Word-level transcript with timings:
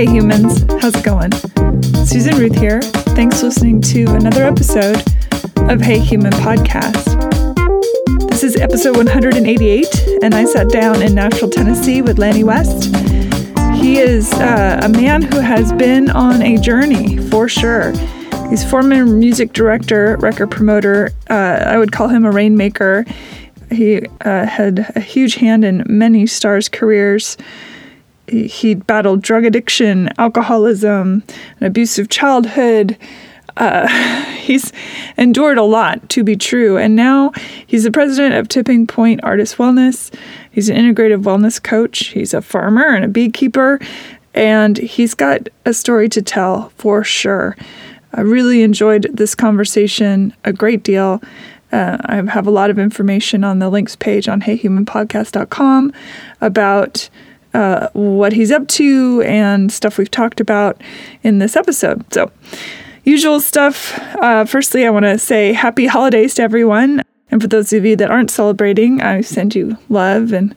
Hey 0.00 0.10
humans, 0.10 0.64
how's 0.80 0.96
it 0.96 1.04
going? 1.04 1.30
Susan 2.06 2.38
Ruth 2.38 2.56
here. 2.56 2.80
Thanks 2.80 3.40
for 3.40 3.48
listening 3.48 3.82
to 3.82 4.04
another 4.14 4.44
episode 4.44 4.96
of 5.70 5.82
Hey 5.82 5.98
Human 5.98 6.32
Podcast. 6.32 7.04
This 8.30 8.42
is 8.42 8.56
episode 8.56 8.96
188, 8.96 10.08
and 10.22 10.34
I 10.34 10.46
sat 10.46 10.70
down 10.70 11.02
in 11.02 11.14
Nashville, 11.14 11.50
Tennessee 11.50 12.00
with 12.00 12.18
Lanny 12.18 12.44
West. 12.44 12.84
He 13.74 13.98
is 13.98 14.32
uh, 14.32 14.80
a 14.82 14.88
man 14.88 15.20
who 15.20 15.38
has 15.38 15.70
been 15.74 16.08
on 16.08 16.40
a 16.40 16.56
journey 16.56 17.18
for 17.28 17.46
sure. 17.46 17.92
He's 18.48 18.64
former 18.64 19.04
music 19.04 19.52
director, 19.52 20.16
record 20.20 20.50
promoter. 20.50 21.10
Uh, 21.28 21.62
I 21.66 21.76
would 21.76 21.92
call 21.92 22.08
him 22.08 22.24
a 22.24 22.30
rainmaker. 22.30 23.04
He 23.70 24.06
uh, 24.22 24.46
had 24.46 24.90
a 24.96 25.00
huge 25.00 25.34
hand 25.34 25.62
in 25.62 25.84
many 25.86 26.26
stars' 26.26 26.70
careers. 26.70 27.36
He, 28.30 28.46
he 28.46 28.74
battled 28.74 29.22
drug 29.22 29.44
addiction, 29.44 30.10
alcoholism, 30.18 31.24
an 31.58 31.66
abusive 31.66 32.08
childhood. 32.08 32.96
Uh, 33.56 33.88
he's 34.36 34.72
endured 35.16 35.58
a 35.58 35.62
lot 35.62 36.08
to 36.10 36.22
be 36.22 36.36
true. 36.36 36.78
And 36.78 36.94
now 36.96 37.32
he's 37.66 37.84
the 37.84 37.90
president 37.90 38.34
of 38.34 38.48
Tipping 38.48 38.86
Point 38.86 39.20
Artist 39.22 39.56
Wellness. 39.56 40.14
He's 40.50 40.68
an 40.68 40.76
integrative 40.76 41.22
wellness 41.22 41.62
coach. 41.62 42.06
He's 42.08 42.32
a 42.32 42.42
farmer 42.42 42.86
and 42.86 43.04
a 43.04 43.08
beekeeper. 43.08 43.80
And 44.32 44.78
he's 44.78 45.14
got 45.14 45.48
a 45.66 45.74
story 45.74 46.08
to 46.10 46.22
tell 46.22 46.70
for 46.76 47.02
sure. 47.02 47.56
I 48.12 48.22
really 48.22 48.62
enjoyed 48.62 49.08
this 49.12 49.34
conversation 49.34 50.34
a 50.44 50.52
great 50.52 50.82
deal. 50.82 51.20
Uh, 51.72 51.98
I 52.00 52.16
have 52.16 52.46
a 52.46 52.50
lot 52.50 52.70
of 52.70 52.78
information 52.78 53.44
on 53.44 53.60
the 53.60 53.70
links 53.70 53.94
page 53.94 54.28
on 54.28 54.42
heyhumanpodcast.com 54.42 55.92
about 56.40 57.08
uh, 57.54 57.88
what 57.92 58.32
he's 58.32 58.50
up 58.50 58.66
to 58.68 59.22
and 59.22 59.72
stuff 59.72 59.98
we've 59.98 60.10
talked 60.10 60.40
about 60.40 60.80
in 61.22 61.38
this 61.38 61.56
episode. 61.56 62.04
So, 62.12 62.30
usual 63.04 63.40
stuff. 63.40 63.98
Uh, 64.16 64.44
firstly, 64.44 64.86
I 64.86 64.90
want 64.90 65.04
to 65.04 65.18
say 65.18 65.52
happy 65.52 65.86
holidays 65.86 66.34
to 66.34 66.42
everyone. 66.42 67.02
And 67.30 67.40
for 67.40 67.48
those 67.48 67.72
of 67.72 67.84
you 67.84 67.96
that 67.96 68.10
aren't 68.10 68.30
celebrating, 68.30 69.00
I 69.00 69.20
send 69.20 69.54
you 69.54 69.76
love 69.88 70.32
and 70.32 70.54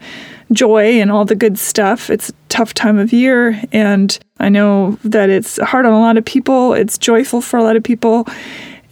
joy 0.52 1.00
and 1.00 1.12
all 1.12 1.26
the 1.26 1.36
good 1.36 1.58
stuff. 1.58 2.10
It's 2.10 2.30
a 2.30 2.34
tough 2.50 2.74
time 2.74 2.98
of 2.98 3.14
year, 3.14 3.62
and 3.72 4.18
I 4.40 4.50
know 4.50 4.98
that 5.04 5.30
it's 5.30 5.60
hard 5.62 5.86
on 5.86 5.94
a 5.94 6.00
lot 6.00 6.18
of 6.18 6.26
people. 6.26 6.74
It's 6.74 6.98
joyful 6.98 7.42
for 7.42 7.58
a 7.58 7.64
lot 7.64 7.76
of 7.76 7.84
people. 7.84 8.28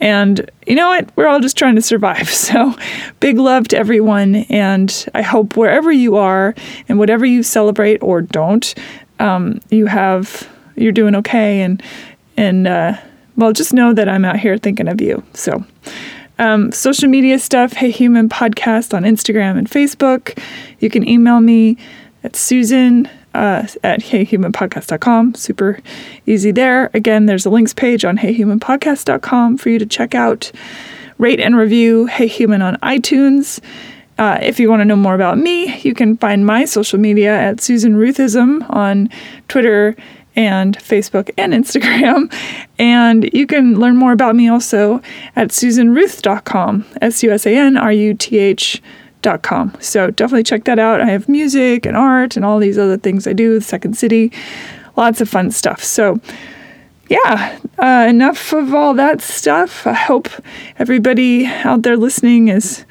And 0.02 0.50
you 0.66 0.74
know 0.74 0.88
what? 0.88 1.16
We're 1.16 1.28
all 1.28 1.38
just 1.38 1.56
trying 1.56 1.76
to 1.76 1.82
survive. 1.82 2.28
So, 2.42 2.74
big 3.20 3.38
love 3.38 3.68
to 3.68 3.78
everyone. 3.78 4.34
And 4.50 5.06
I 5.14 5.22
hope 5.22 5.56
wherever 5.56 5.92
you 5.92 6.16
are 6.16 6.56
and 6.88 6.98
whatever 6.98 7.24
you 7.24 7.44
celebrate 7.44 8.02
or 8.02 8.20
don't, 8.20 8.74
um, 9.20 9.60
you 9.70 9.86
have, 9.86 10.48
you're 10.74 10.92
doing 10.92 11.14
okay. 11.14 11.62
And, 11.62 11.80
and, 12.36 12.66
uh, 12.66 12.96
well, 13.36 13.52
just 13.52 13.72
know 13.72 13.94
that 13.94 14.08
I'm 14.08 14.24
out 14.24 14.40
here 14.40 14.58
thinking 14.58 14.88
of 14.88 15.00
you. 15.00 15.22
So, 15.34 15.64
um, 16.40 16.72
social 16.72 17.08
media 17.08 17.38
stuff, 17.38 17.74
Hey 17.74 17.92
Human 17.92 18.28
Podcast 18.28 18.92
on 18.92 19.04
Instagram 19.04 19.56
and 19.56 19.70
Facebook. 19.70 20.36
You 20.80 20.90
can 20.90 21.08
email 21.08 21.40
me 21.40 21.78
at 22.24 22.34
Susan 22.34 23.08
uh, 23.34 23.66
at 23.82 24.00
heyhumanpodcast.com. 24.00 25.34
Super 25.34 25.78
easy 26.26 26.50
there. 26.50 26.90
Again, 26.94 27.26
there's 27.26 27.46
a 27.46 27.50
links 27.50 27.74
page 27.74 28.04
on 28.04 28.18
heyhumanpodcast.com 28.18 29.58
for 29.58 29.70
you 29.70 29.78
to 29.78 29.86
check 29.86 30.14
out. 30.14 30.52
Rate 31.18 31.40
and 31.40 31.56
review 31.56 32.06
Hey 32.06 32.26
Human 32.26 32.62
on 32.62 32.76
iTunes. 32.76 33.60
Uh, 34.18 34.38
if 34.42 34.60
you 34.60 34.68
want 34.68 34.80
to 34.80 34.84
know 34.84 34.96
more 34.96 35.14
about 35.14 35.38
me, 35.38 35.78
you 35.80 35.94
can 35.94 36.16
find 36.16 36.44
my 36.44 36.64
social 36.64 36.98
media 36.98 37.34
at 37.36 37.60
Susan 37.60 37.94
Ruthism 37.94 38.68
on 38.70 39.08
Twitter 39.48 39.96
and 40.36 40.76
Facebook 40.78 41.30
and 41.38 41.52
Instagram. 41.60 42.32
And 42.78 43.32
you 43.32 43.46
can 43.46 43.78
learn 43.78 43.96
more 43.96 44.12
about 44.12 44.34
me 44.36 44.48
also 44.48 45.00
at 45.36 45.48
susanruth.com, 45.48 46.84
S 47.00 47.22
U 47.22 47.30
S 47.30 47.46
A 47.46 47.56
N 47.56 47.76
R 47.76 47.92
U 47.92 48.14
T 48.14 48.38
H.com. 48.38 49.01
So 49.80 50.10
definitely 50.10 50.42
check 50.42 50.64
that 50.64 50.78
out. 50.78 51.00
I 51.00 51.06
have 51.06 51.28
music 51.28 51.86
and 51.86 51.96
art 51.96 52.36
and 52.36 52.44
all 52.44 52.58
these 52.58 52.78
other 52.78 52.96
things 52.96 53.26
I 53.26 53.32
do 53.32 53.52
with 53.52 53.64
Second 53.64 53.96
City. 53.96 54.32
Lots 54.96 55.20
of 55.20 55.28
fun 55.28 55.50
stuff. 55.50 55.82
So, 55.82 56.20
yeah, 57.08 57.58
uh, 57.78 58.06
enough 58.08 58.52
of 58.52 58.74
all 58.74 58.94
that 58.94 59.20
stuff. 59.20 59.86
I 59.86 59.92
hope 59.92 60.28
everybody 60.78 61.46
out 61.46 61.82
there 61.82 61.96
listening 61.96 62.48
is 62.48 62.84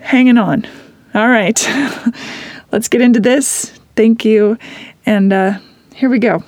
hanging 0.00 0.38
on. 0.38 0.66
All 1.14 1.28
right, 1.28 1.68
let's 2.72 2.88
get 2.88 3.00
into 3.00 3.20
this. 3.20 3.78
Thank 3.96 4.24
you. 4.24 4.58
And 5.06 5.32
uh, 5.32 5.58
here 5.94 6.08
we 6.08 6.18
go. 6.18 6.42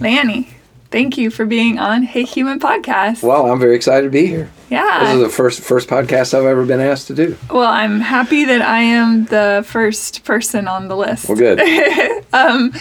Lanny, 0.00 0.48
thank 0.90 1.18
you 1.18 1.30
for 1.30 1.44
being 1.44 1.78
on 1.78 2.04
Hey 2.04 2.22
Human 2.22 2.60
Podcast. 2.60 3.22
Well, 3.22 3.50
I'm 3.50 3.58
very 3.58 3.74
excited 3.74 4.04
to 4.04 4.10
be 4.10 4.26
here. 4.26 4.48
Yeah. 4.70 5.04
This 5.04 5.14
is 5.14 5.22
the 5.22 5.28
first 5.28 5.60
first 5.60 5.88
podcast 5.88 6.34
I've 6.34 6.44
ever 6.44 6.64
been 6.66 6.80
asked 6.80 7.06
to 7.08 7.14
do. 7.14 7.36
Well, 7.50 7.68
I'm 7.68 8.00
happy 8.00 8.44
that 8.44 8.62
I 8.62 8.80
am 8.80 9.24
the 9.26 9.64
first 9.66 10.24
person 10.24 10.68
on 10.68 10.88
the 10.88 10.96
list. 10.96 11.28
Well, 11.28 11.38
good. 11.38 11.60
um, 12.32 12.72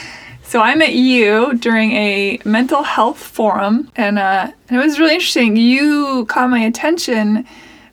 so 0.44 0.62
I 0.62 0.76
met 0.76 0.94
you 0.94 1.56
during 1.56 1.92
a 1.94 2.40
mental 2.46 2.84
health 2.84 3.22
forum, 3.22 3.92
and 3.96 4.18
uh, 4.20 4.52
it 4.70 4.78
was 4.78 5.00
really 5.00 5.14
interesting. 5.14 5.58
You 5.58 6.26
caught 6.28 6.50
my 6.50 6.60
attention 6.60 7.46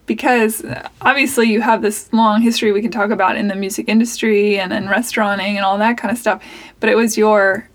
because 0.06 0.64
obviously 1.00 1.50
you 1.50 1.60
have 1.62 1.82
this 1.82 2.12
long 2.12 2.42
history 2.42 2.72
we 2.72 2.82
can 2.82 2.90
talk 2.90 3.10
about 3.10 3.36
in 3.36 3.48
the 3.48 3.54
music 3.54 3.88
industry 3.88 4.58
and 4.58 4.72
in 4.72 4.86
restauranting 4.86 5.56
and 5.56 5.64
all 5.64 5.78
that 5.78 5.96
kind 5.98 6.12
of 6.12 6.18
stuff. 6.18 6.42
But 6.80 6.90
it 6.90 6.96
was 6.96 7.16
your 7.16 7.68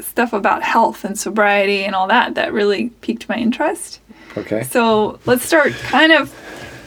stuff 0.00 0.32
about 0.32 0.62
health 0.62 1.04
and 1.04 1.18
sobriety 1.18 1.84
and 1.84 1.94
all 1.94 2.08
that 2.08 2.34
that 2.34 2.52
really 2.52 2.88
piqued 3.00 3.28
my 3.28 3.36
interest. 3.36 4.00
Okay. 4.36 4.62
So 4.64 5.18
let's 5.26 5.44
start 5.44 5.72
kind 5.74 6.12
of 6.12 6.32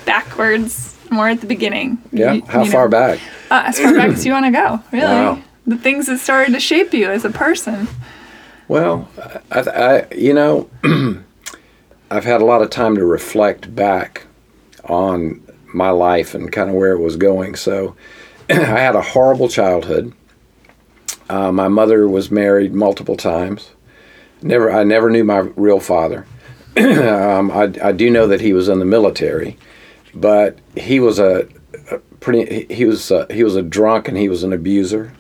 backwards, 0.06 0.96
more 1.10 1.30
at 1.30 1.42
the 1.42 1.48
beginning. 1.48 1.98
Yeah. 2.12 2.34
You- 2.34 2.46
How 2.46 2.64
you 2.64 2.72
far 2.72 2.86
know. 2.86 2.92
back? 2.92 3.20
Uh, 3.50 3.64
as 3.68 3.80
far 3.80 3.94
back 3.94 4.10
as 4.10 4.26
you 4.26 4.32
want 4.34 4.46
to 4.46 4.52
go, 4.52 4.82
really. 4.92 5.06
Wow. 5.08 5.42
The 5.66 5.78
things 5.78 6.08
that 6.08 6.20
started 6.20 6.54
to 6.54 6.60
shape 6.60 6.94
you 6.94 7.10
as 7.10 7.26
a 7.26 7.30
person. 7.30 7.88
Well, 8.68 9.08
I, 9.52 9.60
I 9.62 10.14
you 10.14 10.34
know, 10.34 10.70
I've 12.12 12.24
had 12.26 12.42
a 12.42 12.46
lot 12.46 12.62
of 12.62 12.70
time 12.70 12.96
to 12.96 13.06
reflect 13.06 13.74
back 13.76 14.26
on 14.86 15.42
my 15.74 15.90
life 15.90 16.34
and 16.34 16.52
kind 16.52 16.70
of 16.70 16.76
where 16.76 16.92
it 16.94 17.00
was 17.00 17.16
going. 17.18 17.56
So, 17.56 17.96
I 18.50 18.54
had 18.54 18.96
a 18.96 19.02
horrible 19.02 19.50
childhood. 19.50 20.14
Uh, 21.30 21.52
my 21.52 21.68
mother 21.68 22.08
was 22.08 22.32
married 22.32 22.74
multiple 22.74 23.18
times. 23.18 23.72
Never, 24.42 24.72
I 24.72 24.84
never 24.86 25.10
knew 25.10 25.24
my 25.26 25.40
real 25.40 25.80
father. 25.82 26.26
um, 27.08 27.52
I, 27.52 27.74
I 27.82 27.92
do 27.92 28.10
know 28.10 28.28
that 28.28 28.42
he 28.42 28.54
was 28.54 28.70
in 28.70 28.80
the 28.80 28.86
military, 28.86 29.58
but 30.14 30.60
he 30.76 31.00
was 31.00 31.20
a, 31.20 31.48
a 31.92 31.98
pretty. 32.20 32.74
He 32.74 32.86
was 32.86 33.10
a, 33.12 33.26
he 33.32 33.44
was 33.44 33.56
a 33.56 33.62
drunk 33.62 34.08
and 34.08 34.18
he 34.18 34.30
was 34.30 34.44
an 34.44 34.54
abuser, 34.54 35.14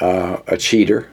uh, 0.00 0.38
a 0.46 0.56
cheater, 0.56 1.10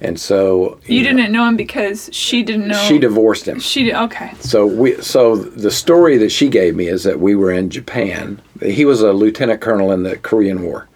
and 0.00 0.18
so 0.18 0.78
You 0.86 1.02
know, 1.02 1.16
didn't 1.16 1.32
know 1.32 1.46
him 1.46 1.56
because 1.56 2.10
she 2.12 2.42
didn't 2.42 2.68
know. 2.68 2.82
She 2.86 2.98
divorced 2.98 3.46
him. 3.46 3.58
She 3.60 3.84
did. 3.84 3.94
Okay. 3.94 4.32
So 4.40 4.66
we 4.66 5.00
so 5.00 5.36
the 5.36 5.70
story 5.70 6.18
that 6.18 6.30
she 6.30 6.48
gave 6.48 6.74
me 6.74 6.88
is 6.88 7.04
that 7.04 7.20
we 7.20 7.34
were 7.34 7.50
in 7.50 7.70
Japan. 7.70 8.40
He 8.62 8.84
was 8.84 9.00
a 9.02 9.12
lieutenant 9.12 9.60
colonel 9.60 9.92
in 9.92 10.02
the 10.02 10.16
Korean 10.16 10.62
War, 10.62 10.88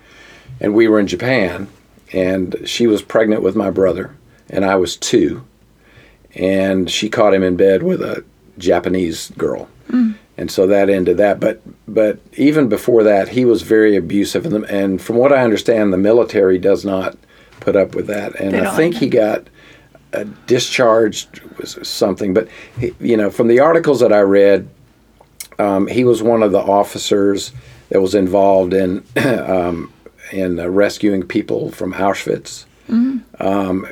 and 0.60 0.74
we 0.74 0.88
were 0.88 0.98
in 0.98 1.06
Japan, 1.06 1.68
and 2.12 2.56
she 2.64 2.86
was 2.86 3.02
pregnant 3.02 3.42
with 3.42 3.56
my 3.56 3.70
brother, 3.70 4.14
and 4.50 4.64
I 4.64 4.76
was 4.76 4.96
two, 4.96 5.44
and 6.38 6.90
she 6.90 7.08
caught 7.08 7.34
him 7.34 7.42
in 7.42 7.56
bed 7.56 7.82
with 7.82 8.00
a 8.00 8.24
Japanese 8.56 9.30
girl, 9.36 9.68
and 10.36 10.50
so 10.50 10.66
that 10.66 10.88
ended 10.88 11.16
that. 11.18 11.40
But 11.40 11.60
but 11.86 12.20
even 12.36 12.68
before 12.68 13.02
that, 13.02 13.28
he 13.28 13.44
was 13.44 13.62
very 13.62 13.96
abusive, 13.96 14.46
and, 14.46 14.54
the, 14.54 14.74
and 14.74 15.02
from 15.02 15.16
what 15.16 15.32
I 15.32 15.42
understand, 15.42 15.92
the 15.92 15.98
military 15.98 16.58
does 16.58 16.84
not 16.84 17.18
put 17.60 17.76
up 17.76 17.94
with 17.94 18.06
that, 18.06 18.34
and 18.36 18.56
I 18.56 18.76
think 18.76 18.94
he 18.94 19.08
got 19.08 19.48
uh, 20.12 20.24
discharged 20.46 21.40
was 21.58 21.78
something. 21.86 22.32
But 22.32 22.48
he, 22.78 22.94
you 23.00 23.16
know, 23.16 23.30
from 23.30 23.48
the 23.48 23.60
articles 23.60 24.00
that 24.00 24.12
I 24.12 24.20
read, 24.20 24.68
um, 25.58 25.86
he 25.86 26.04
was 26.04 26.22
one 26.22 26.42
of 26.42 26.52
the 26.52 26.60
officers 26.60 27.52
that 27.90 28.00
was 28.00 28.14
involved 28.14 28.72
in 28.72 29.04
um, 29.16 29.92
in 30.32 30.60
uh, 30.60 30.68
rescuing 30.68 31.22
people 31.22 31.70
from 31.72 31.94
Auschwitz. 31.94 32.64
Um, 33.40 33.86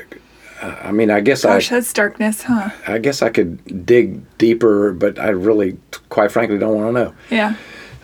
I 0.63 0.93
mean, 0.93 1.11
I 1.11 1.21
guess 1.21 1.43
Gosh, 1.43 1.71
I 1.71 1.77
that's 1.77 1.93
darkness, 1.93 2.43
huh? 2.43 2.71
I 2.87 2.99
guess 2.99 3.23
I 3.23 3.29
could 3.29 3.87
dig 3.87 4.25
deeper, 4.39 4.93
but 4.93 5.19
I 5.19 5.29
really, 5.29 5.79
quite 6.09 6.33
frankly, 6.33 6.59
don't 6.59 6.75
want 6.75 6.95
to 6.97 7.05
know. 7.05 7.15
Yeah. 7.31 7.57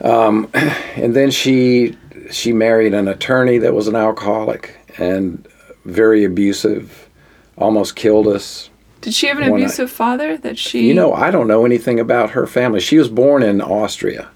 Um, 0.02 0.50
and 0.54 1.14
then 1.14 1.30
she 1.30 1.96
she 2.30 2.52
married 2.52 2.94
an 2.94 3.08
attorney 3.08 3.58
that 3.58 3.74
was 3.74 3.88
an 3.88 3.96
alcoholic 3.96 4.76
and 4.98 5.46
very 5.84 6.24
abusive, 6.24 7.08
almost 7.56 7.96
killed 7.96 8.26
us. 8.26 8.70
Did 9.00 9.14
she 9.14 9.26
have 9.26 9.38
an 9.38 9.52
abusive 9.52 9.90
father 9.90 10.36
that 10.38 10.58
she? 10.58 10.86
You 10.86 10.94
know, 10.94 11.12
I 11.12 11.30
don't 11.30 11.48
know 11.48 11.64
anything 11.64 11.98
about 11.98 12.30
her 12.30 12.46
family. 12.46 12.80
She 12.80 12.98
was 12.98 13.08
born 13.08 13.42
in 13.42 13.60
Austria. 13.60 14.30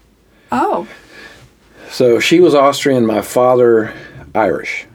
Oh. 0.51 0.87
So 1.89 2.19
she 2.19 2.39
was 2.39 2.53
Austrian, 2.53 3.05
my 3.05 3.21
father 3.21 3.93
Irish. 4.35 4.85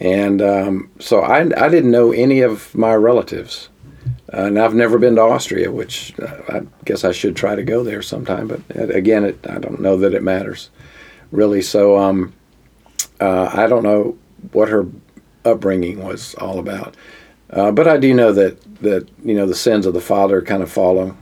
And 0.00 0.42
um, 0.42 0.90
so 0.98 1.20
I, 1.20 1.40
I 1.40 1.68
didn't 1.68 1.90
know 1.90 2.12
any 2.12 2.40
of 2.40 2.74
my 2.74 2.94
relatives. 2.94 3.68
Uh, 4.32 4.46
and 4.46 4.58
I've 4.58 4.74
never 4.74 4.98
been 4.98 5.16
to 5.16 5.22
Austria, 5.22 5.70
which 5.70 6.12
uh, 6.18 6.42
I 6.48 6.62
guess 6.84 7.04
I 7.04 7.12
should 7.12 7.36
try 7.36 7.54
to 7.54 7.62
go 7.62 7.82
there 7.82 8.02
sometime. 8.02 8.48
But 8.48 8.60
uh, 8.76 8.88
again, 8.88 9.24
it, 9.24 9.38
I 9.48 9.58
don't 9.58 9.80
know 9.80 9.96
that 9.98 10.14
it 10.14 10.22
matters, 10.22 10.70
really. 11.30 11.62
So 11.62 11.96
um, 11.96 12.34
uh, 13.20 13.50
I 13.52 13.66
don't 13.66 13.84
know 13.84 14.18
what 14.52 14.68
her 14.68 14.86
upbringing 15.44 16.04
was 16.04 16.34
all 16.36 16.58
about. 16.58 16.96
Uh, 17.50 17.70
but 17.70 17.86
I 17.86 17.96
do 17.96 18.12
know 18.12 18.32
that 18.32 18.60
that 18.80 19.08
you 19.24 19.34
know 19.34 19.46
the 19.46 19.54
sins 19.54 19.86
of 19.86 19.94
the 19.94 20.00
father 20.00 20.42
kind 20.42 20.62
of 20.62 20.70
follow 20.70 21.16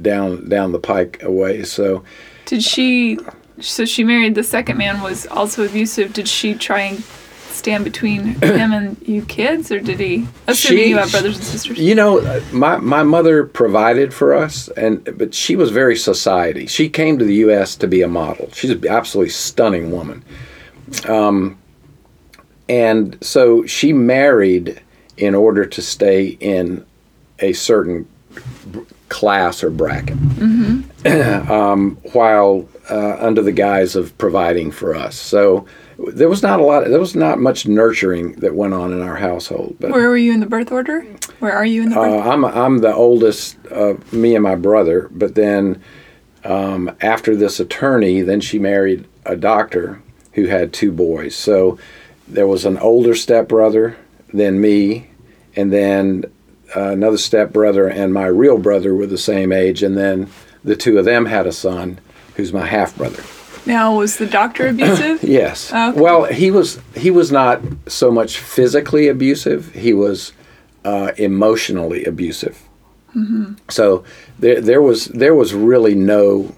down 0.00 0.48
down 0.48 0.72
the 0.72 0.78
pike 0.78 1.22
away. 1.22 1.64
So 1.64 2.04
Did 2.44 2.62
she? 2.62 3.18
So 3.60 3.84
she 3.84 4.04
married 4.04 4.34
the 4.34 4.42
second 4.42 4.76
man 4.76 5.00
was 5.00 5.26
also 5.26 5.64
abusive. 5.64 6.12
Did 6.12 6.28
she 6.28 6.54
try 6.54 6.80
and 6.80 7.04
stand 7.64 7.82
between 7.82 8.24
him 8.42 8.72
and 8.74 8.96
you 9.08 9.24
kids, 9.24 9.72
or 9.72 9.80
did 9.80 9.98
he? 9.98 10.26
Assuming 10.46 10.84
She- 10.84 10.90
you 10.90 10.98
have 10.98 11.10
brothers 11.10 11.36
and 11.36 11.44
sisters. 11.44 11.78
You 11.78 11.94
know, 11.94 12.18
uh, 12.18 12.42
my 12.52 12.76
my 12.76 13.02
mother 13.02 13.44
provided 13.44 14.12
for 14.12 14.34
us, 14.34 14.68
and 14.76 15.02
but 15.16 15.34
she 15.34 15.56
was 15.56 15.70
very 15.70 15.96
society. 15.96 16.66
She 16.66 16.90
came 16.90 17.18
to 17.18 17.24
the 17.24 17.36
U.S. 17.46 17.74
to 17.76 17.88
be 17.88 18.02
a 18.02 18.08
model. 18.08 18.50
She's 18.52 18.70
an 18.70 18.86
absolutely 18.86 19.30
stunning 19.30 19.90
woman, 19.90 20.22
um, 21.08 21.56
and 22.68 23.16
so 23.22 23.64
she 23.64 23.94
married 23.94 24.82
in 25.16 25.34
order 25.34 25.64
to 25.64 25.80
stay 25.80 26.36
in 26.40 26.84
a 27.38 27.54
certain 27.54 28.06
class 29.08 29.64
or 29.64 29.70
bracket, 29.70 30.18
um, 31.50 31.96
while 32.12 32.68
uh, 32.90 33.16
under 33.20 33.40
the 33.40 33.52
guise 33.52 33.96
of 33.96 34.16
providing 34.18 34.70
for 34.70 34.94
us. 34.94 35.16
So. 35.16 35.66
There 36.12 36.28
was 36.28 36.42
not 36.42 36.60
a 36.60 36.62
lot. 36.62 36.84
There 36.88 37.00
was 37.00 37.14
not 37.14 37.38
much 37.38 37.66
nurturing 37.66 38.32
that 38.34 38.54
went 38.54 38.74
on 38.74 38.92
in 38.92 39.00
our 39.02 39.16
household. 39.16 39.76
But 39.80 39.90
Where 39.92 40.08
were 40.08 40.16
you 40.16 40.32
in 40.32 40.40
the 40.40 40.46
birth 40.46 40.70
order? 40.72 41.02
Where 41.38 41.52
are 41.52 41.64
you 41.66 41.82
in 41.82 41.88
the 41.90 41.94
birth? 41.96 42.26
uh, 42.26 42.30
I'm 42.30 42.44
I'm 42.44 42.78
the 42.78 42.94
oldest 42.94 43.64
of 43.66 44.12
me 44.12 44.34
and 44.34 44.42
my 44.42 44.54
brother, 44.54 45.08
but 45.12 45.34
then 45.34 45.82
um, 46.44 46.94
after 47.00 47.34
this 47.34 47.60
attorney, 47.60 48.20
then 48.20 48.40
she 48.40 48.58
married 48.58 49.06
a 49.24 49.36
doctor 49.36 50.02
who 50.32 50.46
had 50.46 50.72
two 50.72 50.92
boys. 50.92 51.34
So 51.34 51.78
there 52.28 52.46
was 52.46 52.64
an 52.64 52.78
older 52.78 53.14
stepbrother 53.14 53.96
than 54.32 54.60
me, 54.60 55.08
and 55.56 55.72
then 55.72 56.24
uh, 56.74 56.90
another 56.90 57.18
stepbrother 57.18 57.88
and 57.88 58.12
my 58.12 58.26
real 58.26 58.58
brother 58.58 58.94
were 58.94 59.06
the 59.06 59.18
same 59.18 59.52
age, 59.52 59.82
and 59.82 59.96
then 59.96 60.28
the 60.64 60.76
two 60.76 60.98
of 60.98 61.04
them 61.04 61.26
had 61.26 61.46
a 61.46 61.52
son 61.52 61.98
who's 62.36 62.52
my 62.52 62.66
half 62.66 62.96
brother. 62.96 63.22
Now, 63.66 63.96
was 63.96 64.16
the 64.16 64.26
doctor 64.26 64.68
abusive? 64.68 65.22
Yes. 65.34 65.72
Okay. 65.72 65.98
Well, 66.00 66.24
he 66.24 66.50
was 66.50 66.80
he 66.96 67.10
was 67.10 67.32
not 67.32 67.60
so 67.86 68.10
much 68.10 68.38
physically 68.38 69.08
abusive. 69.08 69.72
He 69.74 69.92
was 69.92 70.32
uh, 70.84 71.12
emotionally 71.16 72.04
abusive. 72.04 72.60
So 73.70 74.02
there 74.40 74.60
there 74.60 74.82
was 74.82 75.06
there 75.06 75.34
was 75.34 75.54
really 75.54 75.94
no 75.94 76.54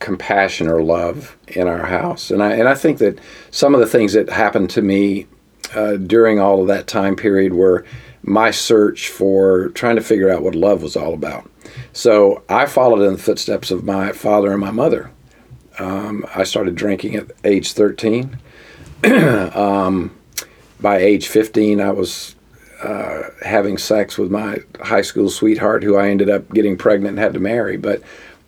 compassion 0.00 0.68
or 0.68 0.82
love 0.82 1.34
in 1.48 1.66
our 1.66 1.86
house, 1.86 2.30
and 2.30 2.42
I 2.42 2.52
and 2.52 2.68
I 2.68 2.74
think 2.74 2.98
that 2.98 3.18
some 3.50 3.74
of 3.74 3.80
the 3.80 3.86
things 3.86 4.12
that 4.12 4.28
happened 4.28 4.68
to 4.70 4.82
me 4.82 5.26
uh, 5.74 5.96
during 5.96 6.38
all 6.38 6.60
of 6.60 6.68
that 6.68 6.86
time 6.86 7.16
period 7.16 7.54
were 7.54 7.86
my 8.22 8.50
search 8.50 9.08
for 9.08 9.68
trying 9.70 9.96
to 9.96 10.02
figure 10.02 10.30
out 10.30 10.42
what 10.42 10.54
love 10.54 10.82
was 10.82 10.94
all 10.94 11.14
about. 11.14 11.50
So 11.94 12.42
I 12.48 12.66
followed 12.66 13.02
in 13.02 13.12
the 13.12 13.18
footsteps 13.18 13.70
of 13.70 13.84
my 13.84 14.12
father 14.12 14.50
and 14.52 14.60
my 14.60 14.70
mother. 14.70 15.10
Um, 15.78 16.26
I 16.34 16.44
started 16.44 16.74
drinking 16.74 17.16
at 17.16 17.30
age 17.44 17.72
13. 17.72 18.38
um, 19.54 20.16
by 20.80 20.98
age 20.98 21.28
15, 21.28 21.80
I 21.80 21.90
was 21.90 22.36
uh, 22.82 23.22
having 23.42 23.78
sex 23.78 24.18
with 24.18 24.30
my 24.30 24.58
high 24.80 25.02
school 25.02 25.30
sweetheart, 25.30 25.82
who 25.82 25.96
I 25.96 26.08
ended 26.08 26.30
up 26.30 26.52
getting 26.52 26.76
pregnant 26.76 27.10
and 27.10 27.18
had 27.18 27.34
to 27.34 27.40
marry. 27.40 27.76
But 27.76 28.02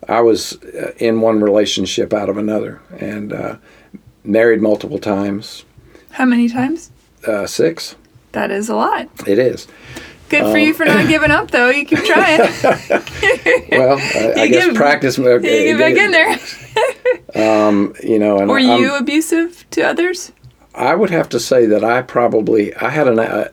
I 0.08 0.20
was 0.20 0.62
uh, 0.62 0.92
in 0.98 1.20
one 1.20 1.40
relationship 1.40 2.12
out 2.12 2.28
of 2.28 2.36
another 2.36 2.80
and 2.98 3.32
uh, 3.32 3.56
married 4.24 4.60
multiple 4.60 4.98
times. 4.98 5.64
How 6.10 6.24
many 6.24 6.48
times? 6.48 6.90
Uh, 7.26 7.46
six. 7.46 7.96
That 8.32 8.50
is 8.50 8.68
a 8.68 8.76
lot. 8.76 9.08
It 9.26 9.38
is. 9.38 9.66
Good 10.28 10.50
for 10.50 10.58
you 10.58 10.74
for 10.74 10.84
not 10.84 11.06
giving 11.14 11.30
up, 11.30 11.50
though. 11.50 11.70
You 11.70 11.84
keep 11.86 12.04
trying. 12.04 12.40
Well, 13.70 13.98
I, 14.14 14.32
I 14.42 14.46
guess 14.48 14.66
give- 14.66 14.74
practice. 14.74 15.18
uh, 15.18 15.34
you 15.36 15.40
get 15.40 15.78
back 15.78 15.96
in 15.96 16.10
there. 16.10 16.38
You 18.02 18.18
know, 18.18 18.38
and 18.38 18.48
Were 18.48 18.58
I'm- 18.58 18.80
you 18.80 18.94
abusive 18.96 19.64
to 19.70 19.82
others? 19.82 20.32
I 20.74 20.94
would 20.94 21.10
have 21.10 21.28
to 21.30 21.40
say 21.40 21.66
that 21.66 21.82
I 21.84 22.02
probably 22.02 22.74
I 22.76 22.90
had 22.90 23.08
an 23.08 23.18
uh, 23.18 23.48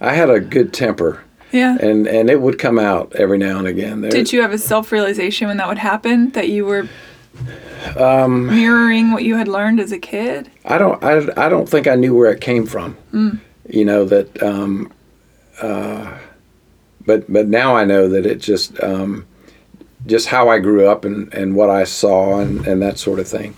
I 0.00 0.14
had 0.14 0.30
a 0.30 0.40
good 0.40 0.72
temper, 0.72 1.22
Yeah. 1.52 1.76
and 1.80 2.06
and 2.06 2.30
it 2.30 2.40
would 2.40 2.58
come 2.58 2.78
out 2.78 3.14
every 3.16 3.38
now 3.38 3.58
and 3.58 3.66
again. 3.66 4.00
There, 4.00 4.10
Did 4.10 4.32
you 4.32 4.40
have 4.42 4.52
a 4.52 4.58
self 4.58 4.90
realization 4.92 5.48
when 5.48 5.56
that 5.58 5.68
would 5.68 5.78
happen 5.78 6.30
that 6.30 6.48
you 6.48 6.64
were 6.64 6.88
Um, 7.96 8.46
mirroring 8.46 9.10
what 9.12 9.24
you 9.24 9.36
had 9.36 9.46
learned 9.48 9.78
as 9.80 9.92
a 9.92 9.98
kid? 9.98 10.50
I 10.64 10.78
don't 10.78 11.02
I, 11.04 11.18
I 11.36 11.48
don't 11.48 11.68
think 11.68 11.86
I 11.86 11.96
knew 11.96 12.14
where 12.14 12.30
it 12.32 12.40
came 12.40 12.64
from. 12.66 12.96
You 13.68 13.84
know 13.84 14.04
that, 14.06 14.42
um, 14.42 14.90
uh, 15.60 16.18
but 17.06 17.30
but 17.32 17.48
now 17.48 17.76
I 17.76 17.84
know 17.84 18.08
that 18.08 18.26
it 18.26 18.36
just 18.40 18.82
um, 18.82 19.26
just 20.06 20.28
how 20.28 20.48
I 20.48 20.58
grew 20.58 20.88
up 20.88 21.04
and, 21.04 21.32
and 21.32 21.54
what 21.54 21.70
I 21.70 21.84
saw 21.84 22.38
and, 22.40 22.66
and 22.66 22.82
that 22.82 22.98
sort 22.98 23.18
of 23.18 23.28
thing. 23.28 23.56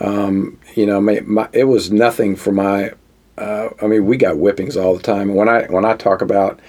Um, 0.00 0.58
you 0.74 0.86
know, 0.86 1.00
my, 1.00 1.20
my, 1.20 1.48
it 1.52 1.64
was 1.64 1.90
nothing 1.90 2.36
for 2.36 2.52
my. 2.52 2.92
Uh, 3.36 3.70
I 3.82 3.86
mean, 3.86 4.06
we 4.06 4.16
got 4.16 4.36
whippings 4.36 4.76
all 4.76 4.96
the 4.96 5.02
time. 5.02 5.34
When 5.34 5.48
I 5.48 5.64
when 5.66 5.84
I 5.84 5.96
talk 5.96 6.22
about 6.22 6.60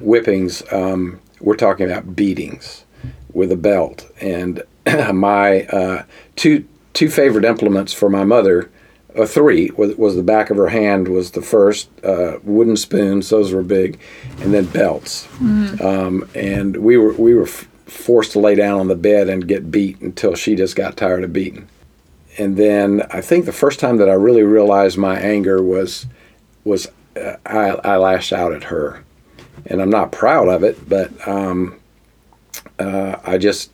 whippings, 0.00 0.62
um, 0.72 1.20
we're 1.40 1.56
talking 1.56 1.86
about 1.86 2.14
beatings 2.14 2.84
with 3.32 3.52
a 3.52 3.56
belt. 3.56 4.10
And 4.20 4.62
my 5.12 5.64
uh, 5.64 6.04
two 6.36 6.66
two 6.92 7.08
favorite 7.08 7.44
implements 7.44 7.92
for 7.92 8.08
my 8.10 8.24
mother, 8.24 8.70
uh, 9.16 9.26
three 9.26 9.70
was, 9.76 9.96
was 9.96 10.16
the 10.16 10.22
back 10.22 10.50
of 10.50 10.56
her 10.56 10.68
hand 10.68 11.08
was 11.08 11.30
the 11.32 11.42
first 11.42 11.88
uh, 12.04 12.38
wooden 12.42 12.76
spoons. 12.76 13.28
Those 13.28 13.52
were 13.52 13.62
big, 13.62 13.98
and 14.40 14.52
then 14.54 14.66
belts. 14.66 15.28
Um, 15.80 16.28
and 16.34 16.76
we 16.76 16.96
were 16.96 17.12
we 17.14 17.34
were 17.34 17.44
f- 17.44 17.68
forced 17.86 18.32
to 18.32 18.38
lay 18.38 18.54
down 18.54 18.78
on 18.80 18.88
the 18.88 18.94
bed 18.94 19.28
and 19.28 19.46
get 19.48 19.70
beat 19.70 20.00
until 20.00 20.34
she 20.34 20.54
just 20.54 20.76
got 20.76 20.96
tired 20.96 21.24
of 21.24 21.32
beating. 21.32 21.68
And 22.38 22.56
then 22.56 23.02
I 23.10 23.20
think 23.20 23.44
the 23.44 23.52
first 23.52 23.80
time 23.80 23.96
that 23.96 24.08
I 24.08 24.14
really 24.14 24.42
realized 24.42 24.96
my 24.96 25.18
anger 25.18 25.62
was 25.62 26.06
was 26.64 26.88
uh, 27.16 27.36
I, 27.44 27.70
I 27.84 27.96
lashed 27.96 28.32
out 28.32 28.52
at 28.52 28.64
her, 28.64 29.02
and 29.66 29.82
I'm 29.82 29.90
not 29.90 30.12
proud 30.12 30.48
of 30.48 30.62
it, 30.62 30.88
but 30.88 31.10
um, 31.26 31.78
uh, 32.78 33.16
I 33.24 33.38
just 33.38 33.72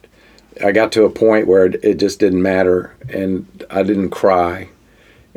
I 0.65 0.73
got 0.73 0.93
to 0.93 1.05
a 1.05 1.11
point 1.11 1.47
where 1.47 1.67
it, 1.67 1.85
it 1.85 1.95
just 1.99 2.19
didn't 2.19 2.43
matter, 2.43 2.95
and 3.09 3.47
I 3.71 3.83
didn't 3.83 4.11
cry, 4.11 4.71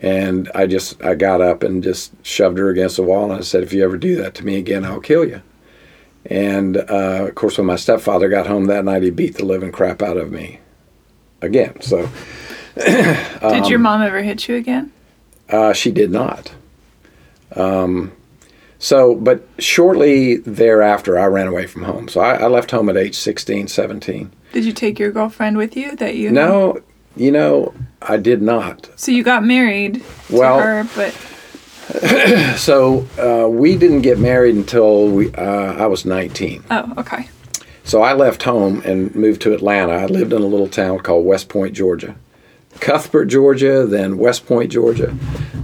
and 0.01 0.49
I 0.55 0.65
just 0.67 1.01
I 1.03 1.15
got 1.15 1.41
up 1.41 1.61
and 1.63 1.83
just 1.83 2.13
shoved 2.25 2.57
her 2.57 2.69
against 2.69 2.95
the 2.95 3.03
wall, 3.03 3.25
and 3.31 3.33
I 3.33 3.41
said, 3.41 3.63
"If 3.63 3.73
you 3.73 3.83
ever 3.83 3.97
do 3.97 4.15
that 4.17 4.33
to 4.35 4.45
me 4.45 4.55
again, 4.57 4.85
I'll 4.85 4.99
kill 4.99 5.25
you." 5.27 5.41
And 6.25 6.77
uh, 6.77 7.25
of 7.27 7.35
course, 7.35 7.57
when 7.57 7.67
my 7.67 7.75
stepfather 7.75 8.29
got 8.29 8.47
home 8.47 8.65
that 8.65 8.85
night, 8.85 9.03
he 9.03 9.09
beat 9.09 9.35
the 9.37 9.45
living 9.45 9.71
crap 9.71 10.01
out 10.01 10.17
of 10.17 10.31
me 10.31 10.59
again. 11.41 11.79
So 11.81 12.09
Did 12.75 13.41
Um, 13.41 13.63
your 13.65 13.79
mom 13.79 14.01
ever 14.01 14.21
hit 14.21 14.47
you 14.47 14.55
again? 14.55 14.91
uh, 15.49 15.73
she 15.73 15.91
did 15.91 16.11
not. 16.11 16.53
Um, 17.55 18.11
so, 18.77 19.15
but 19.15 19.47
shortly 19.57 20.37
thereafter, 20.37 21.17
I 21.17 21.25
ran 21.25 21.47
away 21.47 21.65
from 21.67 21.83
home. 21.83 22.07
So 22.07 22.21
I, 22.21 22.35
I 22.35 22.47
left 22.47 22.71
home 22.71 22.87
at 22.89 22.95
age 22.97 23.15
16, 23.15 23.67
17. 23.67 24.31
Did 24.53 24.63
you 24.65 24.71
take 24.71 24.99
your 24.99 25.11
girlfriend 25.11 25.57
with 25.57 25.75
you 25.75 25.95
that 25.97 26.15
you 26.15 26.29
No, 26.31 26.81
you 27.15 27.31
know, 27.31 27.73
I 28.01 28.17
did 28.17 28.41
not. 28.41 28.89
So 28.95 29.11
you 29.11 29.23
got 29.23 29.43
married 29.43 30.03
Well- 30.29 30.57
to 30.57 30.63
her, 30.63 30.87
but 30.95 31.15
So 32.57 33.07
uh, 33.17 33.49
we 33.49 33.75
didn't 33.75 34.01
get 34.01 34.19
married 34.19 34.55
until 34.55 35.07
we, 35.07 35.33
uh, 35.33 35.73
I 35.73 35.87
was 35.87 36.05
19. 36.05 36.63
oh, 36.69 36.93
okay. 36.97 37.27
So 37.83 38.03
I 38.03 38.13
left 38.13 38.43
home 38.43 38.83
and 38.85 39.13
moved 39.15 39.41
to 39.41 39.53
Atlanta. 39.53 39.93
I 39.93 40.05
lived 40.05 40.31
in 40.31 40.41
a 40.43 40.45
little 40.45 40.67
town 40.67 40.99
called 40.99 41.25
West 41.25 41.49
Point, 41.49 41.73
Georgia. 41.73 42.15
Cuthbert, 42.79 43.25
Georgia, 43.29 43.87
then 43.87 44.19
West 44.19 44.45
Point, 44.45 44.71
Georgia. 44.71 45.15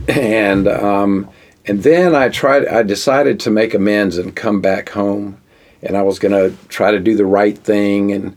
And 0.08 0.68
um, 0.68 1.30
and 1.68 1.84
then 1.84 2.16
I 2.16 2.30
tried 2.30 2.68
I 2.68 2.82
decided 2.82 3.40
to 3.42 3.52
make 3.52 3.76
amends 3.76 4.18
and 4.18 4.36
come 4.36 4.60
back 4.62 4.90
home 4.90 5.40
and 5.84 5.96
I 5.96 6.02
was 6.02 6.18
going 6.18 6.32
to 6.32 6.56
try 6.68 6.90
to 6.92 7.00
do 7.00 7.16
the 7.16 7.26
right 7.26 7.56
thing 7.58 8.12
and 8.12 8.36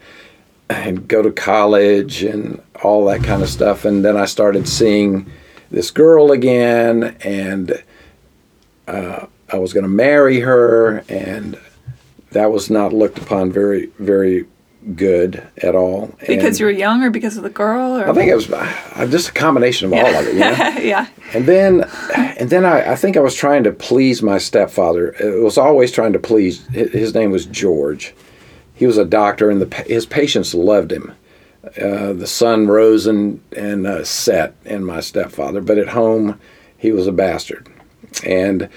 and 0.69 1.09
go 1.09 1.23
to 1.23 1.31
college 1.31 2.23
and 2.23 2.61
all 2.83 3.05
that 3.07 3.23
kind 3.23 3.43
of 3.43 3.49
stuff 3.49 3.85
and 3.85 4.05
then 4.05 4.17
I 4.17 4.27
started 4.27 4.69
seeing 4.69 5.31
this 5.71 5.91
girl 5.91 6.33
again 6.33 7.17
and 7.23 7.83
uh, 8.87 9.27
I 9.53 9.59
was 9.59 9.73
going 9.73 9.85
to 9.85 9.91
marry 9.91 10.41
her 10.41 11.05
and 11.09 11.59
that 12.31 12.53
was 12.53 12.71
not 12.71 12.93
looked 12.93 13.19
upon 13.19 13.53
very 13.53 13.87
very 13.99 14.47
good 14.95 15.47
at 15.59 15.75
all. 15.75 16.15
Because 16.27 16.61
you 16.61 16.67
were 16.67 16.73
young, 16.73 17.03
or 17.03 17.11
because 17.11 17.37
of 17.37 17.43
the 17.43 17.51
girl, 17.51 17.99
or 17.99 18.09
I 18.09 18.13
think 18.13 18.31
it 18.31 18.35
was 18.35 18.51
uh, 18.51 19.07
just 19.11 19.31
a 19.31 19.33
combination 19.33 19.87
of 19.87 19.93
all 19.93 20.07
of 20.07 20.27
it. 20.27 20.35
You 20.35 20.41
know? 20.41 20.51
yeah. 20.81 21.09
And 21.35 21.47
then, 21.47 21.85
and 22.15 22.49
then 22.51 22.65
I, 22.65 22.93
I 22.93 22.97
think 22.97 23.17
I 23.17 23.21
was 23.21 23.35
trying 23.35 23.65
to 23.65 23.73
please 23.73 24.23
my 24.23 24.39
stepfather. 24.39 25.11
It 25.21 25.43
was 25.43 25.59
always 25.59 25.93
trying 25.93 26.13
to 26.15 26.19
please. 26.19 26.67
His 26.69 27.15
name 27.15 27.31
was 27.31 27.47
George. 27.47 28.15
He 28.75 28.87
was 28.87 28.99
a 28.99 29.05
doctor, 29.05 29.51
and 29.51 29.61
the 29.61 29.77
his 29.83 30.07
patients 30.07 30.55
loved 30.55 30.93
him. 30.93 31.13
Uh, 31.65 32.13
the 32.13 32.27
sun 32.27 32.67
rose 32.69 33.07
and 33.07 33.41
and 33.57 33.87
uh, 33.87 34.05
set 34.05 34.55
in 34.65 34.85
my 34.85 35.01
stepfather, 35.01 35.61
but 35.61 35.77
at 35.79 35.89
home 35.89 36.39
he 36.77 36.93
was 36.93 37.07
a 37.07 37.13
bastard. 37.13 37.67
And 38.25 38.69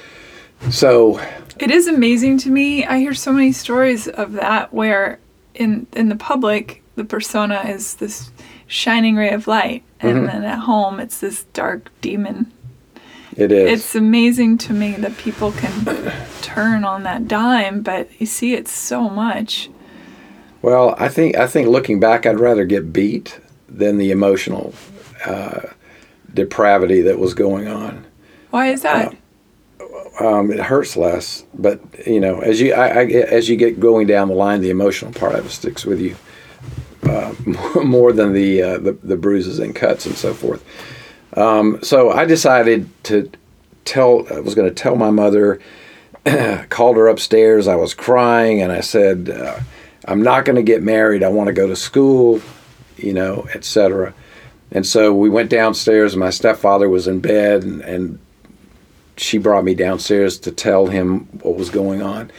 so, 0.70 1.20
It 1.60 1.72
is 1.72 1.88
amazing 1.88 2.40
to 2.40 2.50
me. 2.50 2.84
I 2.86 2.98
hear 3.00 3.14
so 3.14 3.32
many 3.32 3.52
stories 3.52 4.08
of 4.08 4.34
that 4.34 4.74
where 4.74 5.20
in 5.54 5.86
in 5.94 6.10
the 6.10 6.16
public 6.16 6.82
the 6.96 7.06
persona 7.06 7.62
is 7.68 7.96
this 7.96 8.32
shining 8.68 9.16
ray 9.16 9.30
of 9.32 9.48
light 9.48 9.84
and 10.00 10.18
Mm-hmm. 10.18 10.26
then 10.28 10.44
at 10.44 10.60
home 10.60 11.00
it's 11.00 11.20
this 11.20 11.44
dark 11.54 11.90
demon. 12.02 12.52
it 13.38 13.52
is. 13.52 13.72
It's 13.80 13.96
amazing 13.96 14.58
to 14.60 14.74
me 14.74 14.94
that 14.94 15.18
people 15.18 15.52
can 15.52 16.12
turn 16.42 16.84
on 16.84 17.04
that 17.04 17.28
dime, 17.28 17.82
but 17.84 18.10
you 18.20 18.26
see 18.26 18.54
it 18.56 18.68
so 18.68 19.08
much. 19.10 19.70
Well, 20.62 20.96
I 20.98 21.08
think 21.08 21.36
I 21.38 21.48
think 21.48 21.68
looking 21.68 22.00
back, 22.00 22.25
I'd 22.25 22.39
rather 22.39 22.65
get 22.65 22.94
beat 22.94 23.39
than 23.68 23.98
the 23.98 24.12
emotional 24.12 24.74
uh, 25.25 25.62
depravity 26.34 27.01
that 27.01 27.20
was 27.20 27.34
going 27.34 27.68
on. 27.68 28.06
Why 28.51 28.68
is 28.68 28.82
that? 28.84 29.15
Um, 30.20 30.51
it 30.51 30.60
hurts 30.60 30.96
less, 30.96 31.46
but 31.53 31.82
you 32.06 32.20
know, 32.20 32.39
as 32.41 32.62
you 32.62 32.74
I, 32.74 32.88
I, 32.88 33.06
as 33.06 33.50
you 33.50 33.56
get 33.56 33.80
going 33.80 34.08
down 34.08 34.27
the 34.27 34.36
line, 34.36 34.62
the 34.62 34.70
emotional 34.70 35.12
part 35.13 35.36
of 35.36 35.46
it 35.46 35.50
sticks 35.50 35.86
with 35.86 36.00
you 36.00 36.15
uh, 37.03 37.34
more 37.84 38.12
than 38.12 38.34
the, 38.34 38.62
uh, 38.62 38.77
the 38.77 38.91
the 39.03 39.15
bruises 39.15 39.58
and 39.60 39.75
cuts 39.75 40.06
and 40.06 40.15
so 40.15 40.34
forth. 40.34 40.63
Um, 41.38 41.80
so 41.82 42.12
I 42.12 42.25
decided 42.25 42.89
to 43.06 43.32
tell. 43.86 44.32
I 44.32 44.41
was 44.41 44.53
going 44.53 44.70
to 44.70 44.75
tell 44.75 44.96
my 44.96 45.10
mother. 45.10 45.60
called 46.70 46.98
her 46.98 47.08
upstairs. 47.08 47.68
I 47.68 47.75
was 47.75 47.96
crying, 47.96 48.62
and 48.62 48.72
I 48.72 48.82
said, 48.82 49.27
uh, 49.27 49.60
"I'm 50.05 50.22
not 50.22 50.46
going 50.46 50.55
to 50.55 50.63
get 50.63 50.84
married. 50.84 51.24
I 51.24 51.29
want 51.29 51.48
to 51.48 51.53
go 51.53 51.67
to 51.67 51.75
school, 51.75 52.41
you 52.98 53.13
know, 53.13 53.48
etc." 53.53 54.13
And 54.72 54.86
so 54.86 55.13
we 55.13 55.29
went 55.29 55.50
downstairs. 55.50 56.15
My 56.15 56.29
stepfather 56.29 56.88
was 56.88 57.08
in 57.08 57.20
bed, 57.20 57.63
and, 57.63 57.81
and 57.81 58.20
she 59.17 59.38
brought 59.38 59.65
me 59.65 59.75
downstairs 59.75 60.39
to 60.39 60.51
tell 60.51 60.88
him 60.88 61.27
what 61.41 61.58
was 61.58 61.70
going 61.70 62.01
on. 62.01 62.31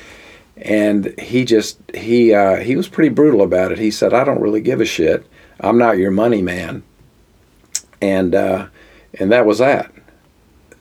And 0.57 1.19
he 1.19 1.45
just 1.45 1.78
he 1.95 2.33
uh, 2.33 2.57
he 2.57 2.76
was 2.76 2.88
pretty 2.88 3.11
brutal 3.11 3.42
about 3.42 3.73
it. 3.73 3.78
He 3.78 3.90
said, 3.90 4.14
"I 4.14 4.25
don't 4.25 4.40
really 4.40 4.61
give 4.61 4.81
a 4.81 4.87
shit. 4.87 5.26
I'm 5.61 5.78
not 5.78 5.99
your 5.99 6.11
money 6.11 6.42
man." 6.42 6.83
And 8.00 8.35
uh, 8.35 8.66
and 9.19 9.31
that 9.31 9.47
was 9.47 9.59
that 9.59 9.92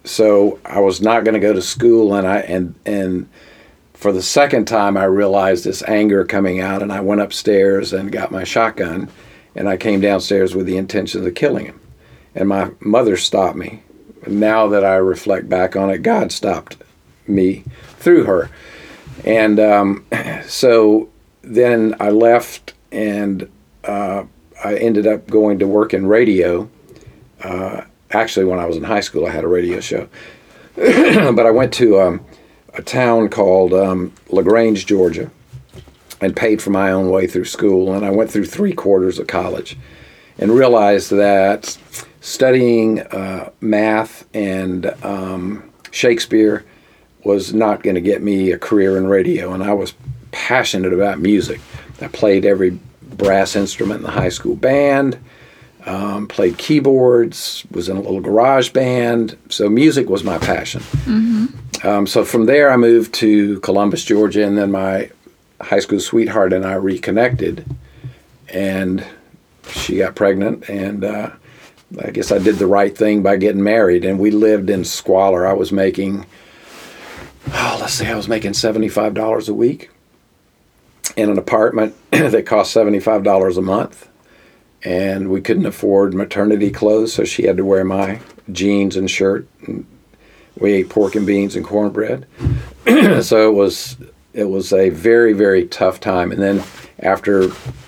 so 0.03 0.59
I 0.65 0.79
was 0.79 1.01
not 1.01 1.23
going 1.23 1.33
to 1.33 1.39
go 1.39 1.53
to 1.53 1.61
school, 1.61 2.15
and 2.15 2.27
I 2.27 2.39
and 2.39 2.75
and 2.85 3.29
for 4.01 4.11
the 4.11 4.21
second 4.21 4.65
time 4.65 4.97
I 4.97 5.03
realized 5.05 5.63
this 5.63 5.83
anger 5.83 6.25
coming 6.25 6.59
out, 6.59 6.81
and 6.81 6.91
I 6.91 6.99
went 6.99 7.21
upstairs 7.21 7.93
and 7.93 8.11
got 8.11 8.31
my 8.31 8.43
shotgun, 8.43 9.09
and 9.55 9.69
I 9.69 9.77
came 9.77 10.01
downstairs 10.01 10.53
with 10.53 10.65
the 10.65 10.75
intention 10.75 11.25
of 11.25 11.33
killing 11.35 11.65
him, 11.65 11.79
and 12.35 12.49
my 12.49 12.71
mother 12.79 13.15
stopped 13.15 13.55
me. 13.55 13.83
Now 14.27 14.67
that 14.67 14.83
I 14.83 14.95
reflect 14.95 15.47
back 15.47 15.75
on 15.75 15.89
it, 15.89 15.99
God 15.99 16.31
stopped 16.31 16.77
me 17.27 17.63
through 17.99 18.25
her, 18.25 18.49
and 19.23 19.59
um, 19.59 20.05
so 20.47 21.09
then 21.43 21.95
I 21.99 22.09
left, 22.09 22.73
and 22.91 23.49
uh, 23.85 24.23
I 24.63 24.75
ended 24.75 25.07
up 25.07 25.27
going 25.27 25.59
to 25.59 25.67
work 25.67 25.93
in 25.93 26.07
radio 26.07 26.69
actually 28.13 28.45
when 28.45 28.59
I 28.59 28.65
was 28.65 28.77
in 28.77 28.83
high 28.83 28.99
school, 29.01 29.25
I 29.25 29.31
had 29.31 29.43
a 29.43 29.47
radio 29.47 29.79
show. 29.79 30.07
but 30.75 31.45
I 31.45 31.51
went 31.51 31.73
to 31.75 31.99
um, 31.99 32.25
a 32.73 32.81
town 32.81 33.29
called 33.29 33.73
um, 33.73 34.13
Lagrange, 34.29 34.85
Georgia, 34.85 35.29
and 36.19 36.35
paid 36.35 36.61
for 36.61 36.69
my 36.69 36.91
own 36.91 37.09
way 37.09 37.27
through 37.27 37.45
school. 37.45 37.93
And 37.93 38.05
I 38.05 38.11
went 38.11 38.31
through 38.31 38.45
three 38.45 38.73
quarters 38.73 39.19
of 39.19 39.27
college 39.27 39.77
and 40.37 40.51
realized 40.51 41.11
that 41.11 41.77
studying 42.21 42.99
uh, 42.99 43.49
math 43.59 44.25
and 44.33 44.85
um, 45.03 45.69
Shakespeare 45.91 46.65
was 47.23 47.53
not 47.53 47.83
going 47.83 47.95
to 47.95 48.01
get 48.01 48.21
me 48.21 48.51
a 48.51 48.57
career 48.57 48.97
in 48.97 49.07
radio. 49.07 49.53
And 49.53 49.63
I 49.63 49.73
was 49.73 49.93
passionate 50.31 50.93
about 50.93 51.19
music. 51.19 51.59
I 52.01 52.07
played 52.07 52.45
every 52.45 52.79
brass 53.01 53.55
instrument 53.55 53.99
in 53.99 54.03
the 54.03 54.11
high 54.11 54.29
school 54.29 54.55
band 54.55 55.19
um, 55.85 56.27
played 56.27 56.57
keyboards, 56.57 57.65
was 57.71 57.89
in 57.89 57.97
a 57.97 58.01
little 58.01 58.21
garage 58.21 58.69
band. 58.69 59.37
So 59.49 59.69
music 59.69 60.09
was 60.09 60.23
my 60.23 60.37
passion. 60.37 60.81
Um, 61.83 62.05
so 62.05 62.23
from 62.23 62.45
there, 62.45 62.71
I 62.71 62.77
moved 62.77 63.13
to 63.15 63.59
Columbus, 63.61 64.03
Georgia, 64.03 64.45
and 64.45 64.57
then 64.57 64.71
my 64.71 65.09
high 65.59 65.79
school 65.79 65.99
sweetheart 65.99 66.53
and 66.53 66.65
I 66.65 66.73
reconnected, 66.73 67.65
and 68.49 69.05
she 69.69 69.97
got 69.97 70.15
pregnant, 70.15 70.69
and 70.69 71.03
uh, 71.03 71.31
I 72.03 72.11
guess 72.11 72.31
I 72.31 72.37
did 72.37 72.57
the 72.57 72.67
right 72.67 72.95
thing 72.95 73.23
by 73.23 73.37
getting 73.37 73.63
married, 73.63 74.05
and 74.05 74.19
we 74.19 74.31
lived 74.31 74.69
in 74.69 74.83
squalor. 74.83 75.47
I 75.47 75.53
was 75.53 75.71
making, 75.71 76.25
oh, 77.47 77.77
let's 77.79 77.93
see, 77.93 78.05
I 78.05 78.15
was 78.15 78.27
making 78.27 78.53
seventy-five 78.53 79.13
dollars 79.13 79.49
a 79.49 79.53
week 79.53 79.89
in 81.17 81.29
an 81.29 81.37
apartment 81.37 81.95
that 82.11 82.45
cost 82.45 82.71
seventy-five 82.71 83.23
dollars 83.23 83.57
a 83.57 83.61
month 83.61 84.07
and 84.83 85.29
we 85.29 85.41
couldn't 85.41 85.65
afford 85.65 86.13
maternity 86.13 86.71
clothes, 86.71 87.13
so 87.13 87.23
she 87.23 87.43
had 87.43 87.57
to 87.57 87.65
wear 87.65 87.83
my 87.83 88.19
jeans 88.51 88.95
and 88.95 89.09
shirt. 89.09 89.47
And 89.67 89.85
we 90.59 90.73
ate 90.73 90.89
pork 90.89 91.15
and 91.15 91.25
beans 91.25 91.55
and 91.55 91.65
cornbread, 91.65 92.25
so 93.21 93.49
it 93.49 93.53
was 93.53 93.97
it 94.33 94.45
was 94.45 94.71
a 94.73 94.89
very 94.89 95.33
very 95.33 95.65
tough 95.67 95.99
time. 95.99 96.31
And 96.31 96.41
then 96.41 96.63
after 96.99 97.47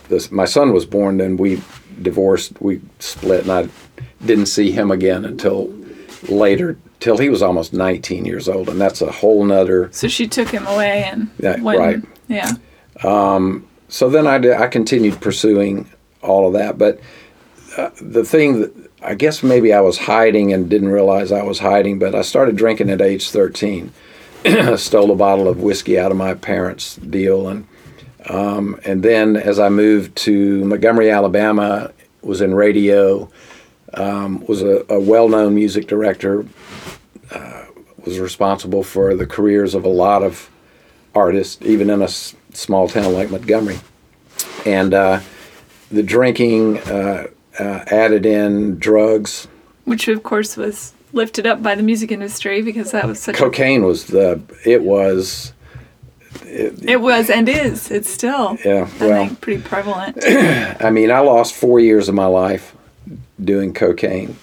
this, 0.10 0.32
my 0.32 0.46
son 0.46 0.74
was 0.74 0.86
born, 0.86 1.18
then 1.18 1.38
we 1.38 1.62
divorced, 2.02 2.62
we 2.62 2.82
split, 3.00 3.42
and 3.44 3.52
I 3.52 3.70
didn't 4.26 4.48
see 4.48 4.72
him 4.72 4.92
again 4.92 5.26
until 5.26 5.74
later, 6.30 6.78
till 7.00 7.18
he 7.18 7.30
was 7.30 7.42
almost 7.42 7.74
19 7.74 8.26
years 8.26 8.48
old, 8.50 8.70
and 8.70 8.80
that's 8.80 9.02
a 9.02 9.12
whole 9.12 9.44
nother. 9.44 9.90
So 9.92 10.08
she 10.08 10.28
took 10.28 10.50
him 10.50 10.66
away 10.68 11.04
and 11.04 11.30
Yeah, 11.40 11.60
went, 11.62 11.80
right. 11.80 12.02
Yeah. 12.28 12.52
so 13.90 14.10
then 14.10 14.26
I, 14.28 14.38
did, 14.38 14.54
I 14.54 14.68
continued 14.68 15.20
pursuing 15.22 15.90
all 16.22 16.48
of 16.48 16.54
that. 16.54 16.78
But 16.78 17.00
uh, 17.78 17.90
the 18.02 18.24
thing 18.24 18.62
that 18.62 18.93
I 19.04 19.16
guess 19.16 19.44
maybe 19.44 19.74
I 19.74 19.82
was 19.82 19.98
hiding 19.98 20.54
and 20.54 20.70
didn't 20.70 20.90
realize 20.90 21.32
I 21.32 21.44
was 21.44 21.60
hiding, 21.60 22.00
but 22.00 22.16
I 22.16 22.22
started 22.22 22.56
drinking 22.56 22.90
at 22.90 23.02
age 23.02 23.30
13. 23.30 23.92
I 24.46 24.76
stole 24.78 25.12
a 25.12 25.16
bottle 25.16 25.48
of 25.48 25.62
whiskey 25.62 26.00
out 26.00 26.12
of 26.12 26.18
my 26.18 26.34
parents' 26.34 26.96
deal. 26.96 27.50
And, 27.50 27.68
um, 28.30 28.80
and 28.86 29.04
then 29.04 29.36
as 29.36 29.60
I 29.60 29.70
moved 29.70 30.16
to 30.18 30.64
Montgomery, 30.66 31.12
Alabama, 31.12 31.92
was 32.22 32.40
in 32.40 32.54
radio, 32.54 33.30
um, 33.94 34.46
was 34.46 34.62
a, 34.62 34.86
a 34.90 35.00
well 35.00 35.28
known 35.28 35.54
music 35.56 35.88
director, 35.88 36.46
uh, 37.32 37.66
was 38.06 38.20
responsible 38.20 38.84
for 38.84 39.16
the 39.16 39.28
careers 39.28 39.76
of 39.76 39.84
a 39.84 39.90
lot 39.90 40.24
of 40.24 40.50
artists, 41.14 41.62
even 41.62 41.90
in 41.90 42.02
a 42.02 42.06
s- 42.06 42.36
small 42.54 42.88
town 42.88 43.14
like 43.14 43.30
Montgomery. 43.30 43.80
And 44.66 44.94
uh, 44.94 45.20
the 45.92 46.04
drinking 46.04 46.80
uh, 46.80 47.28
uh, 47.60 47.84
added 47.88 48.26
in 48.26 48.78
drugs. 48.80 49.48
Which 49.86 50.08
of 50.08 50.24
course 50.24 50.56
was 50.58 50.94
lifted 51.12 51.46
up 51.46 51.62
by 51.62 51.76
the 51.76 51.84
music 51.84 52.12
industry 52.12 52.62
because 52.62 52.92
that 52.92 53.06
was 53.06 53.20
such 53.20 53.36
a 53.36 53.38
Cocaine 53.38 53.84
was 53.86 54.08
the, 54.08 54.42
it 54.66 54.82
was, 54.84 55.54
It 56.46 57.02
was 57.02 57.30
and 57.30 57.48
is. 57.48 57.92
It's 57.92 58.10
still. 58.10 58.58
Yeah, 58.66 58.90
I 59.00 59.06
well- 59.06 59.28
think 59.28 59.42
pretty 59.42 59.62
prevalent. 59.62 60.18
I 60.26 60.90
mean, 60.90 61.12
I 61.12 61.20
lost 61.20 61.54
four 61.54 61.80
years 61.80 62.10
of 62.10 62.16
my 62.16 62.26
life 62.26 62.76
doing 63.44 63.74
cocaine 63.74 64.38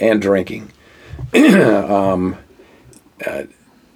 and 0.00 0.20
drinking. 0.22 0.72
um, 1.34 2.36
uh, 3.26 3.44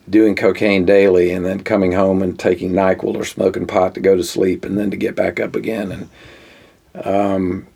doing 0.08 0.34
cocaine 0.34 0.84
daily 0.84 1.30
and 1.30 1.44
then 1.46 1.62
coming 1.62 1.92
home 1.92 2.20
and 2.22 2.38
taking 2.38 2.72
NyQuil 2.72 3.14
or 3.16 3.24
smoking 3.24 3.66
pot 3.66 3.94
to 3.94 4.00
go 4.00 4.16
to 4.16 4.24
sleep 4.24 4.64
and 4.64 4.76
then 4.76 4.90
to 4.90 4.96
get 4.96 5.14
back 5.14 5.38
up 5.38 5.54
again 5.54 5.92
and 6.94 7.04
um, 7.06 7.66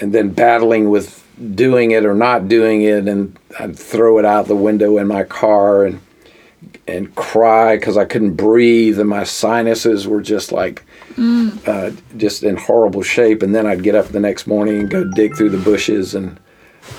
and 0.00 0.12
then 0.12 0.30
battling 0.30 0.90
with 0.90 1.22
doing 1.54 1.90
it 1.90 2.04
or 2.04 2.14
not 2.14 2.48
doing 2.48 2.82
it 2.82 3.08
and 3.08 3.36
I'd 3.58 3.78
throw 3.78 4.18
it 4.18 4.24
out 4.24 4.46
the 4.46 4.54
window 4.54 4.98
in 4.98 5.06
my 5.06 5.24
car 5.24 5.84
and 5.84 6.00
and 6.86 7.14
cry 7.14 7.76
because 7.76 7.96
I 7.96 8.04
couldn't 8.04 8.34
breathe 8.34 8.98
and 9.00 9.08
my 9.08 9.24
sinuses 9.24 10.06
were 10.06 10.20
just 10.20 10.52
like 10.52 10.84
uh, 11.66 11.92
just 12.16 12.42
in 12.42 12.56
horrible 12.56 13.02
shape. 13.02 13.42
And 13.42 13.54
then 13.54 13.66
I'd 13.66 13.82
get 13.82 13.94
up 13.94 14.08
the 14.08 14.20
next 14.20 14.46
morning 14.46 14.80
and 14.80 14.90
go 14.90 15.04
dig 15.04 15.36
through 15.36 15.50
the 15.50 15.58
bushes 15.58 16.14
and 16.14 16.38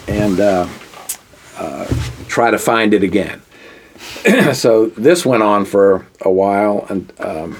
and 0.07 0.39
uh, 0.39 0.67
uh, 1.57 1.85
try 2.27 2.51
to 2.51 2.57
find 2.57 2.93
it 2.93 3.03
again. 3.03 3.41
So 4.53 4.87
this 4.87 5.25
went 5.25 5.43
on 5.43 5.65
for 5.65 6.05
a 6.21 6.31
while 6.31 6.85
and 6.89 7.13
um, 7.19 7.57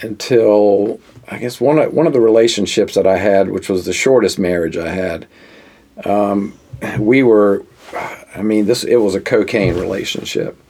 until 0.00 1.00
I 1.28 1.38
guess 1.38 1.60
one 1.60 1.78
of, 1.78 1.92
one 1.92 2.06
of 2.06 2.12
the 2.12 2.20
relationships 2.20 2.94
that 2.94 3.06
I 3.06 3.16
had, 3.16 3.50
which 3.50 3.68
was 3.68 3.84
the 3.84 3.92
shortest 3.92 4.38
marriage 4.38 4.76
I 4.76 4.90
had, 4.90 5.26
um, 6.04 6.58
we 6.98 7.22
were, 7.22 7.64
I 8.34 8.42
mean, 8.42 8.66
this 8.66 8.84
it 8.84 8.96
was 8.96 9.14
a 9.14 9.20
cocaine 9.20 9.74
relationship, 9.74 10.60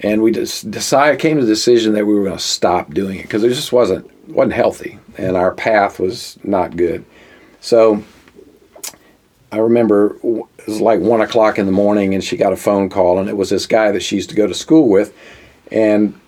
and 0.00 0.22
we 0.22 0.32
just 0.32 0.70
decided 0.70 1.20
came 1.20 1.36
to 1.36 1.44
the 1.44 1.52
decision 1.52 1.92
that 1.94 2.06
we 2.06 2.14
were 2.14 2.24
going 2.24 2.36
to 2.36 2.42
stop 2.42 2.92
doing 2.92 3.18
it 3.18 3.22
because 3.22 3.44
it 3.44 3.50
just 3.50 3.72
wasn't 3.72 4.10
wasn't 4.28 4.54
healthy, 4.54 4.98
and 5.18 5.36
our 5.36 5.52
path 5.52 5.98
was 5.98 6.38
not 6.42 6.76
good. 6.76 7.04
So 7.60 8.02
I 9.52 9.58
remember 9.58 10.16
it 10.22 10.66
was 10.66 10.80
like 10.80 11.00
one 11.00 11.20
o'clock 11.20 11.58
in 11.58 11.66
the 11.66 11.72
morning, 11.72 12.14
and 12.14 12.24
she 12.24 12.36
got 12.36 12.52
a 12.52 12.56
phone 12.56 12.88
call, 12.88 13.18
and 13.18 13.28
it 13.28 13.36
was 13.36 13.50
this 13.50 13.66
guy 13.66 13.92
that 13.92 14.02
she 14.02 14.16
used 14.16 14.30
to 14.30 14.36
go 14.36 14.46
to 14.46 14.54
school 14.54 14.88
with, 14.88 15.14
and 15.70 16.18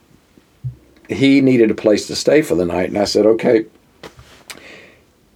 he 1.09 1.41
needed 1.41 1.71
a 1.71 1.75
place 1.75 2.07
to 2.07 2.17
stay 2.17 2.43
for 2.43 2.55
the 2.55 2.67
night, 2.67 2.91
and 2.91 2.99
I 2.99 3.05
said, 3.05 3.27
okay, 3.27 3.67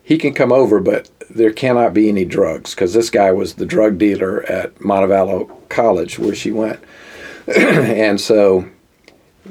he 0.03 0.19
can 0.19 0.35
come 0.35 0.53
over, 0.53 0.81
but 0.81 1.11
there 1.31 1.53
cannot 1.53 1.95
be 1.95 2.09
any 2.09 2.25
drugs 2.25 2.75
because 2.75 2.93
this 2.93 3.09
guy 3.09 3.33
was 3.33 3.55
the 3.55 3.65
drug 3.65 3.97
dealer 3.99 4.43
at 4.45 4.75
Montevallo 4.77 5.51
College 5.69 6.19
where 6.19 6.35
she 6.35 6.51
went, 6.51 6.81
and 7.57 8.21
so 8.21 8.69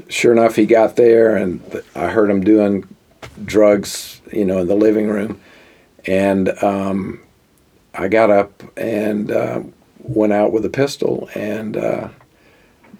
sure 0.10 0.32
enough, 0.32 0.56
he 0.56 0.66
got 0.66 0.96
there, 0.96 1.36
and 1.36 1.84
I 1.96 2.08
heard 2.08 2.30
him 2.30 2.44
doing 2.44 2.88
drugs, 3.44 4.22
you 4.32 4.46
know, 4.46 4.60
in 4.60 4.68
the 4.68 4.76
living 4.76 5.08
room, 5.08 5.42
and 6.06 6.50
um, 6.64 7.22
I 7.96 8.08
got 8.08 8.30
up 8.30 8.64
and 8.78 9.32
uh, 9.32 9.64
went 10.00 10.34
out 10.34 10.52
with 10.52 10.66
a 10.66 10.70
pistol 10.70 11.30
and. 11.34 11.78
Uh, 11.78 12.10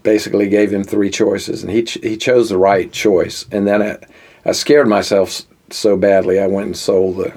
basically 0.04 0.48
gave 0.50 0.72
him 0.74 0.84
three 0.84 1.10
choices, 1.10 1.64
and 1.64 1.72
he 1.72 1.84
ch- 1.84 2.00
he 2.02 2.18
chose 2.18 2.50
the 2.50 2.58
right 2.58 2.92
choice. 2.92 3.46
And 3.52 3.68
then 3.68 3.82
I, 3.82 3.98
I 4.46 4.52
scared 4.54 4.88
myself 4.88 5.42
so 5.70 5.96
badly, 5.98 6.40
I 6.40 6.48
went 6.48 6.68
and 6.68 6.78
sold 6.78 7.18
the 7.18 7.34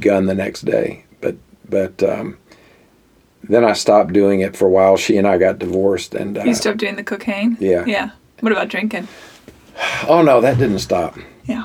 gun 0.00 0.26
the 0.26 0.34
next 0.34 0.62
day. 0.62 1.04
But 1.20 1.36
but 1.68 2.02
um, 2.02 2.38
then 3.44 3.64
I 3.64 3.72
stopped 3.72 4.12
doing 4.12 4.40
it 4.40 4.56
for 4.56 4.66
a 4.66 4.70
while. 4.70 4.96
She 4.96 5.16
and 5.16 5.26
I 5.26 5.38
got 5.38 5.58
divorced, 5.58 6.14
and 6.14 6.38
uh, 6.38 6.44
You 6.44 6.54
stopped 6.54 6.78
doing 6.78 6.96
the 6.96 7.04
cocaine? 7.04 7.56
Yeah. 7.60 7.84
Yeah. 7.86 8.10
What 8.40 8.52
about 8.52 8.68
drinking? 8.68 9.08
oh 10.08 10.22
no, 10.22 10.40
that 10.40 10.58
didn't 10.58 10.80
stop. 10.80 11.16
Yeah. 11.44 11.64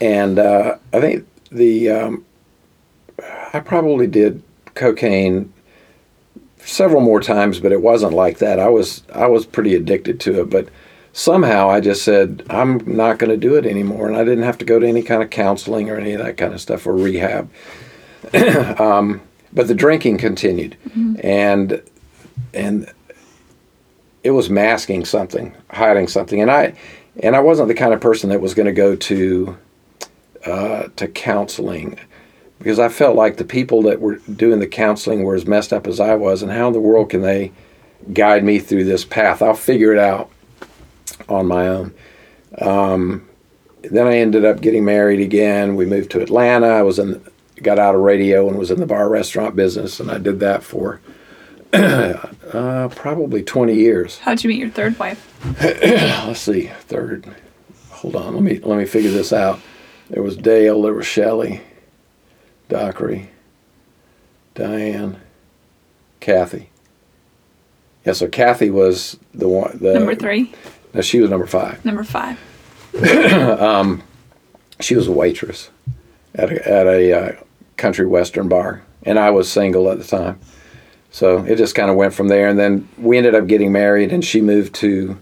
And 0.00 0.38
uh, 0.38 0.76
I 0.92 1.00
think 1.00 1.26
the 1.50 1.90
um, 1.90 2.24
I 3.52 3.60
probably 3.60 4.06
did 4.06 4.42
cocaine 4.74 5.52
several 6.64 7.00
more 7.00 7.20
times, 7.20 7.60
but 7.60 7.72
it 7.72 7.82
wasn't 7.82 8.12
like 8.12 8.38
that. 8.38 8.58
I 8.58 8.68
was 8.68 9.02
I 9.12 9.26
was 9.26 9.46
pretty 9.46 9.74
addicted 9.74 10.20
to 10.20 10.40
it, 10.40 10.50
but 10.50 10.68
somehow 11.12 11.70
I 11.70 11.80
just 11.80 12.02
said 12.02 12.44
I'm 12.50 12.78
not 12.86 13.18
going 13.18 13.30
to 13.30 13.36
do 13.36 13.56
it 13.56 13.66
anymore, 13.66 14.08
and 14.08 14.16
I 14.16 14.24
didn't 14.24 14.44
have 14.44 14.58
to 14.58 14.64
go 14.64 14.78
to 14.78 14.86
any 14.86 15.02
kind 15.02 15.22
of 15.22 15.30
counseling 15.30 15.90
or 15.90 15.96
any 15.96 16.12
of 16.12 16.22
that 16.22 16.36
kind 16.36 16.54
of 16.54 16.60
stuff 16.60 16.86
or 16.86 16.94
rehab. 16.94 17.50
um, 18.80 19.20
but 19.52 19.68
the 19.68 19.74
drinking 19.74 20.18
continued, 20.18 20.76
and 21.22 21.82
and 22.54 22.92
it 24.22 24.30
was 24.30 24.50
masking 24.50 25.04
something, 25.04 25.54
hiding 25.70 26.08
something, 26.08 26.40
and 26.40 26.50
I 26.50 26.74
and 27.22 27.34
I 27.34 27.40
wasn't 27.40 27.68
the 27.68 27.74
kind 27.74 27.92
of 27.92 28.00
person 28.00 28.30
that 28.30 28.40
was 28.40 28.54
going 28.54 28.66
to 28.66 28.72
go 28.72 28.94
to 28.94 29.58
uh, 30.44 30.88
to 30.96 31.08
counseling 31.08 31.98
because 32.60 32.78
I 32.78 32.90
felt 32.90 33.16
like 33.16 33.38
the 33.38 33.44
people 33.44 33.80
that 33.82 34.00
were 34.00 34.16
doing 34.16 34.60
the 34.60 34.66
counseling 34.66 35.24
were 35.24 35.34
as 35.34 35.46
messed 35.46 35.72
up 35.72 35.86
as 35.86 35.98
I 35.98 36.14
was, 36.14 36.42
and 36.42 36.52
how 36.52 36.68
in 36.68 36.74
the 36.74 36.80
world 36.80 37.08
can 37.10 37.22
they 37.22 37.52
guide 38.12 38.44
me 38.44 38.58
through 38.58 38.84
this 38.84 39.04
path? 39.04 39.40
I'll 39.40 39.54
figure 39.54 39.92
it 39.92 39.98
out 39.98 40.30
on 41.26 41.46
my 41.46 41.66
own. 41.66 41.94
Um, 42.60 43.26
then 43.82 44.06
I 44.06 44.18
ended 44.18 44.44
up 44.44 44.60
getting 44.60 44.84
married 44.84 45.20
again. 45.20 45.74
We 45.74 45.86
moved 45.86 46.10
to 46.10 46.20
Atlanta. 46.20 46.66
I 46.66 46.82
was 46.82 46.98
in, 46.98 47.24
got 47.62 47.78
out 47.78 47.94
of 47.94 48.02
radio 48.02 48.46
and 48.46 48.58
was 48.58 48.70
in 48.70 48.78
the 48.78 48.86
bar 48.86 49.08
restaurant 49.08 49.56
business, 49.56 49.98
and 49.98 50.10
I 50.10 50.18
did 50.18 50.38
that 50.40 50.62
for 50.62 51.00
uh, 51.72 52.88
probably 52.94 53.42
20 53.42 53.74
years. 53.74 54.18
How'd 54.18 54.44
you 54.44 54.48
meet 54.48 54.58
your 54.58 54.68
third 54.68 54.98
wife? 54.98 55.26
Let's 55.62 56.40
see, 56.40 56.66
third. 56.80 57.34
Hold 57.88 58.16
on, 58.16 58.34
let 58.34 58.42
me 58.42 58.58
let 58.60 58.78
me 58.78 58.86
figure 58.86 59.10
this 59.10 59.32
out. 59.32 59.60
There 60.08 60.22
was 60.22 60.36
Dale. 60.36 60.82
There 60.82 60.94
was 60.94 61.06
Shelley. 61.06 61.60
Dockery, 62.70 63.28
Diane, 64.54 65.20
Kathy. 66.20 66.70
Yeah, 68.06 68.14
so 68.14 68.28
Kathy 68.28 68.70
was 68.70 69.18
the 69.34 69.48
one. 69.48 69.78
The, 69.78 69.92
Number 69.92 70.14
three. 70.14 70.52
No, 70.94 71.02
she 71.02 71.20
was 71.20 71.28
number 71.30 71.46
five. 71.46 71.84
Number 71.84 72.04
five. 72.04 72.38
um, 73.60 74.02
She 74.80 74.94
was 74.96 75.06
a 75.08 75.12
waitress 75.12 75.70
at 76.34 76.50
a, 76.50 76.68
at 76.68 76.86
a 76.86 77.12
uh, 77.12 77.32
country 77.76 78.06
western 78.06 78.48
bar, 78.48 78.82
and 79.02 79.18
I 79.18 79.30
was 79.30 79.50
single 79.50 79.90
at 79.90 79.98
the 79.98 80.04
time. 80.04 80.40
So 81.10 81.44
it 81.44 81.56
just 81.56 81.74
kind 81.74 81.90
of 81.90 81.96
went 81.96 82.14
from 82.14 82.28
there, 82.28 82.48
and 82.48 82.58
then 82.58 82.88
we 82.96 83.18
ended 83.18 83.34
up 83.34 83.48
getting 83.48 83.72
married, 83.72 84.12
and 84.12 84.24
she 84.24 84.40
moved 84.40 84.74
to 84.76 85.18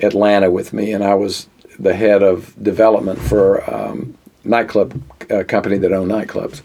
Atlanta 0.00 0.50
with 0.50 0.72
me, 0.72 0.92
and 0.92 1.04
I 1.04 1.14
was 1.14 1.46
the 1.78 1.94
head 1.94 2.22
of 2.22 2.54
development 2.60 3.20
for 3.20 3.62
um, 3.72 4.16
nightclub 4.44 5.00
uh, 5.30 5.44
company 5.44 5.78
that 5.78 5.92
owned 5.92 6.10
nightclubs, 6.10 6.62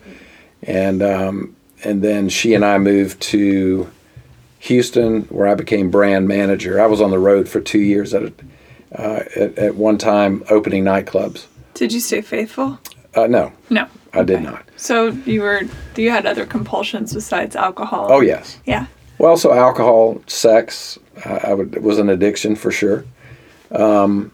and 0.63 1.02
um, 1.02 1.56
and 1.84 2.02
then 2.02 2.30
she 2.30 2.54
and 2.54 2.63
I 2.63 2.78
moved 2.78 3.21
to 3.21 3.89
Houston, 4.60 5.23
where 5.23 5.47
I 5.47 5.56
became 5.56 5.89
brand 5.91 6.28
manager. 6.28 6.82
I 6.82 6.86
was 6.86 7.02
on 7.02 7.12
the 7.12 7.19
road 7.19 7.49
for 7.49 7.60
two 7.60 7.80
years 7.82 8.13
at 8.13 8.23
a, 8.23 8.34
uh, 8.97 9.23
at, 9.36 9.58
at 9.58 9.76
one 9.76 9.97
time 9.97 10.43
opening 10.49 10.84
nightclubs. 10.84 11.47
Did 11.73 11.91
you 11.91 11.99
stay 11.99 12.21
faithful? 12.21 12.80
Uh, 13.15 13.28
no, 13.28 13.52
No. 13.69 13.88
I 14.13 14.23
did 14.23 14.41
not. 14.43 14.63
So 14.78 15.08
you 15.26 15.41
were 15.41 15.62
you 15.95 16.12
had 16.12 16.26
other 16.26 16.45
compulsions 16.45 17.13
besides 17.13 17.56
alcohol? 17.56 18.08
Oh 18.10 18.21
yes. 18.21 18.60
Yeah. 18.65 18.86
Well, 19.17 19.38
so 19.38 19.54
alcohol, 19.54 20.21
sex, 20.28 20.99
uh, 21.26 21.39
I 21.43 21.54
would, 21.54 21.82
was 21.82 21.97
an 21.97 22.10
addiction 22.10 22.56
for 22.56 22.71
sure. 22.71 23.06
Um, 23.71 24.32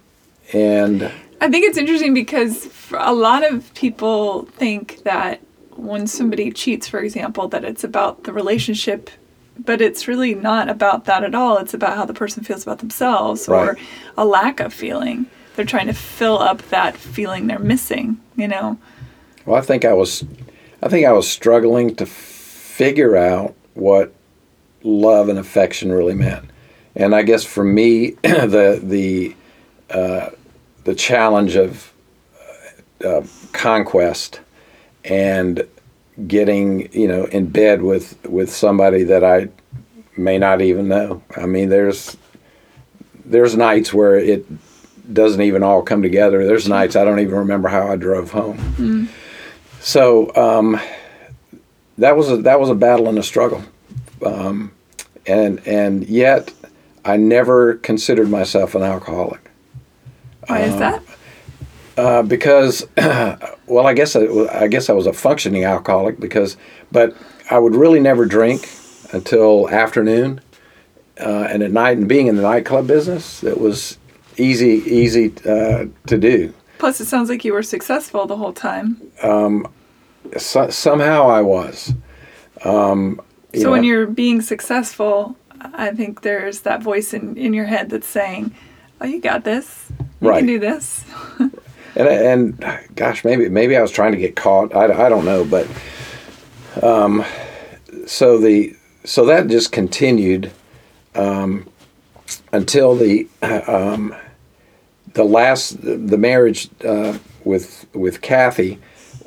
and 0.54 1.12
I 1.42 1.50
think 1.50 1.66
it's 1.66 1.78
interesting 1.78 2.14
because 2.14 2.70
a 2.92 3.14
lot 3.14 3.50
of 3.50 3.74
people 3.74 4.46
think 4.58 5.04
that 5.04 5.42
when 5.72 6.08
somebody 6.08 6.52
cheats, 6.52 6.88
for 6.88 7.00
example, 7.00 7.48
that 7.50 7.64
it's 7.64 7.84
about 7.84 8.24
the 8.24 8.34
relationship, 8.34 9.10
but 9.58 9.82
it's 9.82 10.08
really 10.08 10.36
not 10.36 10.70
about 10.70 11.06
that 11.06 11.24
at 11.24 11.34
all. 11.34 11.58
It's 11.58 11.74
about 11.74 11.96
how 11.96 12.06
the 12.06 12.14
person 12.14 12.44
feels 12.44 12.64
about 12.64 12.80
themselves 12.80 13.48
or 13.48 13.78
a 14.18 14.26
lack 14.26 14.60
of 14.60 14.74
feeling. 14.74 15.28
They're 15.56 15.66
trying 15.66 15.88
to 15.88 15.94
fill 15.94 16.40
up 16.40 16.62
that 16.70 16.98
feeling 16.98 17.48
they're 17.48 17.60
missing, 17.60 18.20
you 18.36 18.48
know? 18.48 18.78
well, 19.46 19.58
I 19.58 19.62
think 19.62 19.84
I 19.84 19.94
was, 19.94 20.24
I 20.84 20.90
think 20.90 21.08
I 21.08 21.12
was 21.12 21.28
struggling 21.28 21.96
to 21.96 22.06
figure 22.06 23.18
out 23.18 23.56
what 23.74 24.14
love 24.84 25.28
and 25.28 25.40
affection 25.40 25.92
really 25.92 26.14
meant. 26.14 26.50
And 26.96 27.16
I 27.16 27.24
guess 27.24 27.44
for 27.44 27.64
me, 27.64 28.12
the 28.22 28.80
the 28.82 29.36
uh, 29.90 30.30
the 30.84 30.96
challenge 30.96 31.56
of 31.56 31.92
uh, 33.06 33.24
conquest 33.54 34.42
and 35.06 35.66
getting 36.28 36.92
you 36.92 37.08
know 37.08 37.26
in 37.26 37.48
bed 37.48 37.82
with 37.82 38.18
with 38.28 38.52
somebody 38.54 39.04
that 39.04 39.24
I 39.24 39.48
may 40.18 40.38
not 40.38 40.62
even 40.62 40.88
know. 40.88 41.24
I 41.36 41.46
mean, 41.46 41.70
there's 41.70 42.18
there's 43.26 43.56
nights 43.56 43.94
where 43.94 44.16
it 44.16 44.46
doesn't 45.14 45.42
even 45.42 45.64
all 45.64 45.82
come 45.82 46.02
together. 46.02 46.46
There's 46.46 46.68
nights 46.68 46.96
I 46.96 47.04
don't 47.04 47.20
even 47.20 47.36
remember 47.36 47.70
how 47.70 47.88
I 47.88 47.96
drove 47.96 48.32
home. 48.32 49.10
So 49.82 50.36
um, 50.36 50.80
that 51.98 52.16
was 52.18 52.30
a 52.30 52.38
that 52.38 52.60
was 52.60 52.70
a 52.70 52.76
battle 52.76 53.08
and 53.08 53.18
a 53.18 53.24
struggle, 53.24 53.64
um, 54.26 54.72
and 55.26 55.66
and 55.66 56.08
yet 56.08 56.54
I 57.06 57.16
never 57.18 57.76
considered 57.76 58.30
myself 58.30 58.76
an 58.76 58.84
alcoholic 58.84 59.49
Why 60.50 60.62
is 60.62 60.76
that? 60.78 61.04
uh, 61.98 62.24
because 62.24 62.88
well 63.68 63.86
I 63.86 63.94
guess 63.94 64.16
I, 64.16 64.26
I 64.52 64.68
guess 64.68 64.90
I 64.90 64.94
was 64.94 65.06
a 65.06 65.14
functioning 65.14 65.64
alcoholic 65.66 66.20
because 66.20 66.58
but 66.92 67.16
I 67.52 67.60
would 67.60 67.76
really 67.76 68.00
never 68.00 68.26
drink 68.26 68.70
until 69.12 69.70
afternoon 69.70 70.40
uh, 71.20 71.48
and 71.50 71.62
at 71.62 71.72
night 71.72 71.98
and 71.98 72.08
being 72.08 72.28
in 72.28 72.36
the 72.38 72.42
nightclub 72.42 72.88
business 72.88 73.44
it 73.44 73.60
was 73.60 73.98
easy 74.38 74.82
easy 74.86 75.34
uh, 75.46 75.86
to 76.08 76.18
do. 76.18 76.54
Plus, 76.78 77.02
it 77.02 77.08
sounds 77.08 77.30
like 77.30 77.44
you 77.44 77.52
were 77.52 77.64
successful 77.64 78.26
the 78.26 78.38
whole 78.38 78.54
time. 78.54 79.02
So, 80.38 80.70
somehow 80.70 81.28
I 81.30 81.42
was. 81.42 81.94
Um, 82.64 83.20
So 83.54 83.72
when 83.72 83.84
you're 83.84 84.08
being 84.08 84.42
successful, 84.42 85.36
I 85.60 85.92
think 85.92 86.22
there's 86.22 86.62
that 86.62 86.82
voice 86.82 87.14
in, 87.14 87.36
in 87.36 87.54
your 87.54 87.66
head 87.66 87.90
that's 87.90 88.08
saying, 88.08 88.56
"Oh, 89.02 89.06
you 89.06 89.20
got 89.20 89.44
this. 89.44 89.92
You 90.22 90.30
Right. 90.30 90.40
can 90.40 90.48
do 90.48 90.60
this." 90.60 91.06
and 91.96 92.08
and 92.08 92.66
gosh, 92.96 93.24
maybe 93.24 93.50
maybe 93.50 93.76
I 93.78 93.82
was 93.82 93.92
trying 93.92 94.12
to 94.12 94.18
get 94.18 94.36
caught. 94.36 94.76
I, 94.76 95.06
I 95.06 95.10
don't 95.10 95.26
know, 95.26 95.46
but 95.46 95.68
um, 96.82 97.24
so 98.06 98.38
the 98.38 98.76
so 99.06 99.26
that 99.26 99.48
just 99.48 99.72
continued 99.72 100.52
um, 101.16 101.68
until 102.52 102.96
the 102.96 103.28
um, 103.42 104.16
the 105.14 105.24
last 105.24 105.82
the 105.82 106.18
marriage 106.18 106.70
uh, 106.86 107.18
with 107.44 107.86
with 107.94 108.22
Kathy 108.22 108.80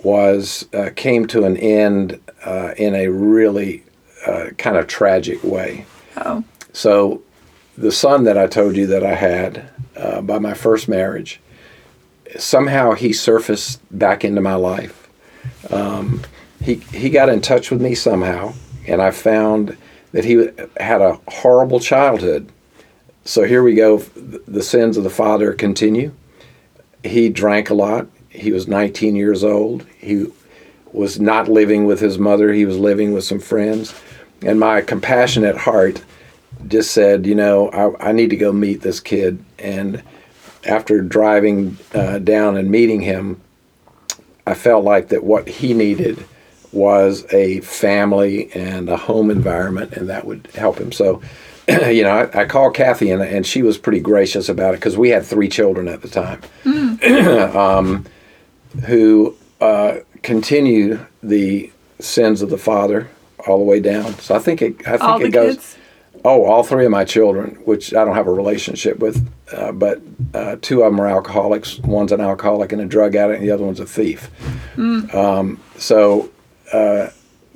was 0.02 0.66
uh, 0.74 0.90
came 0.96 1.26
to 1.28 1.44
an 1.44 1.57
end 1.57 2.20
uh, 2.44 2.74
in 2.76 2.94
a 2.94 3.09
really 3.09 3.85
uh, 4.26 4.46
kind 4.59 4.76
of 4.76 4.87
tragic 4.88 5.42
way. 5.44 5.87
Oh. 6.16 6.44
So, 6.72 7.22
the 7.78 7.92
son 7.92 8.24
that 8.24 8.37
I 8.37 8.46
told 8.46 8.76
you 8.76 8.87
that 8.88 9.05
I 9.05 9.14
had 9.14 9.68
uh, 9.96 10.20
by 10.20 10.38
my 10.38 10.55
first 10.55 10.88
marriage, 10.88 11.40
somehow 12.38 12.92
he 12.92 13.12
surfaced 13.12 13.81
back 13.96 14.24
into 14.24 14.40
my 14.40 14.55
life. 14.55 15.09
Um, 15.70 16.22
he 16.62 16.76
he 16.76 17.11
got 17.11 17.28
in 17.28 17.40
touch 17.40 17.70
with 17.70 17.81
me 17.81 17.94
somehow, 17.94 18.55
and 18.87 19.02
I 19.02 19.11
found 19.11 19.76
that 20.12 20.24
he 20.24 20.48
had 20.78 21.00
a 21.00 21.18
horrible 21.28 21.81
childhood. 21.81 22.48
So 23.24 23.44
here 23.44 23.62
we 23.62 23.74
go. 23.74 23.98
The 23.98 24.62
sins 24.62 24.96
of 24.96 25.05
the 25.05 25.11
father 25.11 25.52
continue. 25.52 26.12
He 27.02 27.28
drank 27.28 27.70
a 27.70 27.74
lot. 27.74 28.07
He 28.28 28.52
was 28.52 28.68
19 28.68 29.16
years 29.16 29.44
old. 29.44 29.87
He 29.98 30.26
was 30.92 31.20
not 31.20 31.48
living 31.48 31.85
with 31.85 32.00
his 32.00 32.18
mother. 32.18 32.52
He 32.52 32.64
was 32.64 32.78
living 32.78 33.12
with 33.12 33.24
some 33.24 33.40
friends. 33.40 33.94
And 34.42 34.59
my 34.59 34.81
compassionate 34.81 35.57
heart 35.57 36.02
just 36.68 36.90
said, 36.92 37.26
you 37.26 37.35
know, 37.35 37.68
I, 37.70 38.09
I 38.09 38.12
need 38.12 38.31
to 38.31 38.37
go 38.37 38.52
meet 38.52 38.83
this 38.83 39.00
kid. 39.00 39.42
And 39.62 40.03
after 40.64 41.01
driving 41.01 41.79
uh, 41.94 42.18
down 42.18 42.57
and 42.57 42.70
meeting 42.70 43.01
him, 43.01 43.40
I 44.46 44.55
felt 44.55 44.85
like 44.85 45.09
that 45.09 45.25
what 45.25 45.48
he 45.48 45.72
needed 45.72 46.25
was 46.72 47.27
a 47.33 47.61
family 47.61 48.51
and 48.53 48.88
a 48.88 48.96
home 48.96 49.31
environment, 49.31 49.92
and 49.92 50.09
that 50.09 50.25
would 50.27 50.48
help 50.55 50.79
him. 50.79 50.90
So, 50.90 51.22
you 51.68 52.03
know, 52.03 52.11
I, 52.35 52.42
I 52.42 52.44
called 52.46 52.75
Kathy, 52.75 53.11
and, 53.11 53.22
and 53.22 53.46
she 53.46 53.62
was 53.62 53.79
pretty 53.79 54.01
gracious 54.01 54.48
about 54.48 54.75
it 54.75 54.79
because 54.81 54.96
we 54.96 55.11
had 55.11 55.25
three 55.25 55.48
children 55.48 55.87
at 55.87 56.03
the 56.03 56.09
time 56.09 56.40
um, 57.57 58.07
who 58.87 59.37
uh, 59.61 59.98
continue 60.22 61.05
the 61.22 61.70
sins 62.01 62.42
of 62.42 62.51
the 62.51 62.59
father 62.59 63.09
all 63.46 63.59
the 63.59 63.64
way 63.64 63.81
down. 63.81 64.14
So 64.18 64.35
I 64.35 64.38
think 64.38 64.62
it, 64.62 64.87
I 64.87 64.92
think 64.92 65.03
All 65.03 65.22
it 65.22 65.31
goes. 65.31 65.55
kids? 65.57 65.77
Oh, 66.24 66.44
all 66.44 66.62
three 66.62 66.85
of 66.85 66.90
my 66.90 67.04
children, 67.04 67.56
which 67.64 67.92
I 67.94 68.04
don't 68.04 68.14
have 68.14 68.28
a 68.28 68.32
relationship 68.32 69.00
with, 69.00 69.28
uh, 69.52 69.72
but 69.72 70.00
uh, 70.35 70.56
two 70.61 70.82
of 70.82 70.92
them 70.92 71.00
are 71.00 71.08
alcoholics. 71.08 71.78
One's 71.80 72.12
an 72.12 72.20
alcoholic 72.20 72.72
and 72.72 72.80
a 72.80 72.87
drug 72.87 73.16
addict, 73.16 73.40
and 73.40 73.48
the 73.48 73.52
other 73.52 73.64
one's 73.64 73.80
a 73.80 73.87
thief. 73.87 74.30
Mm. 74.76 75.12
Um, 75.12 75.61
so, 75.76 76.30
uh, 76.72 77.08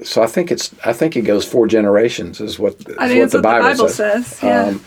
so 0.03 0.23
I 0.23 0.27
think 0.27 0.51
it's 0.51 0.75
I 0.85 0.93
think 0.93 1.17
it 1.17 1.23
goes 1.23 1.47
four 1.47 1.69
generations 1.69 2.41
is 2.41 2.59
what, 2.59 2.75
is 2.75 2.87
I 2.99 3.09
what 3.09 3.09
that's 3.09 3.21
what 3.21 3.31
the 3.33 3.43
Bible 3.43 3.89
says. 3.89 4.41
Yeah. 4.43 4.65
Um, 4.65 4.85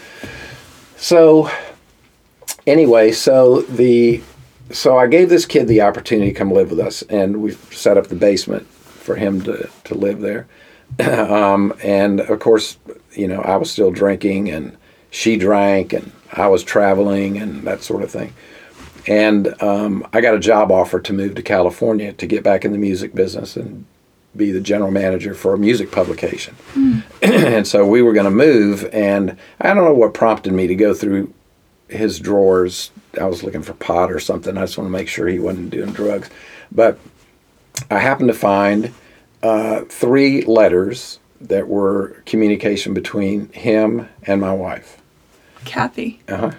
so, 0.98 1.50
anyway, 2.68 3.14
so 3.14 3.62
the 3.62 4.22
so 4.72 4.98
I 4.98 5.08
gave 5.08 5.30
this 5.30 5.46
kid 5.46 5.68
the 5.68 5.82
opportunity 5.82 6.32
to 6.32 6.38
come 6.38 6.52
live 6.52 6.70
with 6.70 6.80
us, 6.80 7.02
and 7.04 7.42
we 7.42 7.54
set 7.72 7.98
up 7.98 8.08
the 8.08 8.16
basement 8.16 8.68
for 8.68 9.16
him 9.16 9.42
to 9.44 9.70
to 9.86 9.96
live 9.96 10.20
there. 10.20 10.48
um, 11.00 11.74
and 11.84 12.20
of 12.20 12.40
course, 12.40 12.78
you 13.20 13.28
know, 13.28 13.42
I 13.42 13.58
was 13.58 13.70
still 13.70 13.92
drinking, 13.92 14.50
and 14.50 14.78
she 15.12 15.38
drank, 15.38 15.94
and 15.94 16.12
I 16.32 16.48
was 16.48 16.64
traveling, 16.64 17.38
and 17.38 17.64
that 17.64 17.84
sort 17.84 18.04
of 18.04 18.12
thing. 18.12 18.34
And 19.08 19.62
um, 19.62 20.08
I 20.14 20.22
got 20.22 20.36
a 20.36 20.40
job 20.40 20.72
offer 20.72 21.00
to 21.00 21.14
move 21.14 21.36
to 21.36 21.42
California 21.42 22.14
to 22.14 22.28
get 22.28 22.44
back 22.44 22.66
in 22.66 22.72
the 22.72 22.78
music 22.78 23.16
business 23.16 23.56
and 23.56 23.86
be 24.36 24.52
the 24.52 24.62
general 24.62 24.92
manager 24.92 25.34
for 25.34 25.54
a 25.54 25.58
music 25.58 25.92
publication. 25.92 26.56
and 27.22 27.68
so 27.68 27.86
we 27.86 28.02
were 28.02 28.14
going 28.14 28.26
to 28.26 28.32
move, 28.32 28.88
and 28.94 29.38
I 29.60 29.74
don't 29.74 29.84
know 29.84 29.94
what 29.94 30.14
prompted 30.14 30.54
me 30.54 30.68
to 30.68 30.76
go 30.76 30.94
through 30.94 31.34
his 31.88 32.20
drawers. 32.20 32.92
I 33.20 33.26
was 33.26 33.44
looking 33.44 33.64
for 33.64 33.74
pot 33.74 34.12
or 34.12 34.20
something. 34.20 34.58
I 34.58 34.62
just 34.62 34.78
want 34.78 34.88
to 34.88 34.92
make 34.92 35.08
sure 35.08 35.28
he 35.28 35.40
wasn't 35.40 35.72
doing 35.72 35.92
drugs. 35.92 36.30
But 36.72 37.00
I 37.90 38.00
happened 38.00 38.30
to 38.30 38.36
find 38.36 38.94
uh, 39.42 39.82
three 39.86 40.44
letters 40.44 41.19
that 41.42 41.68
were 41.68 42.22
communication 42.26 42.94
between 42.94 43.50
him 43.50 44.08
and 44.24 44.42
my 44.42 44.54
wife, 44.54 45.02
Kathy. 45.66 46.22
uh-huh. 46.28 46.52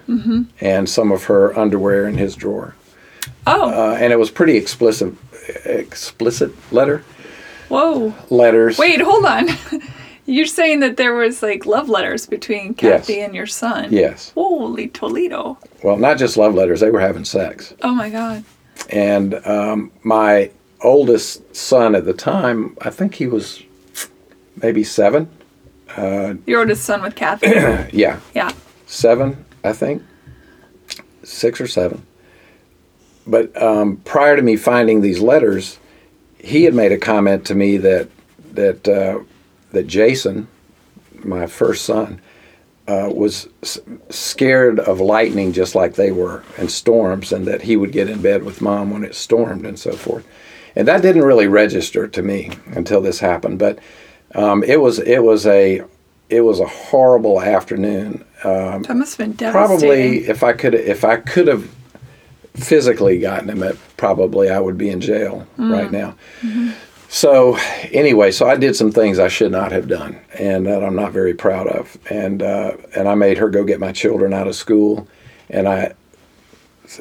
and 0.60 0.88
some 0.88 1.12
of 1.12 1.24
her 1.24 1.56
underwear 1.58 2.06
in 2.08 2.16
his 2.16 2.34
drawer. 2.36 2.74
Oh, 3.46 3.70
Uh, 3.70 3.96
and 4.00 4.12
it 4.12 4.18
was 4.18 4.30
pretty 4.30 4.56
explicit, 4.56 5.14
explicit 5.64 6.52
letter 6.72 7.02
whoa. 7.68 8.14
letters. 8.30 8.78
Wait, 8.78 9.00
hold 9.00 9.24
on. 9.24 9.48
You're 10.26 10.46
saying 10.46 10.80
that 10.80 10.96
there 10.96 11.14
was 11.14 11.42
like 11.42 11.66
love 11.66 11.88
letters 11.88 12.26
between 12.26 12.74
Kathy 12.74 13.14
Yes. 13.14 13.24
and 13.26 13.34
your 13.34 13.46
son? 13.46 13.88
Yes. 13.92 14.30
Holy 14.34 14.88
Toledo. 14.88 15.58
Well, 15.82 15.96
not 15.96 16.18
just 16.18 16.36
love 16.36 16.54
letters. 16.54 16.80
They 16.80 16.90
were 16.90 17.00
having 17.00 17.24
sex. 17.24 17.74
Oh 17.82 17.94
my 17.94 18.10
God. 18.10 18.44
And 18.90 19.34
um, 19.46 19.90
my 20.02 20.50
oldest 20.82 21.54
son 21.56 21.94
at 21.94 22.04
the 22.04 22.12
time, 22.12 22.76
I 22.80 22.90
think 22.90 23.14
he 23.16 23.26
was 23.26 23.62
maybe 24.62 24.84
seven. 24.84 25.28
Your 25.96 26.60
oldest 26.60 26.84
son 26.84 27.02
with 27.02 27.14
Kathy. 27.16 27.46
Yeah, 27.92 28.20
yeah. 28.34 28.52
seven, 28.86 29.44
I 29.64 29.72
think, 29.72 30.02
six 31.24 31.60
or 31.60 31.66
seven. 31.66 32.06
But 33.26 33.60
um, 33.60 33.96
prior 33.98 34.36
to 34.36 34.42
me 34.42 34.56
finding 34.56 35.00
these 35.00 35.20
letters, 35.20 35.78
he 36.38 36.64
had 36.64 36.74
made 36.74 36.92
a 36.92 36.98
comment 36.98 37.44
to 37.46 37.54
me 37.54 37.76
that 37.78 38.08
that 38.52 38.88
uh, 38.88 39.20
that 39.72 39.86
Jason, 39.86 40.48
my 41.24 41.46
first 41.46 41.84
son, 41.84 42.20
uh, 42.88 43.10
was 43.12 43.48
s- 43.62 43.78
scared 44.08 44.80
of 44.80 45.00
lightning 45.00 45.52
just 45.52 45.74
like 45.74 45.94
they 45.94 46.10
were 46.12 46.42
and 46.56 46.70
storms, 46.70 47.32
and 47.32 47.46
that 47.46 47.62
he 47.62 47.76
would 47.76 47.92
get 47.92 48.08
in 48.08 48.22
bed 48.22 48.42
with 48.44 48.60
mom 48.60 48.90
when 48.90 49.04
it 49.04 49.14
stormed 49.14 49.66
and 49.66 49.78
so 49.78 49.92
forth. 49.92 50.26
And 50.74 50.86
that 50.88 51.02
didn't 51.02 51.22
really 51.24 51.46
register 51.48 52.06
to 52.08 52.22
me 52.22 52.50
until 52.66 53.00
this 53.00 53.18
happened. 53.20 53.58
But 53.58 53.78
um, 54.34 54.62
it 54.64 54.80
was 54.80 54.98
it 54.98 55.22
was 55.22 55.46
a 55.46 55.82
it 56.28 56.40
was 56.42 56.60
a 56.60 56.66
horrible 56.66 57.40
afternoon. 57.40 58.24
Um, 58.44 58.82
That 58.82 58.96
must 58.96 59.16
have 59.16 59.26
been 59.26 59.36
devastating. 59.36 59.52
probably 59.52 60.28
if 60.28 60.42
I 60.42 60.52
could 60.52 60.74
if 60.74 61.04
I 61.04 61.16
could 61.16 61.48
have 61.48 61.68
physically 62.54 63.18
gotten 63.18 63.48
him, 63.50 63.62
it 63.62 63.76
probably 63.96 64.50
I 64.50 64.60
would 64.60 64.78
be 64.78 64.90
in 64.90 65.00
jail 65.00 65.46
right 65.56 65.90
now. 65.90 66.14
So 67.08 67.56
anyway, 67.90 68.30
so 68.30 68.48
I 68.48 68.56
did 68.56 68.76
some 68.76 68.92
things 68.92 69.18
I 69.18 69.26
should 69.28 69.50
not 69.50 69.72
have 69.72 69.88
done, 69.88 70.16
and 70.38 70.66
that 70.66 70.84
I'm 70.84 70.94
not 70.94 71.10
very 71.12 71.34
proud 71.34 71.66
of. 71.66 71.98
And 72.08 72.42
uh, 72.42 72.76
and 72.94 73.08
I 73.08 73.16
made 73.16 73.38
her 73.38 73.48
go 73.48 73.64
get 73.64 73.80
my 73.80 73.90
children 73.92 74.32
out 74.32 74.46
of 74.46 74.54
school, 74.54 75.08
and 75.48 75.68
I. 75.68 75.94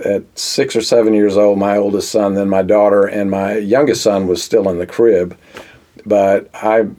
At 0.06 0.22
six 0.38 0.76
or 0.76 0.82
seven 0.82 1.15
years 1.15 1.36
old, 1.36 1.58
my 1.58 1.76
oldest 1.76 2.12
son, 2.12 2.36
then 2.36 2.48
my 2.48 2.62
daughter, 2.62 3.08
and 3.08 3.32
my 3.32 3.58
youngest 3.58 4.04
son 4.04 4.28
was 4.28 4.44
still 4.44 4.70
in 4.70 4.78
the 4.78 4.86
crib. 4.86 5.36
But 6.06 6.48
I 6.54 6.89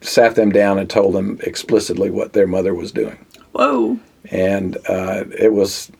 sat 0.00 0.34
them 0.34 0.50
down 0.50 0.78
and 0.78 0.88
told 0.88 1.14
them 1.14 1.38
explicitly 1.42 2.10
what 2.10 2.32
their 2.32 2.46
mother 2.46 2.74
was 2.74 2.90
doing 2.92 3.18
Whoa. 3.52 3.98
and 4.30 4.76
uh, 4.88 5.24
it 5.38 5.52
was 5.52 5.90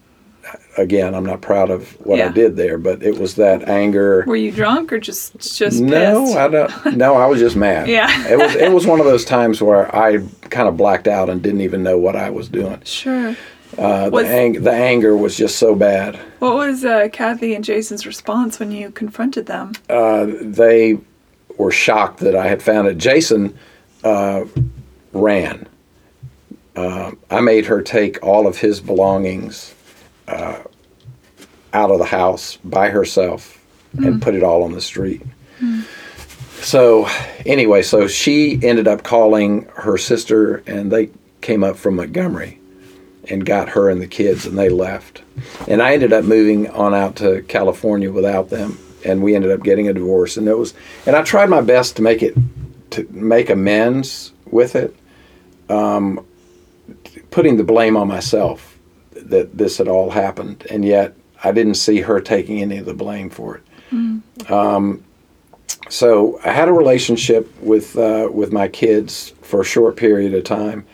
again 0.79 1.15
i'm 1.15 1.25
not 1.27 1.43
proud 1.43 1.71
of 1.71 1.91
what 2.07 2.21
i 2.21 2.29
did 2.29 2.57
there 2.57 2.79
but 2.79 3.03
it 3.03 3.19
was 3.19 3.35
that 3.37 3.69
anger 3.69 4.25
Were 4.27 4.37
you 4.37 4.51
drunk 4.51 4.93
or 4.93 4.99
just 4.99 5.37
just 5.57 5.81
no 5.81 6.25
pissed? 6.25 6.37
i 6.37 6.49
don't 6.49 6.97
no 6.97 7.15
i 7.15 7.27
was 7.27 7.39
just 7.41 7.57
mad 7.57 7.89
Yeah. 7.99 8.09
it 8.29 8.39
was 8.39 8.55
it 8.57 8.73
was 8.73 8.87
one 8.87 9.01
of 9.01 9.07
those 9.07 9.25
times 9.25 9.61
where 9.63 9.95
i 9.95 10.19
kind 10.49 10.67
of 10.69 10.77
blacked 10.77 11.07
out 11.07 11.29
and 11.29 11.43
didn't 11.43 11.61
even 11.61 11.83
know 11.83 11.99
what 11.99 12.17
i 12.17 12.31
was 12.31 12.49
doing 12.49 12.81
Sure. 12.85 13.37
uh, 13.79 14.05
the, 14.07 14.11
Was- 14.11 14.27
ang- 14.27 14.63
the 14.63 14.73
anger 14.73 15.17
was 15.17 15.37
just 15.37 15.59
so 15.59 15.75
bad 15.75 16.17
What 16.39 16.55
was 16.57 16.85
uh, 16.85 17.09
Kathy 17.13 17.55
and 17.55 17.63
Jason's 17.65 18.07
response 18.07 18.59
when 18.59 18.73
you 18.73 18.91
confronted 18.91 19.47
them? 19.47 19.73
uh, 19.91 20.27
they 20.41 20.99
were 21.59 21.71
shocked 21.71 22.21
that 22.21 22.35
i 22.35 22.47
had 22.49 22.63
found 22.63 22.89
it 22.89 22.97
jason 22.97 23.57
uh, 24.05 24.45
ran. 25.13 25.67
Uh, 26.77 27.13
i 27.31 27.41
made 27.41 27.67
her 27.67 27.83
take 27.83 28.23
all 28.23 28.47
of 28.47 28.57
his 28.57 28.81
belongings 28.81 29.75
uh, 30.29 30.63
out 31.73 31.91
of 31.91 31.99
the 31.99 32.05
house 32.05 32.57
by 32.65 32.89
herself 32.89 33.63
and 33.99 34.23
put 34.23 34.35
it 34.35 34.43
all 34.43 34.63
on 34.63 34.73
the 34.73 34.81
street. 34.81 35.23
So 36.61 37.09
anyway 37.45 37.83
so 37.83 38.07
she 38.07 38.61
ended 38.63 38.87
up 38.87 39.03
calling 39.03 39.69
her 39.75 39.99
sister 39.99 40.63
and 40.67 40.93
they 40.93 41.11
came 41.41 41.65
up 41.65 41.77
from 41.77 41.97
montgomery 41.97 42.61
and 43.29 43.45
got 43.45 43.69
her 43.71 43.91
and 43.91 44.01
the 44.01 44.07
kids 44.07 44.47
and 44.47 44.57
they 44.59 44.69
left. 44.69 45.23
And 45.69 45.83
i 45.83 45.93
ended 45.93 46.13
up 46.13 46.25
moving 46.25 46.71
on 46.71 46.95
out 46.95 47.17
to 47.17 47.43
california 47.43 48.13
without 48.13 48.51
them 48.51 48.79
and 49.05 49.23
we 49.23 49.35
ended 49.35 49.51
up 49.51 49.63
getting 49.63 49.89
a 49.89 49.93
divorce. 49.93 50.37
And 50.37 50.47
it 50.49 50.57
was 50.57 50.75
and 51.07 51.17
i 51.17 51.23
tried 51.23 51.51
my 51.51 51.63
best 51.63 51.97
to 51.97 52.03
make 52.03 52.23
it 52.23 52.35
to 52.91 53.07
make 53.11 53.51
amends 53.51 54.33
with 54.47 54.75
it 54.75 54.95
um, 55.69 56.25
putting 57.31 57.57
the 57.57 57.65
blame 57.65 57.97
on 57.97 58.09
myself 58.09 58.79
that 59.13 59.57
this 59.57 59.79
had 59.79 59.89
all 59.89 60.11
happened 60.11 60.67
and 60.71 60.85
yet 60.85 61.15
i 61.45 61.53
didn't 61.53 61.75
see 61.75 62.01
her 62.01 62.21
taking 62.21 62.61
any 62.61 62.79
of 62.79 62.87
the 62.87 62.95
blame 62.95 63.31
for 63.31 63.57
it. 63.57 63.63
Um, 64.51 65.05
so 65.89 66.41
i 66.45 66.53
had 66.53 66.69
a 66.69 66.73
relationship 66.73 67.49
with 67.61 67.97
uh, 67.97 68.29
with 68.31 68.53
my 68.53 68.69
kids 68.69 69.33
for 69.43 69.61
a 69.61 69.65
short 69.65 69.97
period 69.97 70.35
of 70.35 70.45
time 70.45 70.87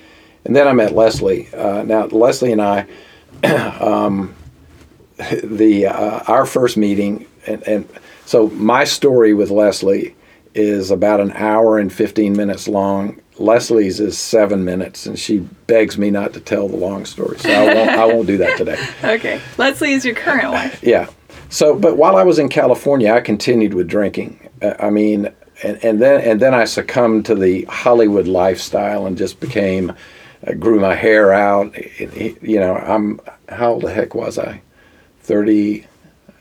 and 0.45 0.55
then 0.55 0.67
i 0.67 0.73
met 0.73 0.93
leslie. 0.93 1.53
Uh, 1.55 1.83
now 1.83 2.07
leslie 2.07 2.53
and 2.53 2.63
i 2.63 2.87
um, 3.45 4.35
the 5.17 5.87
uh, 5.87 6.21
our 6.27 6.47
first 6.47 6.77
meeting, 6.77 7.27
and, 7.47 7.63
and 7.65 7.89
so 8.25 8.49
my 8.51 8.85
story 8.85 9.35
with 9.35 9.51
Leslie 9.51 10.16
is 10.57 10.91
about 10.91 11.21
an 11.21 11.33
hour 11.33 11.79
and 11.79 11.93
15 11.93 12.37
minutes 12.37 12.67
long. 12.67 13.21
Leslie's 13.39 14.01
is 14.01 14.17
seven 14.19 14.65
minutes, 14.65 15.05
and 15.07 15.19
she 15.19 15.41
begs 15.67 15.99
me 15.99 16.11
not 16.11 16.33
to 16.33 16.41
tell 16.41 16.69
the 16.69 16.77
long 16.77 17.05
story, 17.05 17.39
so 17.39 17.51
I 17.51 17.75
won't, 17.75 17.91
I 17.91 18.05
won't 18.07 18.27
do 18.27 18.39
that 18.39 18.57
today. 18.57 18.79
Okay. 19.05 19.41
Leslie 19.59 19.93
is 19.93 20.05
your 20.05 20.15
current 20.15 20.51
wife. 20.51 20.83
Yeah. 20.83 21.09
So, 21.51 21.79
but 21.79 21.97
while 21.99 22.17
I 22.17 22.23
was 22.23 22.39
in 22.39 22.49
California, 22.49 23.13
I 23.13 23.21
continued 23.21 23.75
with 23.75 23.87
drinking. 23.89 24.49
Uh, 24.63 24.75
I 24.81 24.89
mean, 24.91 25.29
and, 25.63 25.83
and 25.85 26.01
then 26.01 26.21
and 26.23 26.41
then 26.41 26.55
I 26.55 26.65
succumbed 26.65 27.27
to 27.27 27.35
the 27.35 27.65
Hollywood 27.65 28.27
lifestyle 28.27 29.07
and 29.07 29.17
just 29.19 29.39
became, 29.39 29.93
uh, 30.47 30.53
grew 30.55 30.81
my 30.81 30.95
hair 30.95 31.33
out. 31.33 31.75
It- 31.77 32.17
it- 32.17 32.43
you 32.43 32.59
know, 32.59 32.75
I'm 32.77 33.21
how 33.51 33.75
old 33.75 33.83
the 33.83 33.93
heck 33.93 34.15
was 34.15 34.39
I? 34.39 34.63
Thirty. 35.21 35.87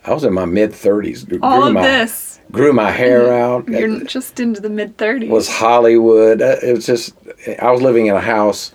I 0.05 0.13
was 0.13 0.23
in 0.23 0.33
my 0.33 0.45
mid 0.45 0.73
thirties. 0.73 1.25
All 1.41 1.63
of 1.63 1.73
this. 1.73 2.39
Grew 2.51 2.73
my 2.73 2.91
hair 2.91 3.33
out. 3.33 3.67
You're 3.67 4.03
just 4.05 4.39
into 4.39 4.61
the 4.61 4.69
mid 4.69 4.97
30s. 4.97 5.29
was 5.29 5.49
Hollywood. 5.49 6.41
Uh, 6.41 6.57
It 6.61 6.75
was 6.75 6.85
just 6.85 7.13
I 7.61 7.71
was 7.71 7.81
living 7.81 8.05
in 8.05 8.15
a 8.15 8.21
house, 8.21 8.71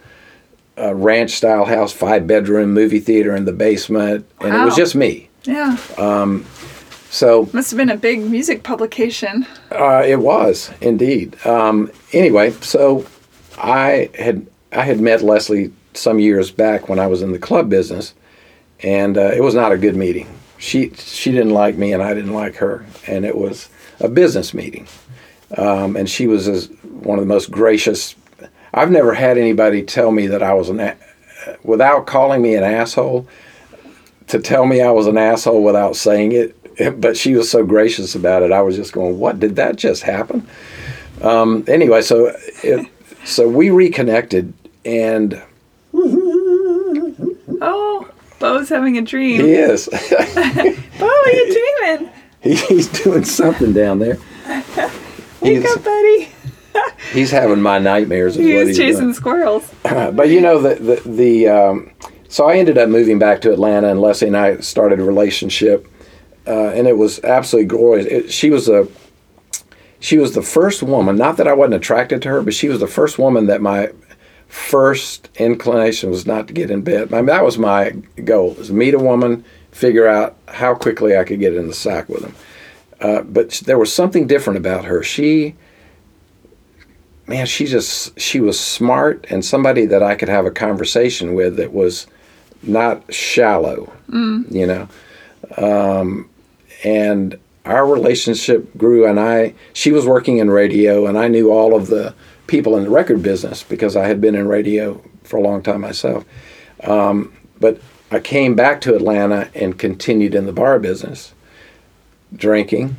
a 0.76 0.92
ranch 0.94 1.30
style 1.32 1.64
house, 1.64 1.92
five 1.92 2.26
bedroom, 2.26 2.72
movie 2.72 2.98
theater 2.98 3.34
in 3.36 3.44
the 3.44 3.52
basement, 3.52 4.26
and 4.40 4.54
it 4.54 4.64
was 4.64 4.74
just 4.74 4.94
me. 4.96 5.28
yeah. 5.44 5.76
Um, 5.98 6.44
So 7.10 7.48
Must 7.52 7.70
have 7.70 7.76
been 7.78 7.90
a 7.90 7.96
big 7.96 8.20
music 8.28 8.62
publication. 8.64 9.46
uh, 9.70 10.02
it 10.06 10.18
was 10.20 10.70
indeed. 10.80 11.36
Um, 11.46 11.90
anyway, 12.12 12.50
so 12.60 13.04
I 13.56 14.10
had 14.18 14.46
I 14.72 14.82
had 14.84 15.00
met 15.00 15.22
Leslie 15.22 15.72
some 15.94 16.18
years 16.18 16.50
back 16.50 16.88
when 16.88 16.98
I 16.98 17.06
was 17.06 17.22
in 17.22 17.30
the 17.32 17.38
club 17.38 17.68
business, 17.68 18.14
and 18.82 19.16
uh, 19.16 19.30
it 19.34 19.42
was 19.42 19.54
not 19.54 19.70
a 19.72 19.78
good 19.78 19.94
meeting. 19.96 20.26
She 20.60 20.92
she 20.94 21.32
didn't 21.32 21.54
like 21.54 21.76
me, 21.76 21.92
and 21.92 22.02
I 22.02 22.14
didn't 22.14 22.34
like 22.34 22.56
her, 22.56 22.84
and 23.06 23.24
it 23.24 23.36
was 23.36 23.68
a 23.98 24.08
business 24.08 24.52
meeting. 24.54 24.86
Um, 25.56 25.96
and 25.96 26.08
she 26.08 26.26
was 26.28 26.46
as, 26.46 26.70
one 26.82 27.18
of 27.18 27.24
the 27.24 27.28
most 27.34 27.50
gracious. 27.50 28.14
I've 28.72 28.90
never 28.90 29.14
had 29.14 29.36
anybody 29.38 29.82
tell 29.82 30.12
me 30.12 30.26
that 30.28 30.42
I 30.42 30.54
was 30.54 30.68
an 30.68 30.78
a- 30.78 30.96
without 31.64 32.06
calling 32.06 32.42
me 32.42 32.54
an 32.54 32.62
asshole. 32.62 33.26
To 34.28 34.38
tell 34.38 34.66
me 34.66 34.80
I 34.80 34.90
was 34.92 35.06
an 35.08 35.18
asshole 35.18 35.64
without 35.64 35.96
saying 35.96 36.32
it, 36.32 37.00
but 37.00 37.16
she 37.16 37.34
was 37.34 37.50
so 37.50 37.64
gracious 37.64 38.14
about 38.14 38.42
it. 38.42 38.52
I 38.52 38.60
was 38.60 38.76
just 38.76 38.92
going, 38.92 39.18
"What 39.18 39.40
did 39.40 39.56
that 39.56 39.76
just 39.76 40.02
happen?" 40.02 40.46
Um, 41.22 41.64
anyway, 41.68 42.02
so 42.02 42.36
it, 42.62 42.86
so 43.24 43.48
we 43.48 43.70
reconnected, 43.70 44.52
and 44.84 45.42
Oh, 47.62 48.08
Bo's 48.40 48.68
having 48.68 48.98
a 48.98 49.02
dream. 49.02 49.40
he 49.42 49.52
is 49.52 49.86
Bo, 50.98 51.06
are 51.06 51.30
you 51.32 51.76
dreaming? 51.78 52.10
he's 52.40 52.88
doing 52.88 53.24
something 53.24 53.72
down 53.72 53.98
there. 54.00 54.16
Wake 55.40 55.62
He's, 55.62 55.76
up, 55.76 55.84
buddy. 55.84 56.28
he's 57.12 57.30
having 57.30 57.62
my 57.62 57.78
nightmares. 57.78 58.36
Is 58.36 58.44
He 58.44 58.52
is 58.52 58.68
he's 58.68 58.76
chasing 58.78 59.00
doing. 59.02 59.14
squirrels. 59.14 59.70
but 59.82 60.28
you 60.28 60.40
know 60.40 60.60
the 60.60 60.74
the, 60.74 61.08
the 61.08 61.48
um, 61.48 61.90
so 62.28 62.46
I 62.48 62.56
ended 62.56 62.76
up 62.78 62.88
moving 62.88 63.18
back 63.18 63.40
to 63.42 63.52
Atlanta, 63.52 63.88
and 63.90 64.00
Leslie 64.00 64.28
and 64.28 64.36
I 64.36 64.58
started 64.60 65.00
a 65.00 65.04
relationship, 65.04 65.86
uh, 66.46 66.68
and 66.68 66.86
it 66.86 66.96
was 66.98 67.22
absolutely 67.24 67.68
glorious. 67.68 68.06
It, 68.06 68.32
she 68.32 68.50
was 68.50 68.68
a 68.68 68.86
she 70.00 70.18
was 70.18 70.34
the 70.34 70.42
first 70.42 70.82
woman. 70.82 71.16
Not 71.16 71.36
that 71.38 71.48
I 71.48 71.52
wasn't 71.54 71.74
attracted 71.74 72.20
to 72.22 72.28
her, 72.28 72.42
but 72.42 72.54
she 72.54 72.68
was 72.68 72.80
the 72.80 72.86
first 72.86 73.18
woman 73.18 73.46
that 73.46 73.60
my 73.62 73.90
first 74.50 75.30
inclination 75.36 76.10
was 76.10 76.26
not 76.26 76.48
to 76.48 76.52
get 76.52 76.70
in 76.70 76.82
bed. 76.82 77.14
I 77.14 77.16
mean, 77.16 77.26
that 77.26 77.44
was 77.44 77.56
my 77.56 77.90
goal: 78.24 78.54
was 78.54 78.70
meet 78.70 78.94
a 78.94 78.98
woman, 78.98 79.44
figure 79.70 80.06
out 80.06 80.36
how 80.48 80.74
quickly 80.74 81.16
I 81.16 81.24
could 81.24 81.40
get 81.40 81.54
in 81.54 81.68
the 81.68 81.74
sack 81.74 82.08
with 82.08 82.22
them. 82.22 82.34
Uh, 83.00 83.22
but 83.22 83.50
there 83.64 83.78
was 83.78 83.92
something 83.92 84.26
different 84.26 84.58
about 84.58 84.84
her. 84.84 85.02
She 85.02 85.54
man, 87.30 87.46
she 87.46 87.64
just 87.64 88.18
she 88.20 88.40
was 88.40 88.58
smart 88.58 89.24
and 89.30 89.44
somebody 89.44 89.86
that 89.86 90.02
I 90.02 90.16
could 90.16 90.28
have 90.28 90.46
a 90.46 90.50
conversation 90.50 91.34
with 91.34 91.56
that 91.56 91.72
was 91.72 92.08
not 92.62 93.14
shallow, 93.14 93.92
you 94.50 94.66
know. 94.66 94.88
Um, 95.56 96.28
and 96.84 97.38
our 97.64 97.86
relationship 97.86 98.76
grew, 98.76 99.06
and 99.06 99.20
I 99.20 99.54
she 99.72 99.92
was 99.92 100.06
working 100.06 100.38
in 100.38 100.50
radio, 100.50 101.06
and 101.06 101.16
I 101.16 101.28
knew 101.28 101.50
all 101.50 101.76
of 101.76 101.86
the 101.86 102.14
people 102.50 102.76
in 102.76 102.82
the 102.82 102.90
record 102.90 103.22
business 103.22 103.62
because 103.62 103.96
I 103.96 104.06
had 104.06 104.20
been 104.20 104.34
in 104.34 104.48
radio 104.48 105.00
for 105.22 105.36
a 105.36 105.40
long 105.40 105.62
time 105.62 105.80
myself. 105.80 106.24
Um, 106.82 107.32
but 107.60 107.80
I 108.10 108.18
came 108.18 108.56
back 108.56 108.80
to 108.82 108.96
Atlanta 108.96 109.48
and 109.54 109.78
continued 109.78 110.34
in 110.34 110.46
the 110.46 110.52
bar 110.52 110.80
business, 110.80 111.32
drinking 112.34 112.96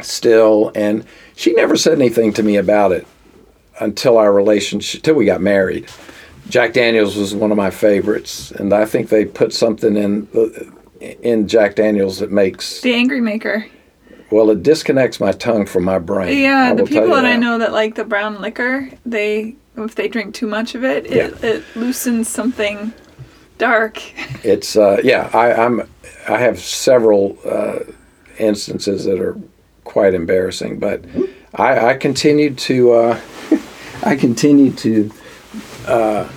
still, 0.00 0.70
and 0.74 1.04
she 1.34 1.52
never 1.52 1.76
said 1.76 1.94
anything 1.94 2.32
to 2.34 2.42
me 2.42 2.56
about 2.56 2.92
it 2.92 3.06
until 3.80 4.16
our 4.16 4.32
relationship, 4.32 5.02
till 5.02 5.14
we 5.14 5.24
got 5.24 5.40
married. 5.40 5.86
Jack 6.48 6.72
Daniels 6.72 7.16
was 7.16 7.34
one 7.34 7.50
of 7.50 7.56
my 7.56 7.70
favorites, 7.70 8.52
and 8.52 8.72
I 8.72 8.84
think 8.86 9.08
they 9.08 9.24
put 9.24 9.52
something 9.52 9.96
in 9.96 10.28
in 11.00 11.48
Jack 11.48 11.76
Daniels 11.76 12.18
that 12.18 12.30
makes 12.30 12.80
The 12.82 12.94
Angry 12.94 13.20
Maker. 13.20 13.66
Well, 14.30 14.50
it 14.50 14.62
disconnects 14.62 15.20
my 15.20 15.32
tongue 15.32 15.66
from 15.66 15.84
my 15.84 15.98
brain. 15.98 16.38
Yeah, 16.38 16.74
the 16.74 16.84
people 16.84 17.08
you 17.08 17.14
that 17.14 17.24
I 17.24 17.36
know 17.36 17.58
that 17.58 17.72
like 17.72 17.94
the 17.96 18.04
brown 18.04 18.40
liquor, 18.40 18.88
they 19.04 19.56
if 19.76 19.94
they 19.94 20.08
drink 20.08 20.34
too 20.34 20.46
much 20.46 20.74
of 20.74 20.84
it, 20.84 21.06
it, 21.06 21.12
Yeah. 21.42 21.48
it 21.50 21.64
loosens 21.74 22.28
something 22.28 22.92
dark. 23.58 24.00
It's 24.44 24.76
uh, 24.76 25.00
yeah. 25.02 25.30
I, 25.32 25.52
I'm 25.52 25.82
I 26.28 26.38
have 26.38 26.58
several 26.60 27.38
uh, 27.44 27.80
instances 28.38 29.04
that 29.04 29.20
are 29.20 29.36
quite 29.84 30.14
embarrassing, 30.14 30.78
but 30.78 31.04
I, 31.54 31.90
I 31.90 31.94
continued 31.94 32.58
to 32.58 32.92
uh, 32.92 33.20
I 34.02 34.16
continued 34.16 34.78
to 34.78 35.10
uh, 35.86 36.28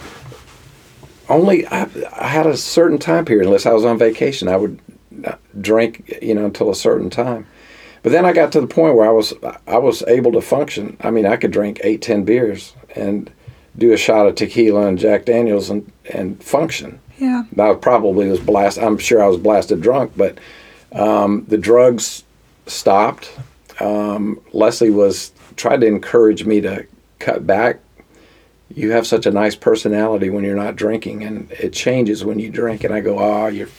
only 1.30 1.68
I, 1.68 1.88
I 2.18 2.28
had 2.28 2.48
a 2.48 2.58
certain 2.58 2.98
time 2.98 3.26
period 3.26 3.46
unless 3.46 3.66
I 3.66 3.74
was 3.74 3.86
on 3.86 3.98
vacation. 3.98 4.48
I 4.48 4.58
would 4.58 4.80
drink 5.62 6.18
you 6.22 6.34
know 6.34 6.46
until 6.46 6.70
a 6.70 6.76
certain 6.76 7.10
time. 7.10 7.46
But 8.04 8.12
then 8.12 8.26
I 8.26 8.34
got 8.34 8.52
to 8.52 8.62
the 8.62 8.68
point 8.68 8.96
where 8.96 9.08
I 9.08 9.12
was 9.12 9.34
I 9.66 9.78
was 9.78 10.04
able 10.04 10.34
to 10.34 10.42
function. 10.42 10.98
I 11.02 11.10
mean, 11.10 11.26
I 11.26 11.38
could 11.38 11.52
drink 11.52 11.80
eight, 11.84 12.02
ten 12.02 12.26
beers 12.26 12.74
and 12.96 13.32
do 13.78 13.94
a 13.94 13.98
shot 13.98 14.28
of 14.28 14.36
tequila 14.36 14.88
and 14.88 15.00
Jack 15.00 15.26
Daniels 15.26 15.70
and, 15.70 15.92
and 16.14 16.42
function. 16.44 17.00
Yeah. 17.18 17.44
I 17.58 17.74
probably 17.74 18.28
was 18.28 18.40
blasted. 18.40 18.84
I'm 18.84 18.98
sure 18.98 19.24
I 19.24 19.28
was 19.28 19.38
blasted 19.38 19.82
drunk, 19.82 20.12
but 20.16 20.38
um, 20.92 21.46
the 21.48 21.58
drugs 21.58 22.24
stopped. 22.68 23.32
Um, 23.80 24.40
Leslie 24.52 24.90
was 24.90 25.32
tried 25.56 25.82
to 25.82 25.88
encourage 25.88 26.46
me 26.46 26.62
to 26.62 26.86
cut 27.20 27.48
back. 27.48 27.80
You 28.74 28.92
have 28.92 29.08
such 29.08 29.26
a 29.26 29.32
nice 29.32 29.56
personality 29.56 30.30
when 30.30 30.44
you're 30.44 30.56
not 30.56 30.76
drinking, 30.76 31.24
and 31.24 31.52
it 31.54 31.74
changes 31.74 32.26
when 32.26 32.40
you 32.40 32.50
drink. 32.50 32.84
And 32.84 32.94
I 32.94 33.00
go, 33.00 33.20
"Ah, 33.20 33.48
you're 33.48 33.70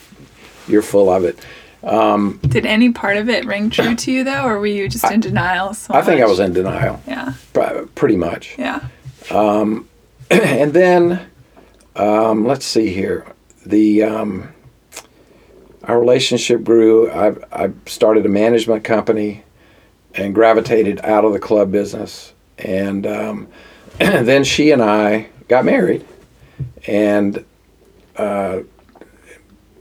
you're 0.66 0.82
full 0.82 1.10
of 1.10 1.24
it." 1.24 1.38
Did 1.84 2.66
any 2.66 2.90
part 2.92 3.16
of 3.16 3.28
it 3.28 3.44
ring 3.44 3.70
true 3.70 3.94
to 3.94 4.10
you 4.12 4.24
though, 4.24 4.44
or 4.44 4.58
were 4.58 4.66
you 4.66 4.88
just 4.88 5.10
in 5.10 5.20
denial? 5.20 5.74
So 5.74 5.94
I 5.94 6.02
think 6.02 6.20
I 6.20 6.26
was 6.26 6.40
in 6.40 6.52
denial, 6.52 7.00
Yeah. 7.06 7.34
pr- 7.52 7.86
pretty 7.94 8.16
much. 8.16 8.56
Yeah. 8.58 8.80
and 9.30 10.72
then 10.72 11.20
um, 11.96 12.46
let's 12.46 12.64
see 12.66 12.88
here 12.92 13.26
the 13.66 14.02
um, 14.02 14.48
our 15.84 15.98
relationship 15.98 16.62
grew 16.64 17.10
I, 17.10 17.34
I 17.52 17.70
started 17.86 18.24
a 18.26 18.28
management 18.28 18.84
company 18.84 19.42
and 20.14 20.34
gravitated 20.34 21.00
out 21.04 21.24
of 21.24 21.32
the 21.32 21.38
club 21.40 21.70
business 21.72 22.32
and 22.58 23.06
um, 23.06 23.48
then 23.98 24.44
she 24.44 24.70
and 24.70 24.82
i 24.82 25.28
got 25.48 25.64
married 25.64 26.04
and 26.86 27.44
uh, 28.16 28.60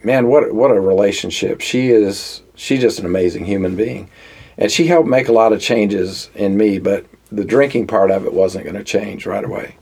man 0.03 0.27
what 0.27 0.53
what 0.53 0.71
a 0.71 0.79
relationship 0.79 1.61
she 1.61 1.89
is 1.89 2.41
she's 2.55 2.81
just 2.81 2.99
an 2.99 3.05
amazing 3.05 3.45
human 3.45 3.75
being 3.75 4.09
and 4.57 4.71
she 4.71 4.87
helped 4.87 5.09
make 5.09 5.27
a 5.27 5.33
lot 5.33 5.53
of 5.53 5.61
changes 5.61 6.29
in 6.35 6.57
me 6.57 6.79
but 6.79 7.05
the 7.31 7.45
drinking 7.45 7.87
part 7.87 8.11
of 8.11 8.25
it 8.25 8.33
wasn't 8.33 8.63
going 8.63 8.75
to 8.75 8.83
change 8.83 9.25
right 9.25 9.43
away 9.45 9.75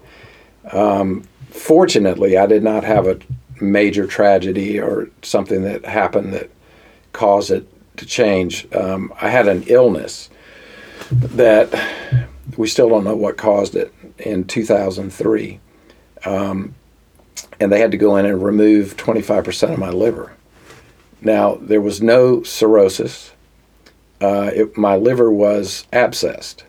fortunately, 1.52 2.38
I 2.38 2.46
did 2.46 2.64
not 2.64 2.84
have 2.84 3.08
a 3.08 3.20
major 3.62 4.08
tragedy 4.08 4.80
or 4.80 5.10
something 5.22 5.64
that 5.64 5.86
happened 5.86 6.34
that 6.34 6.50
caused 7.14 7.52
it 7.52 7.68
to 7.98 8.06
change. 8.06 8.68
Um, 8.74 9.14
I 9.22 9.30
had 9.30 9.48
an 9.48 9.64
illness 9.68 10.30
that 11.12 11.74
we 12.58 12.68
still 12.68 12.90
don't 12.90 13.04
know 13.04 13.16
what 13.16 13.38
caused 13.38 13.76
it 13.76 13.94
in 14.18 14.46
2003. 14.46 15.60
Um, 16.26 16.76
and 17.60 17.72
they 17.72 17.80
had 17.80 17.92
to 17.92 17.98
go 17.98 18.16
in 18.18 18.26
and 18.26 18.44
remove 18.44 18.98
25% 18.98 19.74
of 19.74 19.80
my 19.80 19.90
liver. 19.90 20.34
Now, 21.22 21.56
there 21.62 21.82
was 21.82 22.02
no 22.02 22.42
cirrhosis. 22.44 23.32
Uh, 24.20 24.52
it, 24.54 24.78
my 24.78 24.96
liver 24.96 25.32
was 25.32 25.86
abscessed. 25.94 26.64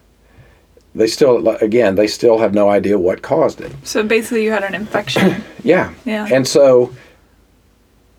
They 0.94 1.07
still, 1.07 1.48
again, 1.48 1.94
they 1.94 2.07
still 2.07 2.38
have 2.38 2.53
no 2.53 2.68
idea 2.68 2.98
what 2.98 3.22
caused 3.22 3.62
it. 3.62 3.72
So 3.83 4.03
basically, 4.03 4.44
you 4.44 4.51
had 4.51 4.64
an 4.64 4.75
infection. 4.75 5.42
Yeah. 5.64 5.94
Yeah. 6.05 6.27
And 6.29 6.48
so 6.48 6.92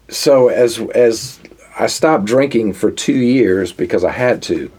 so 0.10 0.47
as 0.49 0.79
as 0.79 1.39
I 1.77 1.88
stopped 1.88 2.25
drinking 2.25 2.73
for 2.73 2.91
two 2.91 3.13
years 3.13 3.73
because 3.73 4.03
I 4.03 4.12
had 4.12 4.41
to. 4.43 4.71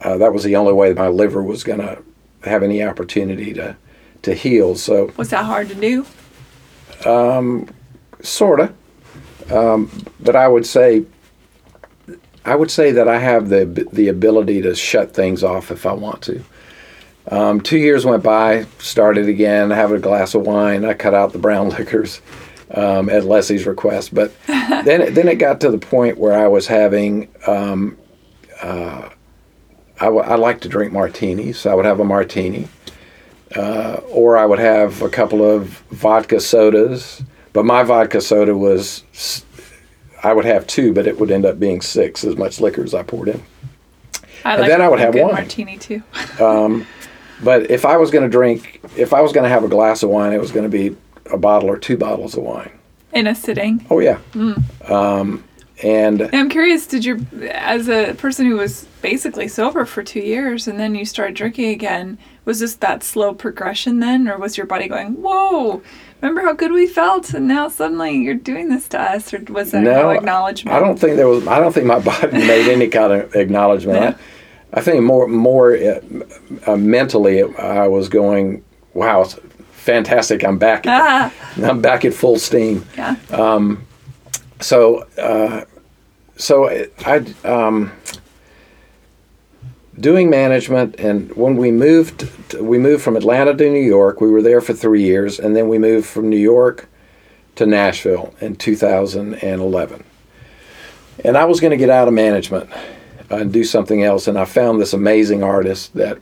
Uh, 0.00 0.16
that 0.18 0.32
was 0.32 0.44
the 0.44 0.54
only 0.54 0.72
way 0.72 0.92
my 0.92 1.08
liver 1.08 1.42
was 1.42 1.64
going 1.64 1.80
to 1.80 2.00
have 2.44 2.62
any 2.62 2.82
opportunity 2.82 3.52
to 3.54 3.76
to 4.22 4.34
heal. 4.34 4.76
So 4.76 5.12
Was 5.16 5.30
that 5.30 5.44
hard 5.44 5.68
to 5.68 5.74
do? 5.74 6.06
Sorta, 8.22 8.72
um, 9.50 9.90
but 10.20 10.36
I 10.36 10.48
would 10.48 10.66
say 10.66 11.04
I 12.44 12.54
would 12.56 12.70
say 12.70 12.92
that 12.92 13.08
I 13.08 13.18
have 13.18 13.48
the 13.48 13.86
the 13.92 14.08
ability 14.08 14.62
to 14.62 14.74
shut 14.74 15.12
things 15.12 15.44
off 15.44 15.70
if 15.70 15.84
I 15.86 15.92
want 15.92 16.22
to. 16.22 16.42
Um, 17.30 17.60
two 17.60 17.76
years 17.76 18.06
went 18.06 18.22
by, 18.22 18.64
started 18.78 19.28
again, 19.28 19.70
having 19.70 19.98
a 19.98 20.00
glass 20.00 20.34
of 20.34 20.46
wine. 20.46 20.84
I 20.86 20.94
cut 20.94 21.12
out 21.12 21.32
the 21.32 21.38
brown 21.38 21.68
liquors 21.78 22.22
um, 22.70 23.10
at 23.10 23.24
Leslie's 23.24 23.66
request, 23.66 24.14
but 24.14 24.32
then 24.46 25.02
it, 25.02 25.14
then 25.14 25.28
it 25.28 25.34
got 25.36 25.60
to 25.60 25.70
the 25.70 25.78
point 25.78 26.16
where 26.16 26.38
I 26.38 26.48
was 26.48 26.66
having. 26.66 27.28
Um, 27.46 27.98
uh, 28.62 29.10
I, 30.00 30.04
w- 30.04 30.22
I 30.24 30.36
like 30.36 30.60
to 30.60 30.68
drink 30.68 30.92
martinis, 30.92 31.58
so 31.58 31.70
I 31.70 31.74
would 31.74 31.84
have 31.84 31.98
a 32.00 32.04
martini, 32.04 32.68
uh, 33.56 34.00
or 34.10 34.36
I 34.36 34.46
would 34.46 34.58
have 34.58 35.02
a 35.02 35.08
couple 35.08 35.42
of 35.42 35.66
vodka 35.90 36.40
sodas. 36.40 37.22
But 37.52 37.64
my 37.64 37.82
vodka 37.82 38.20
soda 38.20 38.56
was, 38.56 39.02
I 40.22 40.32
would 40.32 40.44
have 40.44 40.66
two, 40.66 40.92
but 40.92 41.06
it 41.06 41.18
would 41.18 41.30
end 41.30 41.46
up 41.46 41.58
being 41.58 41.80
six 41.80 42.24
as 42.24 42.36
much 42.36 42.60
liquor 42.60 42.84
as 42.84 42.94
I 42.94 43.02
poured 43.02 43.28
in. 43.28 43.42
I 44.44 44.56
And 44.56 44.70
then 44.70 44.80
I 44.80 44.88
would 44.88 45.00
have 45.00 45.14
wine. 45.14 45.32
martini 45.32 45.78
too. 45.78 46.02
But 47.42 47.70
if 47.70 47.84
I 47.84 47.96
was 47.96 48.10
going 48.10 48.24
to 48.24 48.28
drink, 48.28 48.80
if 48.96 49.12
I 49.12 49.20
was 49.20 49.32
going 49.32 49.44
to 49.44 49.48
have 49.50 49.62
a 49.64 49.68
glass 49.68 50.02
of 50.02 50.10
wine, 50.10 50.32
it 50.32 50.40
was 50.40 50.50
going 50.50 50.68
to 50.68 50.68
be 50.68 50.96
a 51.32 51.36
bottle 51.36 51.70
or 51.70 51.78
two 51.78 51.96
bottles 51.96 52.36
of 52.36 52.42
wine. 52.42 52.70
In 53.12 53.26
a 53.26 53.34
sitting. 53.34 53.86
Oh 53.90 54.00
yeah. 54.00 54.18
Mm. 54.32 54.90
Um, 54.90 55.44
and 55.82 56.20
And 56.20 56.34
I'm 56.34 56.48
curious, 56.48 56.86
did 56.86 57.04
you, 57.04 57.24
as 57.52 57.88
a 57.88 58.14
person 58.14 58.46
who 58.46 58.56
was 58.56 58.86
basically 59.02 59.46
sober 59.46 59.84
for 59.84 60.02
two 60.02 60.20
years 60.20 60.66
and 60.66 60.80
then 60.80 60.94
you 60.96 61.04
started 61.04 61.36
drinking 61.36 61.70
again, 61.70 62.18
was 62.48 62.60
this 62.60 62.76
that 62.76 63.02
slow 63.02 63.34
progression 63.34 64.00
then? 64.00 64.26
Or 64.26 64.38
was 64.38 64.56
your 64.56 64.64
body 64.64 64.88
going, 64.88 65.20
whoa, 65.20 65.82
remember 66.22 66.40
how 66.40 66.54
good 66.54 66.72
we 66.72 66.86
felt? 66.86 67.34
And 67.34 67.46
now 67.46 67.68
suddenly 67.68 68.16
you're 68.16 68.34
doing 68.34 68.70
this 68.70 68.88
to 68.88 68.98
us? 68.98 69.34
Or 69.34 69.44
was 69.50 69.70
there 69.70 69.82
no, 69.82 70.04
no 70.04 70.10
acknowledgement? 70.10 70.74
I 70.74 70.80
don't 70.80 70.98
think 70.98 71.16
there 71.16 71.28
was. 71.28 71.46
I 71.46 71.60
don't 71.60 71.74
think 71.74 71.84
my 71.84 71.98
body 72.10 72.32
made 72.32 72.72
any 72.72 72.88
kind 72.88 73.12
of 73.12 73.36
acknowledgement. 73.36 74.00
Yeah. 74.00 74.16
I, 74.72 74.78
I 74.78 74.80
think 74.80 75.02
more 75.02 75.28
more 75.28 75.76
uh, 75.76 76.00
uh, 76.66 76.76
mentally, 76.78 77.42
I 77.42 77.86
was 77.86 78.08
going, 78.08 78.64
"Wow, 78.94 79.24
fantastic! 79.72 80.42
I'm 80.42 80.56
back. 80.56 80.86
At, 80.86 81.00
Ah, 81.00 81.34
I'm 81.62 81.82
back 81.82 82.06
at 82.06 82.14
full 82.14 82.38
steam." 82.38 82.86
yeah. 82.96 83.16
Um, 83.30 83.84
so 84.60 85.06
uh, 85.18 85.64
so 86.36 86.70
I 87.04 87.16
um, 87.44 87.92
doing 90.00 90.30
management, 90.30 90.96
and 90.98 91.34
when 91.36 91.56
we 91.56 91.70
moved, 91.70 92.28
to, 92.50 92.62
we 92.62 92.78
moved 92.78 93.02
from 93.02 93.16
Atlanta 93.16 93.54
to 93.54 93.70
New 93.70 93.80
York. 93.84 94.20
We 94.20 94.30
were 94.30 94.42
there 94.42 94.60
for 94.60 94.72
three 94.72 95.02
years, 95.02 95.38
and 95.38 95.54
then 95.56 95.68
we 95.68 95.78
moved 95.78 96.06
from 96.06 96.28
New 96.28 96.36
York 96.38 96.88
to 97.56 97.66
Nashville 97.66 98.34
in 98.40 98.56
2011. 98.56 100.04
And 101.24 101.36
I 101.36 101.44
was 101.44 101.60
going 101.60 101.72
to 101.72 101.76
get 101.76 101.90
out 101.90 102.06
of 102.08 102.14
management 102.14 102.70
and 103.30 103.52
do 103.52 103.64
something 103.64 104.02
else, 104.04 104.28
and 104.28 104.38
I 104.38 104.44
found 104.44 104.80
this 104.80 104.92
amazing 104.92 105.42
artist 105.42 105.94
that 105.94 106.18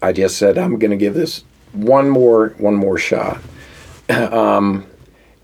I 0.00 0.12
just 0.12 0.38
said 0.38 0.58
I'm 0.58 0.78
going 0.78 0.90
to 0.90 0.96
give 0.96 1.14
this 1.14 1.44
one 1.72 2.08
more 2.08 2.50
one 2.58 2.74
more 2.74 2.98
shot. 2.98 3.40
um, 4.08 4.86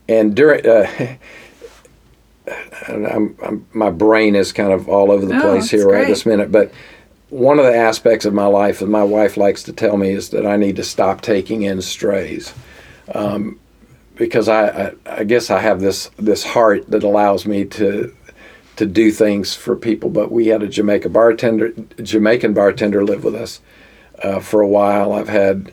and 0.09 0.35
during 0.35 0.67
uh, 0.67 1.17
I'm, 2.89 3.37
I'm, 3.43 3.67
my 3.73 3.91
brain 3.91 4.35
is 4.35 4.53
kind 4.53 4.73
of 4.73 4.89
all 4.89 5.11
over 5.11 5.25
the 5.27 5.37
Oh, 5.37 5.41
place 5.41 5.71
here 5.71 5.87
right 5.87 5.99
great. 6.05 6.09
this 6.09 6.27
minute. 6.27 6.51
But 6.51 6.73
one 7.31 7.59
of 7.59 7.65
the 7.65 7.75
aspects 7.75 8.25
of 8.25 8.35
my 8.35 8.47
life 8.47 8.81
that 8.81 8.89
my 8.89 9.05
wife 9.05 9.37
likes 9.37 9.63
to 9.65 9.73
tell 9.73 9.97
me 9.97 10.11
is 10.11 10.31
that 10.31 10.45
I 10.45 10.57
need 10.57 10.77
to 10.77 10.85
stop 10.85 11.21
taking 11.21 11.63
in 11.63 11.81
strays, 11.81 12.53
um, 13.15 13.59
because 14.17 14.49
I, 14.49 14.69
I 14.69 14.93
I 15.07 15.25
guess 15.25 15.51
I 15.51 15.61
have 15.61 15.81
this 15.81 16.11
this 16.19 16.45
heart 16.45 16.91
that 16.91 17.03
allows 17.03 17.47
me 17.47 17.65
to 17.67 18.15
to 18.77 18.87
do 18.87 19.11
things 19.13 19.55
for 19.55 19.77
people. 19.77 20.11
But 20.11 20.33
we 20.33 20.49
had 20.49 20.63
a 20.63 20.69
Jamaica 20.69 21.09
bartender, 21.09 21.73
Jamaican 22.03 22.55
bartender, 22.55 23.05
live 23.05 23.25
with 23.25 23.35
us 23.35 23.61
uh, 24.23 24.41
for 24.41 24.61
a 24.61 24.69
while. 24.69 25.13
I've 25.13 25.29
had 25.29 25.73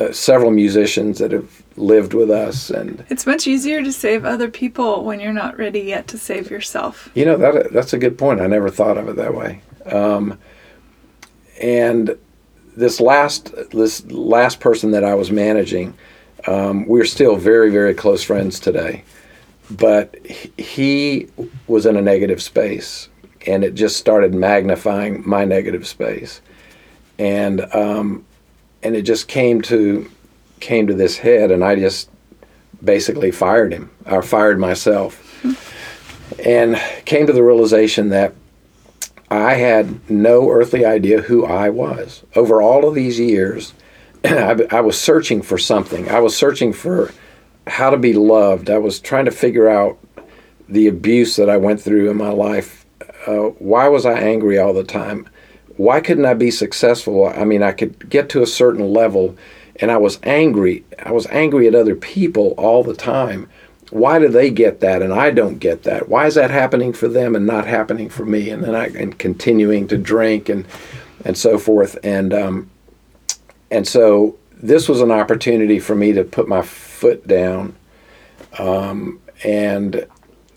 uh, 0.00 0.12
several 0.12 0.50
musicians 0.50 1.18
that 1.18 1.32
have 1.32 1.62
lived 1.76 2.14
with 2.14 2.30
us, 2.30 2.70
and 2.70 3.04
It's 3.08 3.26
much 3.26 3.46
easier 3.46 3.82
to 3.82 3.92
save 3.92 4.24
other 4.24 4.48
people 4.48 5.04
when 5.04 5.20
you're 5.20 5.32
not 5.32 5.58
ready 5.58 5.80
yet 5.80 6.08
to 6.08 6.18
save 6.18 6.50
yourself. 6.50 7.10
You 7.14 7.26
know 7.26 7.36
that 7.36 7.72
that's 7.72 7.92
a 7.92 7.98
good 7.98 8.16
point. 8.16 8.40
I 8.40 8.46
never 8.46 8.70
thought 8.70 8.96
of 8.96 9.08
it 9.08 9.16
that 9.16 9.34
way. 9.34 9.60
Um, 9.86 10.38
and 11.60 12.16
this 12.76 13.00
last 13.00 13.54
this 13.70 14.04
last 14.10 14.60
person 14.60 14.90
that 14.92 15.04
I 15.04 15.14
was 15.14 15.30
managing, 15.30 15.94
um, 16.46 16.86
we're 16.86 17.04
still 17.04 17.36
very 17.36 17.70
very 17.70 17.94
close 17.94 18.22
friends 18.22 18.58
today. 18.58 19.04
But 19.70 20.16
he- 20.26 21.28
was 21.68 21.86
in 21.86 21.96
a 21.96 22.02
negative 22.02 22.42
space, 22.42 23.08
and 23.46 23.62
it 23.62 23.74
just 23.74 23.96
started 23.96 24.34
magnifying 24.34 25.22
my 25.24 25.44
negative 25.44 25.86
space, 25.86 26.40
and 27.18 27.60
um, 27.74 28.24
and 28.82 28.96
it 28.96 29.02
just 29.02 29.28
came 29.28 29.60
to 29.62 30.10
came 30.58 30.86
to 30.86 30.94
this 30.94 31.18
head, 31.18 31.50
and 31.50 31.64
I 31.64 31.76
just 31.76 32.10
basically 32.82 33.30
fired 33.30 33.72
him. 33.72 33.90
I 34.06 34.20
fired 34.22 34.58
myself 34.58 35.26
and 36.44 36.80
came 37.04 37.26
to 37.26 37.32
the 37.32 37.42
realization 37.42 38.08
that 38.10 38.34
I 39.30 39.54
had 39.54 40.10
no 40.10 40.50
earthly 40.50 40.84
idea 40.84 41.22
who 41.22 41.46
I 41.46 41.70
was. 41.70 42.24
Over 42.34 42.60
all 42.60 42.88
of 42.88 42.94
these 42.94 43.20
years, 43.20 43.74
I, 44.24 44.66
I 44.70 44.80
was 44.80 45.00
searching 45.00 45.40
for 45.40 45.56
something. 45.56 46.10
I 46.10 46.18
was 46.20 46.36
searching 46.36 46.72
for 46.72 47.12
how 47.66 47.90
to 47.90 47.96
be 47.96 48.12
loved. 48.12 48.70
I 48.70 48.78
was 48.78 48.98
trying 48.98 49.26
to 49.26 49.30
figure 49.30 49.68
out 49.68 49.98
the 50.68 50.88
abuse 50.88 51.36
that 51.36 51.48
I 51.48 51.56
went 51.56 51.80
through 51.80 52.10
in 52.10 52.16
my 52.16 52.30
life. 52.30 52.84
Uh, 53.26 53.50
why 53.58 53.86
was 53.88 54.04
I 54.04 54.18
angry 54.18 54.58
all 54.58 54.72
the 54.72 54.84
time? 54.84 55.28
Why 55.76 56.00
couldn't 56.00 56.26
I 56.26 56.34
be 56.34 56.50
successful? 56.50 57.26
I 57.26 57.44
mean, 57.44 57.62
I 57.62 57.72
could 57.72 58.10
get 58.10 58.28
to 58.30 58.42
a 58.42 58.46
certain 58.46 58.92
level, 58.92 59.36
and 59.76 59.90
I 59.90 59.96
was 59.96 60.18
angry. 60.24 60.84
I 60.98 61.12
was 61.12 61.26
angry 61.28 61.68
at 61.68 61.74
other 61.74 61.94
people 61.94 62.54
all 62.58 62.82
the 62.82 62.94
time 62.94 63.48
why 63.90 64.18
do 64.18 64.28
they 64.28 64.50
get 64.50 64.80
that 64.80 65.02
and 65.02 65.12
I 65.12 65.30
don't 65.30 65.58
get 65.58 65.82
that? 65.82 66.08
Why 66.08 66.26
is 66.26 66.34
that 66.36 66.50
happening 66.50 66.92
for 66.92 67.08
them 67.08 67.34
and 67.34 67.46
not 67.46 67.66
happening 67.66 68.08
for 68.08 68.24
me? 68.24 68.50
And 68.50 68.62
then 68.62 68.74
I 68.74 68.86
and 68.86 69.18
continuing 69.18 69.88
to 69.88 69.98
drink 69.98 70.48
and 70.48 70.66
and 71.24 71.36
so 71.36 71.58
forth. 71.58 71.98
And 72.02 72.32
um, 72.32 72.70
and 73.70 73.86
so 73.86 74.38
this 74.52 74.88
was 74.88 75.00
an 75.00 75.10
opportunity 75.10 75.78
for 75.78 75.94
me 75.94 76.12
to 76.12 76.24
put 76.24 76.48
my 76.48 76.62
foot 76.62 77.26
down 77.26 77.74
um, 78.58 79.20
and 79.44 80.06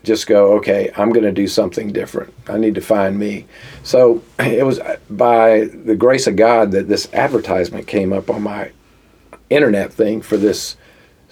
just 0.04 0.26
go, 0.26 0.52
okay, 0.54 0.90
I'm 0.96 1.10
going 1.10 1.24
to 1.24 1.32
do 1.32 1.48
something 1.48 1.92
different. 1.92 2.34
I 2.46 2.58
need 2.58 2.74
to 2.74 2.82
find 2.82 3.18
me. 3.18 3.46
So 3.82 4.22
it 4.38 4.64
was 4.64 4.80
by 5.10 5.64
the 5.64 5.96
grace 5.96 6.26
of 6.26 6.36
God 6.36 6.72
that 6.72 6.88
this 6.88 7.12
advertisement 7.12 7.86
came 7.86 8.12
up 8.12 8.30
on 8.30 8.42
my 8.42 8.70
internet 9.50 9.92
thing 9.92 10.20
for 10.22 10.36
this 10.36 10.76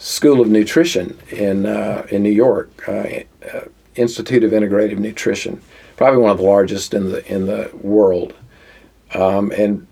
School 0.02 0.40
of 0.40 0.48
Nutrition 0.48 1.16
in 1.30 1.64
uh, 1.64 2.04
in 2.10 2.24
New 2.24 2.30
York, 2.30 2.88
uh, 2.88 2.92
uh, 2.92 3.60
Institute 3.94 4.42
of 4.42 4.50
Integrative 4.50 4.98
Nutrition, 4.98 5.62
probably 5.96 6.20
one 6.20 6.32
of 6.32 6.38
the 6.38 6.42
largest 6.42 6.92
in 6.92 7.10
the 7.10 7.32
in 7.32 7.46
the 7.46 7.70
world. 7.80 8.34
Um, 9.14 9.52
and 9.52 9.86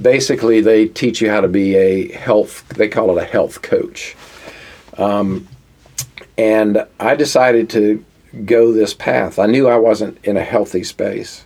basically, 0.00 0.62
they 0.62 0.88
teach 0.88 1.20
you 1.20 1.28
how 1.28 1.42
to 1.42 1.48
be 1.48 1.76
a 1.76 2.10
health. 2.12 2.66
They 2.68 2.88
call 2.88 3.14
it 3.18 3.22
a 3.22 3.26
health 3.26 3.60
coach. 3.60 4.16
Um, 4.96 5.46
and 6.38 6.86
I 6.98 7.14
decided 7.14 7.68
to 7.70 8.02
go 8.46 8.72
this 8.72 8.94
path. 8.94 9.38
I 9.38 9.44
knew 9.44 9.68
I 9.68 9.76
wasn't 9.76 10.24
in 10.24 10.38
a 10.38 10.42
healthy 10.44 10.84
space, 10.84 11.44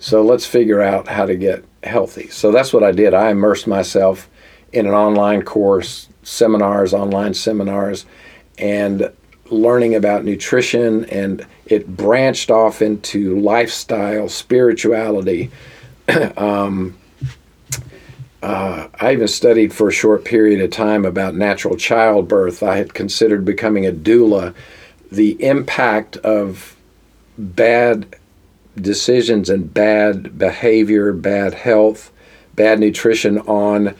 so 0.00 0.20
let's 0.20 0.46
figure 0.46 0.82
out 0.82 1.06
how 1.06 1.26
to 1.26 1.36
get 1.36 1.64
healthy. 1.84 2.26
So 2.26 2.50
that's 2.50 2.72
what 2.72 2.82
I 2.82 2.90
did. 2.90 3.14
I 3.14 3.30
immersed 3.30 3.68
myself 3.68 4.28
in 4.72 4.86
an 4.86 4.94
online 4.94 5.42
course, 5.42 6.08
seminars, 6.22 6.94
online 6.94 7.34
seminars, 7.34 8.06
and 8.58 9.10
learning 9.50 9.94
about 9.94 10.24
nutrition. 10.24 11.04
And 11.06 11.46
it 11.66 11.96
branched 11.96 12.50
off 12.50 12.82
into 12.82 13.38
lifestyle, 13.38 14.28
spirituality. 14.28 15.50
um, 16.36 16.98
uh, 18.42 18.88
I 19.00 19.12
even 19.12 19.28
studied 19.28 19.72
for 19.72 19.88
a 19.88 19.92
short 19.92 20.24
period 20.24 20.60
of 20.60 20.70
time 20.70 21.04
about 21.04 21.34
natural 21.34 21.76
childbirth. 21.76 22.62
I 22.62 22.76
had 22.76 22.92
considered 22.92 23.44
becoming 23.44 23.86
a 23.86 23.92
doula. 23.92 24.54
The 25.12 25.42
impact 25.44 26.16
of 26.18 26.76
bad 27.38 28.16
decisions 28.76 29.48
and 29.48 29.72
bad 29.72 30.38
behavior, 30.38 31.12
bad 31.12 31.54
health, 31.54 32.10
bad 32.54 32.80
nutrition 32.80 33.38
on 33.40 33.94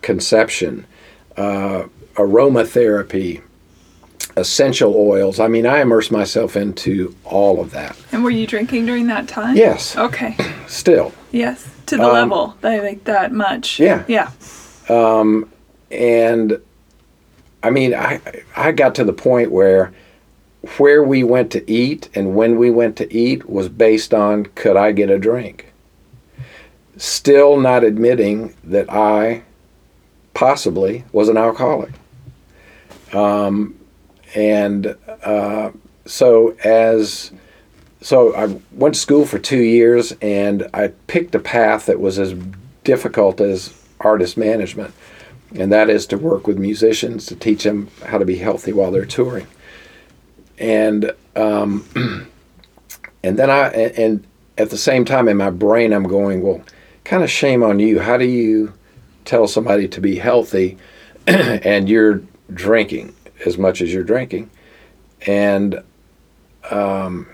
conception, 0.00 0.86
uh, 1.36 1.84
aromatherapy, 2.14 3.42
essential 4.36 4.94
oils. 4.96 5.40
I 5.40 5.48
mean, 5.48 5.66
I 5.66 5.80
immerse 5.80 6.10
myself 6.10 6.56
into 6.56 7.14
all 7.24 7.60
of 7.60 7.70
that. 7.72 7.96
And 8.12 8.22
were 8.24 8.30
you 8.30 8.46
drinking 8.46 8.86
during 8.86 9.06
that 9.08 9.28
time? 9.28 9.56
Yes, 9.56 9.96
Okay. 9.96 10.36
still. 10.66 11.12
Yes. 11.30 11.68
To 11.86 11.96
the 11.96 12.06
level 12.06 12.56
that 12.60 12.72
I 12.72 12.80
like 12.80 13.04
that 13.04 13.32
much. 13.32 13.80
Um, 13.80 13.86
Yeah. 13.86 14.04
Yeah. 14.08 14.30
and 15.90 16.60
I 17.62 17.70
mean, 17.70 17.94
I 17.94 18.20
I 18.56 18.72
got 18.72 18.94
to 18.96 19.04
the 19.04 19.12
point 19.12 19.50
where 19.52 19.92
where 20.78 21.02
we 21.02 21.22
went 21.24 21.50
to 21.52 21.70
eat 21.70 22.08
and 22.14 22.34
when 22.36 22.56
we 22.56 22.70
went 22.70 22.96
to 22.96 23.12
eat 23.12 23.48
was 23.48 23.68
based 23.68 24.14
on 24.14 24.46
could 24.54 24.76
I 24.76 24.92
get 24.92 25.10
a 25.10 25.18
drink. 25.18 25.72
Still 26.96 27.58
not 27.58 27.84
admitting 27.84 28.54
that 28.64 28.90
I 28.92 29.42
possibly 30.34 31.04
was 31.12 31.28
an 31.28 31.36
alcoholic. 31.36 31.92
Um, 33.12 33.78
and 34.34 34.96
uh, 35.22 35.70
so 36.06 36.56
as 36.64 37.32
so 38.00 38.34
I 38.34 38.58
went 38.72 38.94
to 38.94 39.00
school 39.00 39.26
for 39.26 39.38
two 39.38 39.60
years 39.60 40.12
and 40.20 40.68
I 40.74 40.88
picked 41.06 41.34
a 41.34 41.38
path 41.38 41.86
that 41.86 42.00
was 42.00 42.18
as 42.18 42.34
difficult 42.82 43.40
as 43.40 43.72
artist 44.00 44.36
management 44.36 44.92
and 45.54 45.70
that 45.70 45.90
is 45.90 46.06
to 46.06 46.18
work 46.18 46.46
with 46.46 46.58
musicians 46.58 47.26
to 47.26 47.36
teach 47.36 47.64
them 47.64 47.88
how 48.06 48.18
to 48.18 48.24
be 48.24 48.36
healthy 48.36 48.72
while 48.72 48.90
they're 48.90 49.04
touring. 49.04 49.46
And 50.58 51.12
um, 51.36 51.86
and 53.22 53.38
then 53.38 53.50
I 53.50 53.68
and 53.68 54.24
at 54.58 54.70
the 54.70 54.78
same 54.78 55.04
time 55.04 55.28
in 55.28 55.36
my 55.36 55.50
brain 55.50 55.92
I'm 55.92 56.04
going, 56.04 56.42
well, 56.42 56.62
kind 57.04 57.22
of 57.22 57.30
shame 57.30 57.62
on 57.62 57.78
you. 57.78 58.00
How 58.00 58.16
do 58.16 58.24
you 58.24 58.72
tell 59.24 59.46
somebody 59.46 59.88
to 59.88 60.00
be 60.00 60.16
healthy 60.16 60.78
and 61.26 61.88
you're 61.88 62.22
drinking 62.52 63.14
as 63.46 63.58
much 63.58 63.80
as 63.80 63.92
you're 63.92 64.04
drinking? 64.04 64.50
And 65.26 65.82
um, 66.70 67.28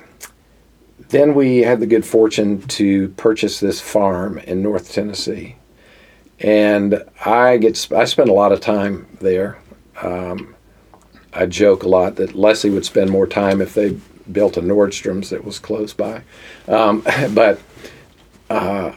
then 1.09 1.34
we 1.34 1.59
had 1.59 1.80
the 1.80 1.86
good 1.86 2.05
fortune 2.05 2.62
to 2.62 3.09
purchase 3.11 3.61
this 3.61 3.80
farm 3.80 4.39
in 4.39 4.62
North 4.62 4.93
Tennessee 4.93 5.57
and 6.41 7.05
I 7.24 7.57
get 7.57 7.91
I 7.93 8.05
spend 8.05 8.28
a 8.28 8.32
lot 8.32 8.53
of 8.53 8.61
time 8.61 9.07
there. 9.20 9.59
Um, 10.01 10.55
I 11.32 11.47
joke 11.47 11.82
a 11.82 11.89
lot 11.89 12.16
that 12.16 12.34
Leslie 12.34 12.70
would 12.70 12.84
spend 12.84 13.11
more 13.11 13.26
time 13.26 13.61
if 13.61 13.74
they 13.74 13.99
built 14.30 14.57
a 14.57 14.62
Nordstrom's 14.62 15.30
that 15.30 15.45
was 15.45 15.59
close 15.59 15.93
by, 15.93 16.22
um, 16.68 17.05
but 17.34 17.61
uh, 18.51 18.93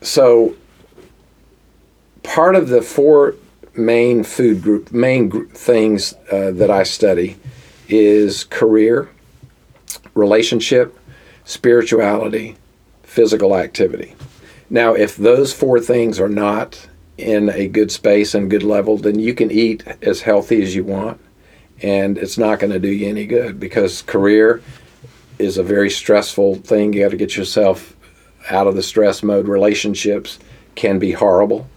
so 0.00 0.56
part 2.22 2.54
of 2.54 2.68
the 2.68 2.82
four 2.82 3.36
main 3.74 4.22
food 4.22 4.62
group 4.62 4.92
main 4.92 5.28
gr- 5.28 5.44
things 5.46 6.14
uh, 6.30 6.50
that 6.52 6.70
I 6.70 6.82
study 6.82 7.36
is 7.88 8.44
career, 8.44 9.10
relationship, 10.14 10.98
spirituality, 11.44 12.56
physical 13.02 13.56
activity. 13.56 14.14
Now, 14.70 14.94
if 14.94 15.16
those 15.16 15.52
four 15.52 15.80
things 15.80 16.18
are 16.18 16.28
not 16.28 16.88
in 17.18 17.50
a 17.50 17.68
good 17.68 17.90
space 17.90 18.34
and 18.34 18.50
good 18.50 18.62
level, 18.62 18.96
then 18.96 19.18
you 19.18 19.34
can 19.34 19.50
eat 19.50 19.84
as 20.00 20.22
healthy 20.22 20.62
as 20.62 20.74
you 20.74 20.84
want, 20.84 21.20
and 21.82 22.16
it's 22.16 22.38
not 22.38 22.58
going 22.58 22.72
to 22.72 22.78
do 22.78 22.88
you 22.88 23.08
any 23.08 23.26
good 23.26 23.60
because 23.60 24.02
career 24.02 24.62
is 25.38 25.58
a 25.58 25.62
very 25.62 25.90
stressful 25.90 26.56
thing. 26.56 26.92
You 26.92 27.02
got 27.02 27.10
to 27.10 27.16
get 27.16 27.36
yourself 27.36 27.94
out 28.50 28.66
of 28.66 28.74
the 28.74 28.82
stress 28.82 29.22
mode. 29.22 29.48
Relationships 29.48 30.38
can 30.74 30.98
be 30.98 31.12
horrible. 31.12 31.68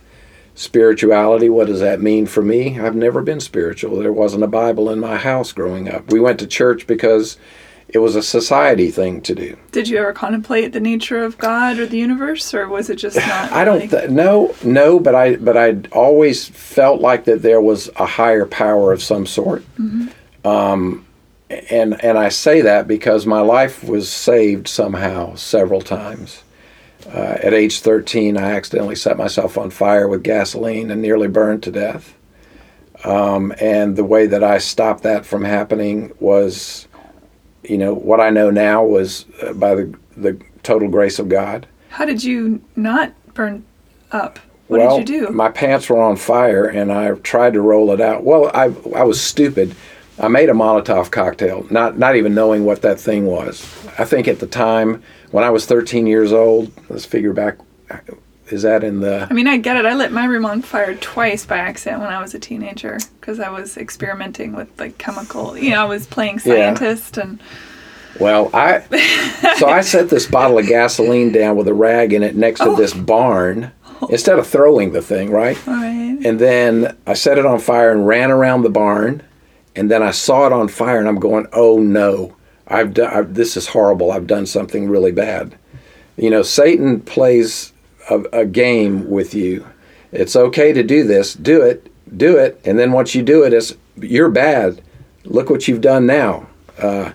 Spirituality, 0.56 1.50
what 1.50 1.68
does 1.68 1.82
that 1.82 2.02
mean 2.02 2.26
for 2.26 2.42
me? 2.42 2.80
I've 2.80 2.96
never 2.96 3.22
been 3.22 3.40
spiritual. 3.42 3.98
There 4.00 4.14
wasn't 4.14 4.44
a 4.44 4.48
Bible 4.48 4.90
in 4.90 5.00
my 5.00 5.18
house 5.18 5.52
growing 5.52 5.90
up. 5.90 6.12
We 6.12 6.20
went 6.20 6.40
to 6.40 6.48
church 6.48 6.88
because 6.88 7.38
it 7.90 8.00
was 8.00 8.16
a 8.16 8.24
society 8.24 8.90
thing 8.90 9.22
to 9.22 9.36
do. 9.36 9.58
Did 9.74 9.90
you 9.90 9.98
ever 9.98 10.14
contemplate 10.14 10.72
the 10.72 10.80
nature 10.80 11.24
of 11.24 11.38
God 11.38 11.78
or 11.78 11.86
the 11.86 11.98
universe, 11.98 12.54
or 12.54 12.68
was 12.70 12.90
it 12.90 12.96
just 12.96 13.18
not? 13.18 13.52
I 13.52 13.66
don't 13.66 13.82
like- 13.82 13.90
th- 13.92 14.10
no 14.10 14.56
no, 14.64 14.98
but 15.00 15.14
I 15.14 15.36
but 15.36 15.58
I 15.58 15.76
always 15.92 16.48
felt 16.48 17.02
like 17.02 17.26
that 17.26 17.42
there 17.42 17.62
was 17.62 17.90
a 17.98 18.06
higher 18.06 18.46
power 18.46 18.94
of 18.94 19.04
some 19.04 19.26
sort. 19.26 19.64
Um, 20.46 21.06
and 21.70 22.02
and 22.04 22.18
I 22.18 22.30
say 22.30 22.62
that 22.62 22.88
because 22.88 23.26
my 23.26 23.42
life 23.42 23.84
was 23.84 24.10
saved 24.10 24.68
somehow 24.70 25.36
several 25.36 25.82
times. 25.82 26.44
Uh, 27.08 27.38
at 27.42 27.54
age 27.54 27.82
13, 27.82 28.38
I 28.38 28.52
accidentally 28.52 28.96
set 28.96 29.18
myself 29.18 29.58
on 29.58 29.70
fire 29.70 30.08
with 30.08 30.24
gasoline 30.24 30.90
and 30.90 31.02
nearly 31.02 31.28
burned 31.28 31.64
to 31.64 31.72
death. 31.72 32.16
Um, 33.04 33.54
and 33.60 33.96
the 33.96 34.04
way 34.04 34.26
that 34.26 34.44
I 34.44 34.58
stopped 34.58 35.04
that 35.04 35.26
from 35.26 35.44
happening 35.44 36.12
was, 36.20 36.88
you 37.64 37.78
know, 37.78 37.94
what 37.94 38.20
I 38.20 38.32
know 38.32 38.50
now 38.50 38.84
was 38.84 39.26
uh, 39.44 39.54
by 39.54 39.76
the 39.76 39.96
the 40.18 40.40
total 40.64 40.88
grace 40.88 41.20
of 41.20 41.30
God. 41.30 41.68
How 41.90 42.06
did 42.06 42.24
you 42.24 42.62
not 42.76 43.14
burn 43.34 43.66
up? 44.12 44.40
What 44.68 44.80
well, 44.80 44.98
did 45.00 45.10
you 45.10 45.28
do? 45.28 45.32
My 45.32 45.50
pants 45.50 45.90
were 45.90 46.02
on 46.02 46.16
fire, 46.16 46.66
and 46.66 46.92
I 46.92 47.12
tried 47.16 47.54
to 47.54 47.62
roll 47.62 47.92
it 47.92 48.02
out. 48.02 48.24
Well, 48.24 48.50
I 48.54 48.74
I 48.96 49.04
was 49.04 49.22
stupid. 49.22 49.76
I 50.18 50.28
made 50.30 50.50
a 50.50 50.54
Molotov 50.54 51.12
cocktail, 51.12 51.66
not 51.70 51.98
not 51.98 52.16
even 52.16 52.34
knowing 52.34 52.66
what 52.66 52.82
that 52.84 53.00
thing 53.00 53.26
was. 53.26 53.62
I 53.98 54.06
think 54.06 54.28
at 54.28 54.40
the 54.40 54.48
time 54.48 55.04
when 55.32 55.44
I 55.44 55.50
was 55.50 55.66
13 55.66 56.08
years 56.08 56.32
old, 56.32 56.72
let's 56.90 57.06
figure 57.06 57.34
back. 57.34 57.58
Is 58.50 58.62
that 58.62 58.84
in 58.84 59.00
the? 59.00 59.28
I 59.30 59.34
mean, 59.34 59.48
I 59.48 59.58
get 59.58 59.76
it. 59.76 59.86
I 59.86 59.94
lit 59.96 60.12
my 60.12 60.26
room 60.26 60.46
on 60.46 60.62
fire 60.62 60.96
twice 60.96 61.46
by 61.46 61.58
accident 61.58 62.02
when 62.02 62.12
I 62.14 62.22
was 62.22 62.34
a 62.34 62.40
teenager 62.40 63.00
because 63.20 63.40
I 63.40 63.50
was 63.50 63.76
experimenting 63.76 64.54
with 64.54 64.70
like 64.80 64.98
chemical. 64.98 65.58
You 65.58 65.72
know, 65.72 65.82
I 65.82 65.86
was 65.86 66.06
playing 66.06 66.40
Yeah. 66.46 66.76
scientist 66.76 67.18
and 67.18 67.42
Well, 68.20 68.52
I 68.54 68.82
so 69.58 69.68
I 69.68 69.82
set 69.82 70.10
this 70.10 70.28
bottle 70.28 70.60
of 70.60 70.68
gasoline 70.68 71.32
down 71.32 71.56
with 71.58 71.68
a 71.68 71.74
rag 71.74 72.14
in 72.14 72.22
it 72.24 72.36
next 72.36 72.60
to 72.60 72.70
oh. 72.70 72.76
this 72.76 72.94
barn 72.94 73.72
instead 74.10 74.38
of 74.38 74.46
throwing 74.48 74.92
the 74.92 75.02
thing, 75.02 75.32
right? 75.32 75.58
all 75.68 75.74
right. 75.74 76.20
And 76.24 76.40
then 76.40 76.96
I 77.08 77.14
set 77.16 77.38
it 77.38 77.46
on 77.46 77.60
fire 77.60 77.92
and 77.92 78.08
ran 78.08 78.30
around 78.32 78.62
the 78.62 78.70
barn. 78.70 79.24
And 79.76 79.92
then 79.92 80.02
I 80.02 80.12
saw 80.12 80.46
it 80.48 80.54
on 80.54 80.68
fire, 80.68 81.00
and 81.00 81.08
I'm 81.08 81.20
going, 81.20 81.48
"Oh 81.54 81.80
no! 81.80 82.36
I've 82.68 82.94
done. 82.94 83.14
I've, 83.14 83.34
this 83.34 83.58
is 83.58 83.68
horrible. 83.68 84.12
I've 84.12 84.28
done 84.28 84.46
something 84.46 84.90
really 84.90 85.12
bad." 85.12 85.58
You 86.18 86.30
know, 86.30 86.44
Satan 86.44 87.02
plays 87.02 87.74
a, 88.10 88.24
a 88.32 88.46
game 88.46 89.10
with 89.10 89.34
you. 89.34 89.68
It's 90.12 90.36
okay 90.36 90.72
to 90.72 90.84
do 90.84 91.04
this. 91.04 91.34
Do 91.34 91.62
it. 91.62 91.92
Do 92.16 92.38
it. 92.38 92.62
And 92.64 92.80
then 92.80 92.92
once 92.92 93.16
you 93.16 93.22
do 93.22 93.44
it, 93.44 93.54
it's 93.54 93.74
you're 93.98 94.30
bad. 94.30 94.82
Look 95.26 95.50
what 95.50 95.68
you've 95.68 95.82
done 95.82 96.06
now. 96.06 96.48
Uh, 96.82 97.12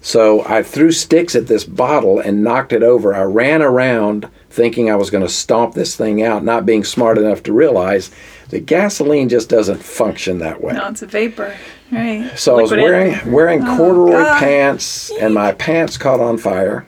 so 0.00 0.44
I 0.44 0.62
threw 0.62 0.92
sticks 0.92 1.34
at 1.34 1.46
this 1.46 1.64
bottle 1.64 2.18
and 2.18 2.44
knocked 2.44 2.74
it 2.74 2.82
over. 2.82 3.14
I 3.14 3.22
ran 3.22 3.62
around 3.62 4.28
thinking 4.50 4.90
I 4.90 4.96
was 4.96 5.10
going 5.10 5.24
to 5.24 5.32
stomp 5.32 5.74
this 5.74 5.96
thing 5.96 6.22
out, 6.22 6.44
not 6.44 6.66
being 6.66 6.84
smart 6.84 7.16
enough 7.16 7.42
to 7.44 7.52
realize 7.52 8.10
that 8.54 8.66
gasoline 8.66 9.28
just 9.28 9.48
doesn't 9.48 9.82
function 9.82 10.38
that 10.38 10.60
way. 10.62 10.74
No, 10.74 10.86
it's 10.86 11.02
a 11.02 11.06
vapor, 11.06 11.56
right? 11.90 12.30
So 12.36 12.56
I 12.56 12.62
was 12.62 12.70
wearing 12.70 13.32
wearing 13.32 13.62
Oh, 13.64 13.76
corduroy 13.76 14.12
God. 14.22 14.38
pants, 14.38 15.10
and 15.20 15.34
my 15.34 15.50
pants 15.52 15.98
caught 15.98 16.20
on 16.20 16.38
fire. 16.38 16.86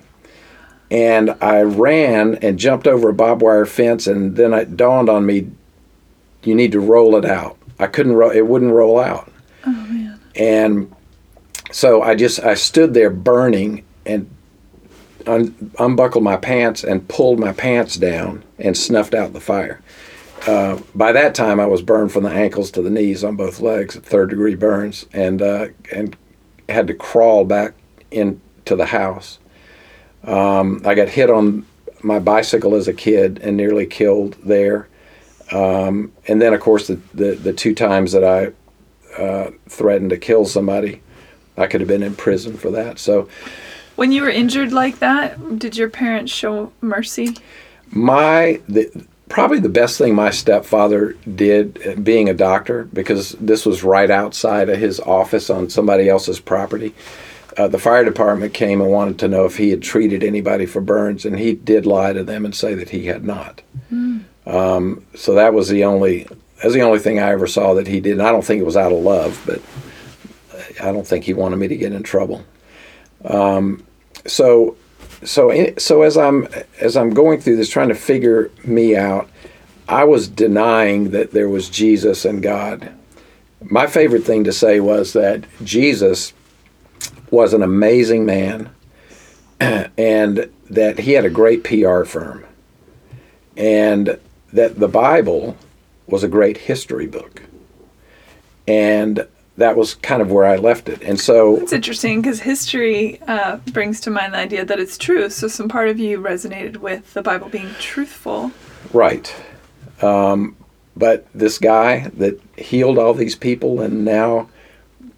And 0.92 1.34
I 1.40 1.62
ran 1.62 2.36
and 2.36 2.56
jumped 2.56 2.86
over 2.86 3.08
a 3.08 3.12
barbed 3.12 3.42
wire 3.42 3.66
fence, 3.66 4.06
and 4.06 4.36
then 4.36 4.54
it 4.54 4.76
dawned 4.76 5.08
on 5.08 5.26
me, 5.26 5.50
you 6.44 6.54
need 6.54 6.70
to 6.70 6.78
roll 6.78 7.16
it 7.16 7.24
out. 7.24 7.56
I 7.80 7.88
couldn't 7.88 8.12
roll; 8.12 8.30
it 8.30 8.46
wouldn't 8.46 8.72
roll 8.72 9.00
out. 9.00 9.28
Oh 9.66 9.70
man. 9.72 10.20
And 10.36 10.94
so 11.72 12.00
I 12.02 12.14
just 12.14 12.38
I 12.44 12.54
stood 12.54 12.94
there 12.94 13.10
burning 13.10 13.84
and 14.06 14.30
un- 15.26 15.72
unbuckled 15.80 16.22
my 16.22 16.36
pants 16.36 16.84
and 16.84 17.08
pulled 17.08 17.40
my 17.40 17.50
pants 17.52 17.96
down 17.96 18.44
and 18.60 18.76
snuffed 18.76 19.14
out 19.14 19.32
the 19.32 19.40
fire. 19.40 19.80
Uh, 20.46 20.80
by 20.94 21.12
that 21.12 21.34
time, 21.34 21.58
I 21.58 21.66
was 21.66 21.82
burned 21.82 22.12
from 22.12 22.22
the 22.24 22.30
ankles 22.30 22.70
to 22.72 22.82
the 22.82 22.90
knees 22.90 23.24
on 23.24 23.36
both 23.36 23.60
legs, 23.60 23.96
third 23.96 24.30
degree 24.30 24.54
burns, 24.54 25.06
and 25.12 25.42
uh, 25.42 25.68
and 25.92 26.16
had 26.68 26.86
to 26.88 26.94
crawl 26.94 27.44
back 27.44 27.74
into 28.10 28.76
the 28.76 28.86
house. 28.86 29.38
Um, 30.24 30.82
I 30.84 30.94
got 30.94 31.08
hit 31.08 31.30
on 31.30 31.66
my 32.02 32.18
bicycle 32.18 32.74
as 32.74 32.88
a 32.88 32.92
kid 32.92 33.38
and 33.42 33.56
nearly 33.56 33.86
killed 33.86 34.36
there. 34.44 34.88
Um, 35.52 36.12
and 36.26 36.42
then, 36.42 36.52
of 36.54 36.60
course, 36.60 36.88
the, 36.88 36.96
the, 37.14 37.34
the 37.34 37.52
two 37.52 37.74
times 37.74 38.12
that 38.12 38.24
I 38.24 39.20
uh, 39.20 39.50
threatened 39.68 40.10
to 40.10 40.18
kill 40.18 40.44
somebody, 40.44 41.02
I 41.56 41.66
could 41.68 41.80
have 41.80 41.88
been 41.88 42.02
in 42.02 42.14
prison 42.16 42.56
for 42.56 42.70
that. 42.72 42.98
So 42.98 43.28
When 43.94 44.10
you 44.12 44.22
were 44.22 44.30
injured 44.30 44.72
like 44.72 44.98
that, 44.98 45.58
did 45.58 45.76
your 45.76 45.88
parents 45.88 46.32
show 46.32 46.72
mercy? 46.80 47.36
my 47.92 48.60
the, 48.68 48.90
probably 49.28 49.58
the 49.58 49.68
best 49.68 49.98
thing 49.98 50.14
my 50.14 50.30
stepfather 50.30 51.12
did 51.34 51.80
uh, 51.86 51.94
being 52.00 52.28
a 52.28 52.34
doctor 52.34 52.84
because 52.92 53.32
this 53.32 53.66
was 53.66 53.82
right 53.82 54.10
outside 54.10 54.68
of 54.68 54.78
his 54.78 55.00
office 55.00 55.50
on 55.50 55.68
somebody 55.68 56.08
else's 56.08 56.40
property 56.40 56.94
uh, 57.56 57.68
the 57.68 57.78
fire 57.78 58.04
department 58.04 58.52
came 58.52 58.80
and 58.80 58.90
wanted 58.90 59.18
to 59.18 59.28
know 59.28 59.46
if 59.46 59.56
he 59.56 59.70
had 59.70 59.82
treated 59.82 60.22
anybody 60.22 60.66
for 60.66 60.80
burns 60.80 61.24
and 61.24 61.38
he 61.38 61.54
did 61.54 61.86
lie 61.86 62.12
to 62.12 62.22
them 62.22 62.44
and 62.44 62.54
say 62.54 62.74
that 62.74 62.90
he 62.90 63.06
had 63.06 63.24
not. 63.24 63.62
Um, 64.46 65.06
so 65.14 65.34
that 65.34 65.54
was 65.54 65.68
the 65.68 65.84
only 65.84 66.28
that's 66.62 66.74
the 66.74 66.82
only 66.82 66.98
thing 66.98 67.18
i 67.18 67.30
ever 67.30 67.46
saw 67.46 67.74
that 67.74 67.86
he 67.86 68.00
did. 68.00 68.12
And 68.12 68.22
i 68.22 68.30
don't 68.30 68.44
think 68.44 68.60
it 68.60 68.66
was 68.66 68.76
out 68.76 68.92
of 68.92 68.98
love 68.98 69.42
but 69.46 69.60
I 70.80 70.92
don't 70.92 71.06
think 71.06 71.24
he 71.24 71.34
wanted 71.34 71.56
me 71.56 71.68
to 71.68 71.76
get 71.76 71.92
in 71.92 72.02
trouble. 72.02 72.44
Um, 73.24 73.84
so, 74.26 74.76
so, 75.24 75.74
so 75.78 76.02
as 76.02 76.16
I'm 76.16 76.48
as 76.80 76.96
I'm 76.96 77.10
going 77.10 77.40
through 77.40 77.56
this, 77.56 77.68
trying 77.68 77.88
to 77.88 77.94
figure 77.94 78.50
me 78.64 78.96
out, 78.96 79.28
I 79.88 80.04
was 80.04 80.28
denying 80.28 81.10
that 81.10 81.30
there 81.30 81.48
was 81.48 81.68
Jesus 81.68 82.24
and 82.24 82.42
God. 82.42 82.92
My 83.62 83.86
favorite 83.86 84.24
thing 84.24 84.44
to 84.44 84.52
say 84.52 84.80
was 84.80 85.12
that 85.14 85.44
Jesus 85.64 86.32
was 87.30 87.54
an 87.54 87.62
amazing 87.62 88.26
man, 88.26 88.70
and 89.60 90.50
that 90.70 90.98
he 90.98 91.12
had 91.12 91.24
a 91.24 91.30
great 91.30 91.64
PR 91.64 92.04
firm, 92.04 92.44
and 93.56 94.18
that 94.52 94.78
the 94.78 94.88
Bible 94.88 95.56
was 96.06 96.22
a 96.22 96.28
great 96.28 96.56
history 96.56 97.06
book. 97.06 97.42
And 98.68 99.26
that 99.56 99.76
was 99.76 99.94
kind 99.94 100.20
of 100.20 100.30
where 100.30 100.44
I 100.44 100.56
left 100.56 100.88
it. 100.88 101.02
And 101.02 101.18
so 101.18 101.56
It's 101.56 101.72
interesting 101.72 102.20
because 102.20 102.40
history 102.40 103.20
uh, 103.22 103.56
brings 103.72 104.00
to 104.02 104.10
mind 104.10 104.34
the 104.34 104.38
idea 104.38 104.64
that 104.64 104.78
it's 104.78 104.98
true. 104.98 105.30
So 105.30 105.48
some 105.48 105.68
part 105.68 105.88
of 105.88 105.98
you 105.98 106.20
resonated 106.20 106.78
with 106.78 107.14
the 107.14 107.22
Bible 107.22 107.48
being 107.48 107.70
truthful. 107.80 108.52
Right. 108.92 109.34
Um, 110.02 110.56
but 110.96 111.26
this 111.34 111.58
guy 111.58 112.08
that 112.14 112.40
healed 112.56 112.98
all 112.98 113.14
these 113.14 113.34
people, 113.34 113.80
and 113.80 114.04
now 114.04 114.48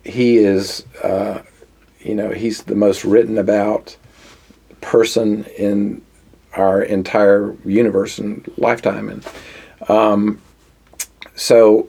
he 0.05 0.39
is, 0.39 0.85
uh, 1.03 1.43
you 2.01 2.15
know, 2.15 2.31
he's 2.31 2.63
the 2.65 2.75
most 2.75 3.05
written 3.05 3.39
about 3.39 3.97
person 4.81 5.45
in 5.57 6.03
our 6.55 6.83
entire 6.83 7.57
universe 7.65 8.19
and 8.19 8.49
lifetime. 8.57 9.09
And 9.09 9.27
um, 9.89 10.41
so 11.35 11.89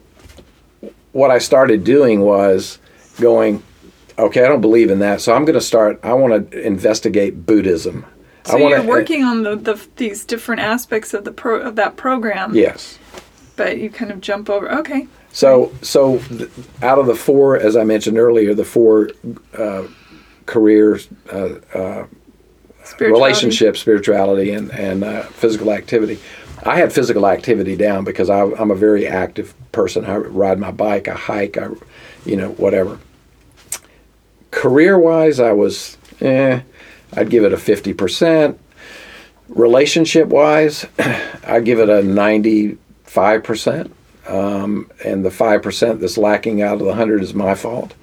what 1.12 1.32
I 1.32 1.38
started 1.39 1.84
doing 1.84 2.22
was 2.22 2.80
going, 3.20 3.64
okay, 4.18 4.43
I 4.43 4.47
don't 4.47 4.62
believe 4.62 4.89
in 4.89 4.99
that, 4.99 5.22
so 5.22 5.34
I'm 5.34 5.45
going 5.45 5.55
to 5.55 5.62
start. 5.62 5.99
I 6.03 6.14
want 6.14 6.51
to 6.51 6.62
investigate 6.62 7.45
Buddhism. 7.45 8.05
So 8.45 8.57
I 8.57 8.62
wanna, 8.62 8.76
you're 8.78 8.86
working 8.86 9.24
on 9.24 9.43
the, 9.43 9.55
the 9.55 9.88
these 9.97 10.26
different 10.26 10.62
aspects 10.62 11.14
of 11.14 11.24
the 11.24 11.32
pro 11.32 11.60
of 11.62 11.76
that 11.76 11.97
program. 11.97 12.55
Yes. 12.55 12.97
But 13.55 13.78
you 13.78 13.89
kind 13.89 14.12
of 14.12 14.22
jump 14.22 14.49
over. 14.49 14.72
Okay. 14.80 15.07
So 15.32 15.72
so 15.82 16.18
th- 16.20 16.49
out 16.82 16.97
of 16.97 17.05
the 17.05 17.16
four, 17.16 17.57
as 17.57 17.76
I 17.76 17.84
mentioned 17.84 18.18
earlier, 18.18 18.53
the 18.55 18.66
four 18.66 19.10
uh, 19.57 19.84
careers, 20.45 21.10
uh, 21.32 21.55
uh, 21.74 22.05
Spirituality. 22.84 23.12
relationship, 23.12 23.78
spirituality, 23.78 24.51
and 24.51 24.72
and 24.72 25.03
uh, 25.03 25.24
physical 25.24 25.72
activity. 25.72 26.18
I 26.64 26.78
had 26.78 26.91
physical 26.91 27.28
activity 27.28 27.76
down 27.76 28.03
because 28.03 28.30
I, 28.30 28.43
I'm 28.43 28.72
a 28.72 28.76
very 28.76 29.07
active 29.07 29.53
person. 29.72 30.05
I 30.05 30.18
ride 30.18 30.60
my 30.60 30.72
bike, 30.72 31.07
I 31.07 31.14
hike, 31.14 31.57
I, 31.57 31.70
you 32.26 32.36
know, 32.36 32.49
whatever. 32.51 32.99
Career 34.51 34.97
wise, 34.97 35.39
I 35.39 35.53
was, 35.53 35.97
eh, 36.22 36.62
I'd 37.16 37.30
give 37.30 37.43
it 37.43 37.53
a 37.53 37.57
50%. 37.57 38.57
Relationship 39.47 40.28
wise, 40.28 40.86
I'd 41.47 41.66
give 41.66 41.80
it 41.80 41.89
a 41.89 42.01
95%. 42.01 43.91
Um, 44.28 44.91
and 45.03 45.26
the 45.26 45.30
5% 45.30 45.99
that's 45.99 46.18
lacking 46.18 46.62
out 46.62 46.74
of 46.74 46.80
the 46.80 46.86
100 46.86 47.24
is 47.24 47.34
my 47.34 47.55
fault. 47.55 47.95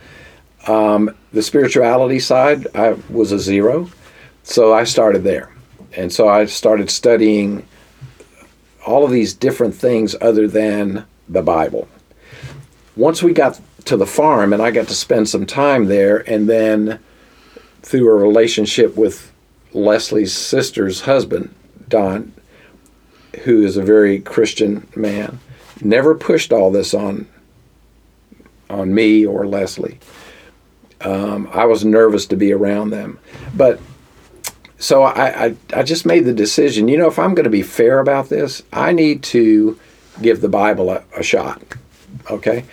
Um, 0.67 1.15
the 1.33 1.43
spirituality 1.43 2.19
side, 2.19 2.67
I 2.75 2.97
was 3.11 3.31
a 3.31 3.39
zero. 3.39 3.89
So 4.43 4.73
I 4.73 4.85
started 4.85 5.23
there. 5.23 5.53
And 5.97 6.13
so 6.13 6.29
I 6.29 6.47
started 6.47 6.91
studying 6.91 7.67
all 8.87 9.05
of 9.05 9.11
these 9.11 9.35
different 9.35 9.75
things 9.75 10.15
other 10.21 10.47
than 10.47 11.05
the 11.29 11.43
Bible. 11.43 11.89
Once 12.97 13.23
we 13.23 13.33
got 13.35 13.61
to 13.85 13.97
the 13.97 14.07
farm 14.07 14.53
and 14.53 14.63
I 14.63 14.71
got 14.71 14.89
to 14.89 14.95
spend 14.95 15.29
some 15.29 15.45
time 15.45 15.87
there, 15.87 16.19
and 16.31 16.49
then 16.49 17.01
through 17.83 18.09
a 18.09 18.15
relationship 18.15 18.97
with 18.97 19.33
Leslie's 19.73 20.33
sister's 20.33 21.03
husband, 21.03 21.55
Don, 21.89 22.33
who 23.45 23.63
is 23.65 23.77
a 23.77 23.83
very 23.83 24.21
Christian 24.21 24.89
man, 24.97 25.41
never 25.83 26.15
pushed 26.15 26.53
all 26.53 26.71
this 26.71 26.95
on 26.95 27.29
on 28.69 28.93
me 28.93 29.25
or 29.25 29.47
Leslie. 29.47 29.99
Um, 31.03 31.49
I 31.53 31.67
was 31.67 31.85
nervous 31.85 32.27
to 32.27 32.37
be 32.37 32.53
around 32.53 32.91
them, 32.91 33.19
but 33.55 33.79
so 34.79 35.03
I, 35.03 35.47
I, 35.47 35.57
I 35.75 35.83
just 35.83 36.07
made 36.07 36.25
the 36.25 36.35
decision. 36.35 36.89
You 36.89 36.99
know, 36.99 37.09
if 37.09 37.19
I'm 37.19 37.35
going 37.35 37.45
to 37.45 37.51
be 37.51 37.63
fair 37.63 37.99
about 38.01 38.29
this, 38.29 38.63
I 38.73 38.93
need 38.93 39.23
to 39.25 39.79
give 40.21 40.41
the 40.41 40.49
Bible 40.49 40.91
a, 40.91 41.03
a 41.17 41.23
shot. 41.23 41.63
Okay, 42.31 42.65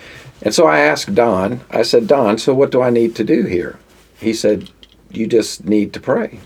and 0.41 0.54
so 0.54 0.68
I 0.68 0.80
asked 0.80 1.14
Don. 1.14 1.62
I 1.70 1.84
said, 1.84 2.08
Don, 2.08 2.38
so 2.38 2.54
what 2.54 2.72
do 2.72 2.82
I 2.82 2.89
need 2.89 3.16
to 3.16 3.24
do 3.24 3.43
here? 3.43 3.80
He 4.20 4.34
said, 4.34 4.70
you 5.12 5.28
just 5.28 5.66
need 5.66 5.93
to 5.93 5.99
pray, 5.99 6.39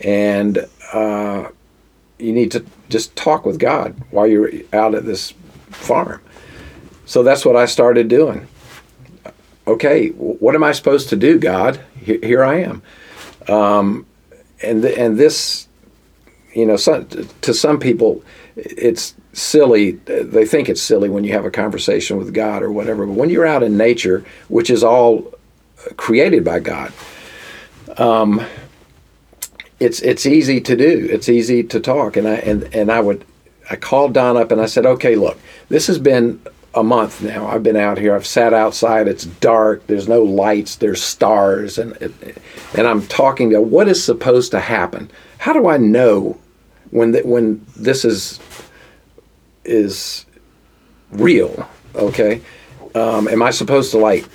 and 0.00 0.66
uh, 0.92 1.48
you 2.18 2.32
need 2.32 2.50
to 2.52 2.64
just 2.88 3.14
talk 3.16 3.44
with 3.44 3.58
God 3.58 3.94
while 4.10 4.26
you're 4.26 4.50
out 4.72 4.94
at 4.94 5.04
this 5.04 5.32
farm. 5.70 6.20
So 7.06 7.22
that's 7.22 7.44
what 7.44 7.56
I 7.56 7.66
started 7.66 8.08
doing. 8.08 8.48
Okay, 9.66 10.08
what 10.10 10.54
am 10.54 10.64
I 10.64 10.72
supposed 10.72 11.08
to 11.10 11.16
do, 11.16 11.38
God? 11.38 11.80
Here, 11.96 12.18
here 12.22 12.44
I 12.44 12.60
am. 12.60 12.82
Um, 13.48 14.06
and 14.64 14.84
and 14.84 15.16
this, 15.18 15.68
you 16.52 16.66
know, 16.66 16.76
some, 16.76 17.06
to 17.42 17.54
some 17.54 17.78
people, 17.78 18.22
it's 18.56 19.14
silly. 19.32 19.92
They 19.92 20.46
think 20.46 20.68
it's 20.68 20.82
silly 20.82 21.08
when 21.08 21.24
you 21.24 21.32
have 21.32 21.44
a 21.44 21.50
conversation 21.50 22.16
with 22.16 22.32
God 22.32 22.62
or 22.62 22.72
whatever. 22.72 23.06
But 23.06 23.14
when 23.14 23.30
you're 23.30 23.46
out 23.46 23.62
in 23.62 23.76
nature, 23.76 24.24
which 24.48 24.70
is 24.70 24.82
all 24.82 25.32
created 25.96 26.44
by 26.44 26.60
God, 26.60 26.92
um, 27.98 28.44
it's 29.80 30.00
it's 30.00 30.26
easy 30.26 30.60
to 30.60 30.76
do. 30.76 31.08
It's 31.10 31.28
easy 31.28 31.62
to 31.64 31.80
talk. 31.80 32.16
And 32.16 32.26
I 32.26 32.34
and 32.36 32.74
and 32.74 32.90
I 32.90 33.00
would, 33.00 33.24
I 33.70 33.76
called 33.76 34.14
Don 34.14 34.36
up 34.36 34.52
and 34.52 34.60
I 34.60 34.66
said, 34.66 34.86
okay, 34.86 35.16
look, 35.16 35.38
this 35.68 35.86
has 35.86 35.98
been 35.98 36.40
a 36.74 36.82
month 36.82 37.22
now. 37.22 37.46
I've 37.46 37.62
been 37.62 37.76
out 37.76 37.98
here. 37.98 38.14
I've 38.14 38.26
sat 38.26 38.52
outside. 38.52 39.06
It's 39.08 39.24
dark. 39.24 39.86
There's 39.86 40.08
no 40.08 40.22
lights. 40.22 40.76
There's 40.76 41.02
stars, 41.02 41.78
and 41.78 41.96
and 42.76 42.86
I'm 42.86 43.06
talking 43.06 43.50
to 43.50 43.60
what 43.60 43.88
is 43.88 44.02
supposed 44.02 44.50
to 44.52 44.60
happen. 44.60 45.10
How 45.38 45.52
do 45.52 45.68
I 45.68 45.76
know 45.76 46.38
when 46.90 47.12
the, 47.12 47.20
when 47.20 47.64
this 47.76 48.04
is 48.04 48.40
is 49.64 50.26
real? 51.12 51.68
Okay, 51.94 52.40
um, 52.94 53.28
am 53.28 53.42
I 53.42 53.50
supposed 53.50 53.92
to 53.92 53.98
like 53.98 54.26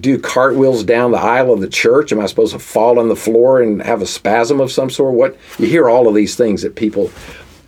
do 0.00 0.18
cartwheels 0.18 0.82
down 0.84 1.12
the 1.12 1.18
aisle 1.18 1.52
of 1.52 1.60
the 1.60 1.68
church? 1.68 2.12
Am 2.12 2.20
I 2.20 2.26
supposed 2.26 2.52
to 2.52 2.58
fall 2.58 2.98
on 2.98 3.08
the 3.08 3.16
floor 3.16 3.62
and 3.62 3.80
have 3.82 4.02
a 4.02 4.06
spasm 4.06 4.60
of 4.60 4.70
some 4.70 4.90
sort? 4.90 5.14
What 5.14 5.38
you 5.58 5.66
hear 5.66 5.88
all 5.88 6.06
of 6.06 6.14
these 6.14 6.36
things 6.36 6.62
that 6.62 6.76
people 6.76 7.10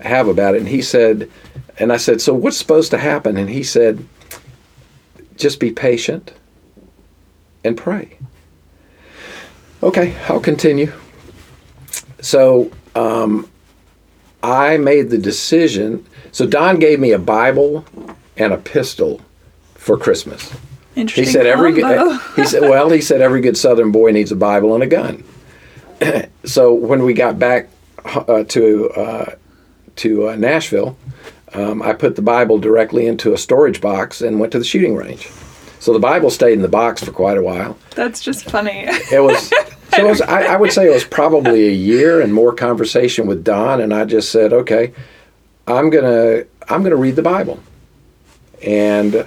have 0.01 0.29
about 0.29 0.55
it, 0.55 0.59
and 0.59 0.69
he 0.69 0.83
said 0.83 1.31
and 1.79 1.93
I 1.93 1.97
said, 1.97 2.21
So 2.21 2.35
what's 2.35 2.57
supposed 2.57 2.91
to 2.91 2.99
happen? 2.99 3.37
And 3.37 3.49
he 3.49 3.63
said, 3.63 4.07
Just 5.37 5.61
be 5.61 5.71
patient 5.71 6.33
and 7.65 7.77
pray. 7.77 8.19
Okay, 9.83 10.17
I'll 10.29 10.41
continue. 10.41 10.93
So 12.21 12.71
um, 12.95 13.49
I 14.43 14.77
made 14.77 15.11
the 15.11 15.19
decision. 15.19 16.05
So 16.33 16.47
Don 16.47 16.79
gave 16.79 16.99
me 16.99 17.13
a 17.13 17.19
Bible 17.19 17.85
and 18.37 18.53
a 18.53 18.59
pistol 18.59 19.21
for 19.75 19.97
Christmas. 19.97 20.53
Interesting. 20.97 21.25
He 21.25 21.31
said 21.31 21.47
every 21.47 21.81
combo. 21.81 22.19
good, 22.19 22.21
he 22.35 22.45
said 22.45 22.63
well 22.63 22.91
he 22.91 23.01
said 23.01 23.21
every 23.21 23.41
good 23.41 23.57
Southern 23.57 23.93
boy 23.93 24.11
needs 24.11 24.33
a 24.33 24.37
Bible 24.37 24.75
and 24.75 24.83
a 24.83 24.87
gun. 24.87 25.23
so 26.45 26.75
when 26.75 27.05
we 27.05 27.15
got 27.15 27.39
back 27.39 27.69
uh, 28.05 28.43
to 28.45 28.91
uh, 28.91 29.35
to 29.97 30.31
uh, 30.31 30.37
Nashville, 30.37 30.97
um, 31.55 31.83
I 31.83 31.93
put 31.93 32.17
the 32.17 32.23
Bible 32.23 32.59
directly 32.59 33.07
into 33.07 33.33
a 33.33 33.39
storage 33.39 33.81
box 33.81 34.21
and 34.21 34.41
went 34.41 34.53
to 34.53 34.59
the 34.59 34.65
shooting 34.65 34.95
range. 34.95 35.29
So 35.81 35.93
the 35.93 35.99
Bible 35.99 36.31
stayed 36.31 36.55
in 36.55 36.63
the 36.63 36.69
box 36.69 37.05
for 37.05 37.13
quite 37.13 37.39
a 37.39 37.43
while. 37.43 37.79
That's 37.95 38.21
just 38.21 38.51
funny. 38.51 38.85
It 39.13 39.23
was. 39.23 39.53
So 39.91 40.05
it 40.05 40.11
was, 40.11 40.21
I, 40.21 40.43
I 40.43 40.57
would 40.57 40.71
say 40.71 40.87
it 40.87 40.93
was 40.93 41.05
probably 41.05 41.67
a 41.67 41.73
year 41.73 42.21
and 42.21 42.33
more 42.33 42.53
conversation 42.53 43.27
with 43.27 43.43
Don, 43.43 43.81
and 43.81 43.95
I 43.95 44.05
just 44.05 44.31
said, 44.31 44.53
okay, 44.53 44.93
I'm 45.67 45.89
gonna 45.89 46.45
I'm 46.69 46.83
gonna 46.83 46.95
read 46.95 47.17
the 47.17 47.23
Bible, 47.23 47.59
and 48.63 49.27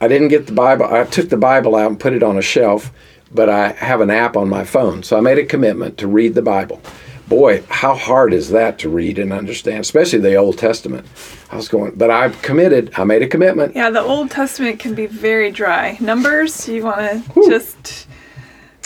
I 0.00 0.08
didn't 0.08 0.28
get 0.28 0.48
the 0.48 0.52
Bible. 0.52 0.86
I 0.86 1.04
took 1.04 1.28
the 1.28 1.36
Bible 1.36 1.76
out 1.76 1.88
and 1.88 2.00
put 2.00 2.12
it 2.12 2.24
on 2.24 2.36
a 2.36 2.42
shelf, 2.42 2.90
but 3.30 3.48
I 3.48 3.68
have 3.72 4.00
an 4.00 4.10
app 4.10 4.36
on 4.36 4.48
my 4.48 4.64
phone, 4.64 5.04
so 5.04 5.16
I 5.16 5.20
made 5.20 5.38
a 5.38 5.46
commitment 5.46 5.96
to 5.98 6.08
read 6.08 6.34
the 6.34 6.42
Bible 6.42 6.82
boy, 7.28 7.62
how 7.68 7.94
hard 7.94 8.32
is 8.32 8.50
that 8.50 8.78
to 8.80 8.88
read 8.88 9.18
and 9.18 9.32
understand, 9.32 9.80
especially 9.80 10.18
the 10.18 10.36
Old 10.36 10.58
Testament? 10.58 11.06
I 11.50 11.56
was 11.56 11.68
going, 11.68 11.92
but 11.96 12.10
I've 12.10 12.40
committed. 12.42 12.92
I 12.96 13.04
made 13.04 13.22
a 13.22 13.28
commitment. 13.28 13.74
yeah, 13.76 13.90
the 13.90 14.00
Old 14.00 14.30
Testament 14.30 14.78
can 14.78 14.94
be 14.94 15.06
very 15.06 15.50
dry. 15.50 15.96
Numbers, 16.00 16.68
you 16.68 16.84
want 16.84 16.98
to 17.00 17.48
just, 17.48 18.06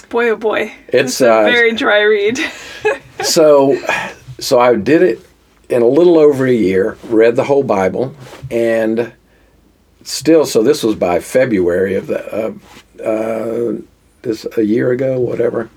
boy 0.09 0.31
oh 0.31 0.37
boy, 0.37 0.73
It's, 0.89 1.21
a 1.21 1.33
uh, 1.33 1.45
very 1.45 1.75
dry 1.75 2.03
read. 2.03 2.39
So, 3.25 3.81
so 4.39 4.61
I 4.61 4.75
did 4.75 5.03
it 5.03 5.27
in 5.71 5.81
a 5.81 5.87
little 5.89 6.19
over 6.19 6.47
a 6.47 6.53
year. 6.53 6.99
Read 7.05 7.35
the 7.35 7.45
whole 7.45 7.63
Bible, 7.63 8.15
and 8.51 9.13
still, 10.03 10.45
so 10.45 10.63
this 10.63 10.83
was 10.83 10.97
by 10.97 11.21
February 11.21 11.95
of 11.95 12.07
the 12.09 12.21
uh, 12.31 13.03
uh, 13.03 13.79
this 14.23 14.47
a 14.57 14.63
year 14.63 14.91
ago, 14.91 15.19
whatever. 15.19 15.71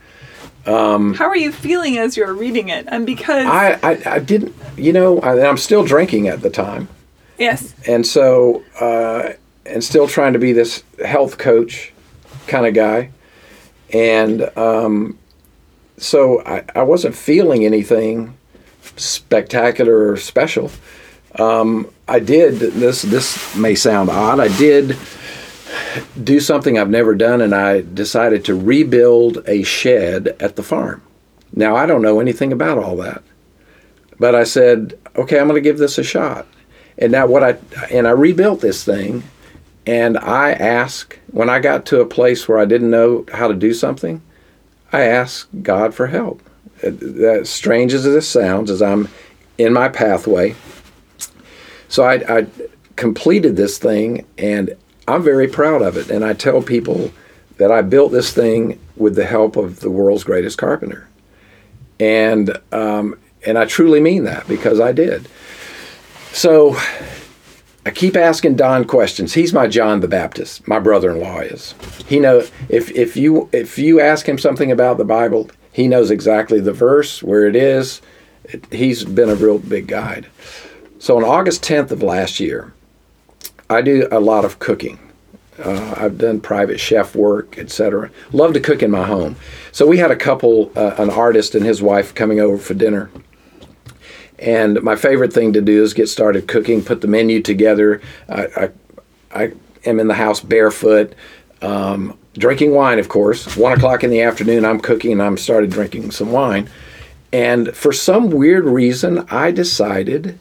How 1.13 1.25
are 1.27 1.37
you 1.37 1.51
feeling 1.51 1.97
as 1.97 2.15
you're 2.17 2.33
reading 2.33 2.69
it? 2.69 2.85
And 2.89 3.05
because 3.05 3.45
I, 3.45 3.79
I, 3.81 4.01
I 4.15 4.19
didn't, 4.19 4.55
you 4.77 4.93
know, 4.93 5.19
I, 5.19 5.47
I'm 5.47 5.57
still 5.57 5.83
drinking 5.83 6.27
at 6.27 6.41
the 6.41 6.49
time. 6.49 6.87
yes, 7.37 7.73
and 7.87 8.05
so 8.05 8.63
uh, 8.79 9.33
and 9.65 9.83
still 9.83 10.07
trying 10.07 10.33
to 10.33 10.39
be 10.39 10.51
this 10.53 10.83
health 11.05 11.37
coach 11.37 11.93
kind 12.47 12.65
of 12.65 12.73
guy 12.73 13.11
and 13.93 14.49
um, 14.57 15.17
so 15.97 16.41
I, 16.45 16.63
I 16.75 16.83
wasn't 16.83 17.15
feeling 17.15 17.65
anything 17.65 18.37
spectacular 18.95 20.11
or 20.11 20.17
special 20.17 20.71
um, 21.37 21.91
i 22.07 22.19
did 22.19 22.55
this 22.55 23.03
this 23.03 23.55
may 23.55 23.75
sound 23.75 24.09
odd 24.09 24.39
i 24.39 24.47
did 24.57 24.97
do 26.23 26.39
something 26.39 26.77
i've 26.77 26.89
never 26.89 27.15
done 27.15 27.41
and 27.41 27.53
i 27.53 27.81
decided 27.81 28.43
to 28.45 28.55
rebuild 28.55 29.39
a 29.47 29.63
shed 29.63 30.35
at 30.39 30.55
the 30.55 30.63
farm 30.63 31.01
now 31.53 31.75
i 31.75 31.85
don't 31.85 32.01
know 32.01 32.19
anything 32.19 32.51
about 32.51 32.77
all 32.77 32.95
that 32.97 33.23
but 34.19 34.35
i 34.35 34.43
said 34.43 34.97
okay 35.15 35.39
i'm 35.39 35.47
going 35.47 35.55
to 35.55 35.69
give 35.69 35.77
this 35.77 35.97
a 35.97 36.03
shot 36.03 36.47
and 36.99 37.13
now 37.13 37.25
what 37.25 37.43
I 37.43 37.57
and 37.89 38.07
I 38.07 38.11
rebuilt 38.11 38.59
this 38.59 38.83
thing, 38.83 39.23
and 39.87 40.17
I 40.17 40.51
asked 40.51 41.17
when 41.31 41.49
I 41.49 41.59
got 41.59 41.85
to 41.87 42.01
a 42.01 42.05
place 42.05 42.47
where 42.47 42.59
I 42.59 42.65
didn't 42.65 42.91
know 42.91 43.25
how 43.31 43.47
to 43.47 43.53
do 43.53 43.73
something, 43.73 44.21
I 44.91 45.03
asked 45.03 45.63
God 45.63 45.93
for 45.93 46.07
help. 46.07 46.41
As 46.83 47.49
strange 47.49 47.93
as 47.93 48.03
this 48.03 48.27
sounds, 48.27 48.69
as 48.69 48.81
I'm 48.81 49.07
in 49.57 49.73
my 49.73 49.89
pathway, 49.89 50.55
so 51.87 52.03
I, 52.03 52.39
I 52.39 52.47
completed 52.97 53.55
this 53.55 53.77
thing, 53.77 54.25
and 54.37 54.75
I'm 55.09 55.23
very 55.23 55.47
proud 55.47 55.81
of 55.81 55.97
it. 55.97 56.09
And 56.09 56.23
I 56.23 56.33
tell 56.33 56.61
people 56.61 57.11
that 57.57 57.71
I 57.71 57.81
built 57.81 58.11
this 58.11 58.31
thing 58.31 58.79
with 58.95 59.15
the 59.15 59.25
help 59.25 59.55
of 59.55 59.81
the 59.81 59.89
world's 59.89 60.23
greatest 60.23 60.57
carpenter, 60.57 61.07
and 61.99 62.57
um, 62.71 63.19
and 63.45 63.57
I 63.57 63.65
truly 63.65 63.99
mean 63.99 64.23
that 64.23 64.47
because 64.47 64.79
I 64.79 64.91
did. 64.91 65.27
So 66.31 66.77
I 67.85 67.91
keep 67.91 68.15
asking 68.15 68.55
Don 68.55 68.85
questions. 68.85 69.33
He's 69.33 69.53
my 69.53 69.67
John 69.67 69.99
the 69.99 70.07
Baptist. 70.07 70.67
My 70.67 70.79
brother-in-law 70.79 71.39
is. 71.41 71.75
He 72.07 72.19
know 72.19 72.43
if 72.69 72.91
if 72.91 73.17
you 73.17 73.49
if 73.51 73.77
you 73.77 73.99
ask 73.99 74.27
him 74.27 74.37
something 74.37 74.71
about 74.71 74.97
the 74.97 75.05
Bible, 75.05 75.49
he 75.71 75.87
knows 75.87 76.11
exactly 76.11 76.59
the 76.59 76.73
verse 76.73 77.23
where 77.23 77.47
it 77.47 77.55
is. 77.55 78.01
It, 78.45 78.71
he's 78.71 79.03
been 79.03 79.29
a 79.29 79.35
real 79.35 79.59
big 79.59 79.87
guide. 79.87 80.27
So 80.97 81.17
on 81.17 81.23
August 81.23 81.63
10th 81.63 81.91
of 81.91 82.03
last 82.03 82.39
year, 82.39 82.73
I 83.69 83.81
do 83.81 84.07
a 84.11 84.19
lot 84.19 84.45
of 84.45 84.59
cooking. 84.59 84.99
Uh, 85.63 85.93
I've 85.97 86.17
done 86.17 86.39
private 86.39 86.79
chef 86.79 87.15
work, 87.15 87.57
etc. 87.57 88.09
Love 88.31 88.53
to 88.53 88.59
cook 88.59 88.81
in 88.81 88.91
my 88.91 89.05
home. 89.05 89.35
So 89.71 89.85
we 89.85 89.97
had 89.97 90.09
a 90.09 90.15
couple, 90.15 90.71
uh, 90.75 90.95
an 90.97 91.09
artist 91.09 91.53
and 91.53 91.65
his 91.65 91.81
wife, 91.81 92.15
coming 92.15 92.39
over 92.39 92.57
for 92.57 92.73
dinner. 92.73 93.09
And 94.39 94.81
my 94.81 94.95
favorite 94.95 95.33
thing 95.33 95.51
to 95.53 95.61
do 95.61 95.83
is 95.83 95.93
get 95.93 96.07
started 96.07 96.47
cooking, 96.47 96.83
put 96.83 97.01
the 97.01 97.07
menu 97.07 97.41
together. 97.41 98.01
I, 98.29 98.45
I, 98.45 98.69
I 99.33 99.51
am 99.85 99.99
in 99.99 100.07
the 100.07 100.13
house 100.13 100.39
barefoot, 100.39 101.13
um, 101.61 102.17
drinking 102.37 102.73
wine, 102.73 102.99
of 102.99 103.09
course. 103.09 103.57
One 103.57 103.73
o'clock 103.73 104.03
in 104.03 104.09
the 104.09 104.21
afternoon, 104.21 104.63
I'm 104.63 104.79
cooking 104.79 105.11
and 105.11 105.21
I'm 105.21 105.37
started 105.37 105.71
drinking 105.71 106.11
some 106.11 106.31
wine. 106.31 106.69
And 107.33 107.75
for 107.75 107.91
some 107.91 108.29
weird 108.29 108.63
reason, 108.63 109.25
I 109.29 109.51
decided 109.51 110.39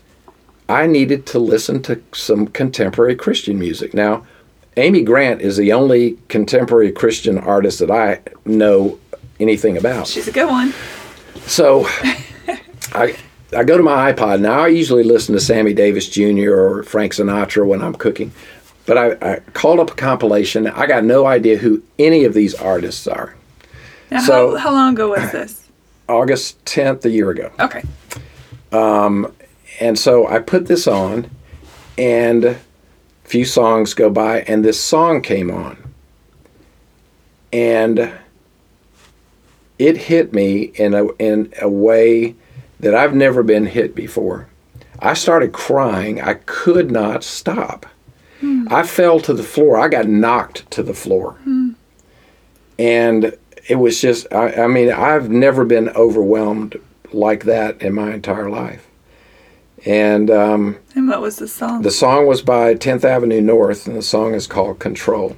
I 0.68 0.86
needed 0.86 1.26
to 1.26 1.38
listen 1.38 1.82
to 1.84 2.00
some 2.12 2.46
contemporary 2.48 3.14
Christian 3.16 3.58
music. 3.58 3.94
Now, 3.94 4.26
Amy 4.76 5.02
Grant 5.02 5.40
is 5.40 5.56
the 5.56 5.72
only 5.72 6.18
contemporary 6.28 6.92
Christian 6.92 7.38
artist 7.38 7.78
that 7.80 7.90
I 7.90 8.20
know 8.44 8.98
anything 9.40 9.76
about. 9.76 10.06
she's 10.06 10.28
a 10.28 10.32
good 10.32 10.48
one. 10.48 10.72
So 11.46 11.86
I 12.92 13.16
I 13.56 13.64
go 13.64 13.76
to 13.78 13.82
my 13.82 14.12
iPod 14.12 14.40
now. 14.40 14.60
I 14.60 14.68
usually 14.68 15.04
listen 15.04 15.34
to 15.34 15.40
Sammy 15.40 15.72
Davis 15.72 16.08
Jr. 16.08 16.52
or 16.52 16.82
Frank 16.82 17.14
Sinatra 17.14 17.66
when 17.66 17.80
I'm 17.80 17.94
cooking, 17.94 18.30
but 18.84 18.98
I, 18.98 19.12
I 19.34 19.36
called 19.54 19.80
up 19.80 19.90
a 19.92 19.94
compilation. 19.94 20.66
I 20.66 20.86
got 20.86 21.02
no 21.04 21.24
idea 21.26 21.56
who 21.56 21.82
any 21.98 22.24
of 22.24 22.34
these 22.34 22.54
artists 22.54 23.06
are. 23.06 23.34
Now, 24.10 24.20
So- 24.20 24.56
how, 24.56 24.68
how 24.68 24.72
long 24.72 24.92
ago 24.94 25.08
was 25.08 25.32
this? 25.32 25.64
August 26.08 26.62
10th, 26.66 27.04
a 27.06 27.10
year 27.10 27.30
ago. 27.30 27.50
Okay. 27.60 27.82
Um, 28.72 29.32
And 29.80 29.98
so 29.98 30.26
I 30.26 30.40
put 30.40 30.66
this 30.66 30.86
on, 30.86 31.30
and 31.96 32.44
a 32.44 32.58
few 33.24 33.44
songs 33.44 33.94
go 33.94 34.10
by, 34.10 34.40
and 34.42 34.64
this 34.64 34.80
song 34.80 35.22
came 35.22 35.50
on. 35.50 35.76
And 37.52 38.12
it 39.78 39.96
hit 39.96 40.32
me 40.32 40.62
in 40.74 40.94
a, 40.94 41.06
in 41.14 41.52
a 41.60 41.68
way 41.68 42.34
that 42.80 42.94
I've 42.94 43.14
never 43.14 43.42
been 43.42 43.66
hit 43.66 43.94
before. 43.94 44.48
I 44.98 45.14
started 45.14 45.52
crying. 45.52 46.20
I 46.20 46.34
could 46.34 46.90
not 46.90 47.22
stop. 47.22 47.86
Hmm. 48.40 48.66
I 48.70 48.82
fell 48.82 49.20
to 49.20 49.32
the 49.32 49.42
floor. 49.42 49.78
I 49.78 49.88
got 49.88 50.06
knocked 50.06 50.70
to 50.72 50.82
the 50.82 50.94
floor. 50.94 51.32
Hmm. 51.44 51.70
And 52.78 53.36
it 53.68 53.76
was 53.76 54.00
just, 54.00 54.26
I, 54.32 54.64
I 54.64 54.66
mean, 54.66 54.90
I've 54.90 55.30
never 55.30 55.64
been 55.64 55.88
overwhelmed 55.90 56.80
like 57.12 57.44
that 57.44 57.80
in 57.80 57.94
my 57.94 58.12
entire 58.12 58.50
life. 58.50 58.87
And 59.86 60.30
um, 60.30 60.78
And 60.94 61.08
what 61.08 61.20
was 61.20 61.36
the 61.36 61.48
song? 61.48 61.82
the 61.82 61.90
song 61.90 62.26
was 62.26 62.42
by 62.42 62.74
10th 62.74 63.04
Avenue 63.04 63.40
North, 63.40 63.86
and 63.86 63.96
the 63.96 64.02
song 64.02 64.34
is 64.34 64.46
called 64.46 64.78
Control. 64.78 65.36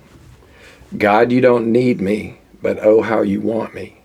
God, 0.96 1.30
you 1.30 1.40
don't 1.40 1.70
need 1.70 2.00
me, 2.00 2.38
but 2.62 2.78
oh, 2.80 3.02
how 3.02 3.22
you 3.22 3.40
want 3.40 3.74
me. 3.74 3.98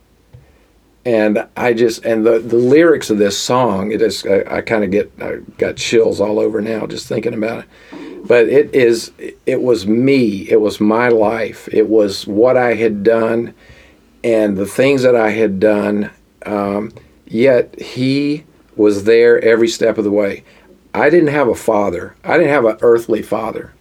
And 1.06 1.48
I 1.56 1.74
just, 1.74 2.04
and 2.04 2.26
the, 2.26 2.40
the 2.40 2.56
lyrics 2.58 3.10
of 3.12 3.20
this 3.20 3.38
song, 3.38 3.92
it 3.92 4.02
is, 4.02 4.26
I, 4.26 4.58
I 4.58 4.62
kind 4.62 4.84
of 4.84 4.92
get, 4.92 5.12
I 5.22 5.38
got 5.58 5.78
chills 5.78 6.20
all 6.20 6.40
over 6.40 6.62
now 6.62 6.88
just 6.88 7.08
thinking 7.08 7.34
about 7.34 7.60
it. 7.60 8.28
But 8.28 8.50
it 8.50 8.74
is, 8.74 9.12
it 9.46 9.62
was 9.62 9.86
me, 9.86 10.50
it 10.50 10.60
was 10.60 10.80
my 10.80 11.10
life, 11.10 11.70
it 11.72 11.88
was 11.88 12.26
what 12.26 12.58
I 12.58 12.74
had 12.74 13.04
done 13.04 13.54
and 14.24 14.58
the 14.58 14.66
things 14.66 15.04
that 15.04 15.16
I 15.16 15.30
had 15.30 15.60
done. 15.60 16.10
Um, 16.44 16.92
yet 17.28 17.80
He 17.80 18.46
was 18.76 19.04
there 19.06 19.44
every 19.44 19.68
step 19.68 19.98
of 19.98 20.04
the 20.04 20.12
way. 20.12 20.44
I 20.94 21.10
didn't 21.10 21.30
have 21.30 21.48
a 21.48 21.56
father. 21.56 22.16
I 22.24 22.38
didn't 22.38 22.54
have 22.54 22.66
an 22.66 22.78
earthly 22.82 23.22
father, 23.22 23.74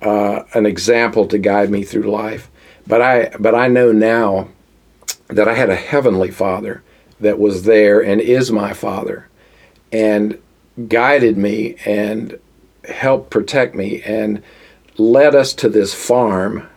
uh, 0.00 0.42
an 0.54 0.66
example 0.66 1.26
to 1.28 1.38
guide 1.38 1.70
me 1.70 1.84
through 1.84 2.10
life. 2.10 2.50
But 2.86 3.00
I, 3.00 3.30
but 3.38 3.54
I 3.54 3.68
know 3.68 3.92
now 3.92 4.48
that 5.28 5.48
I 5.48 5.54
had 5.54 5.70
a 5.70 5.76
heavenly 5.76 6.30
father 6.30 6.82
that 7.20 7.38
was 7.38 7.62
there 7.62 8.00
and 8.00 8.20
is 8.20 8.50
my 8.50 8.72
father, 8.72 9.28
and 9.90 10.38
guided 10.88 11.36
me 11.36 11.76
and 11.86 12.38
helped 12.88 13.30
protect 13.30 13.74
me 13.74 14.02
and 14.02 14.42
led 14.98 15.34
us 15.34 15.54
to 15.54 15.68
this 15.68 15.94
farm. 15.94 16.68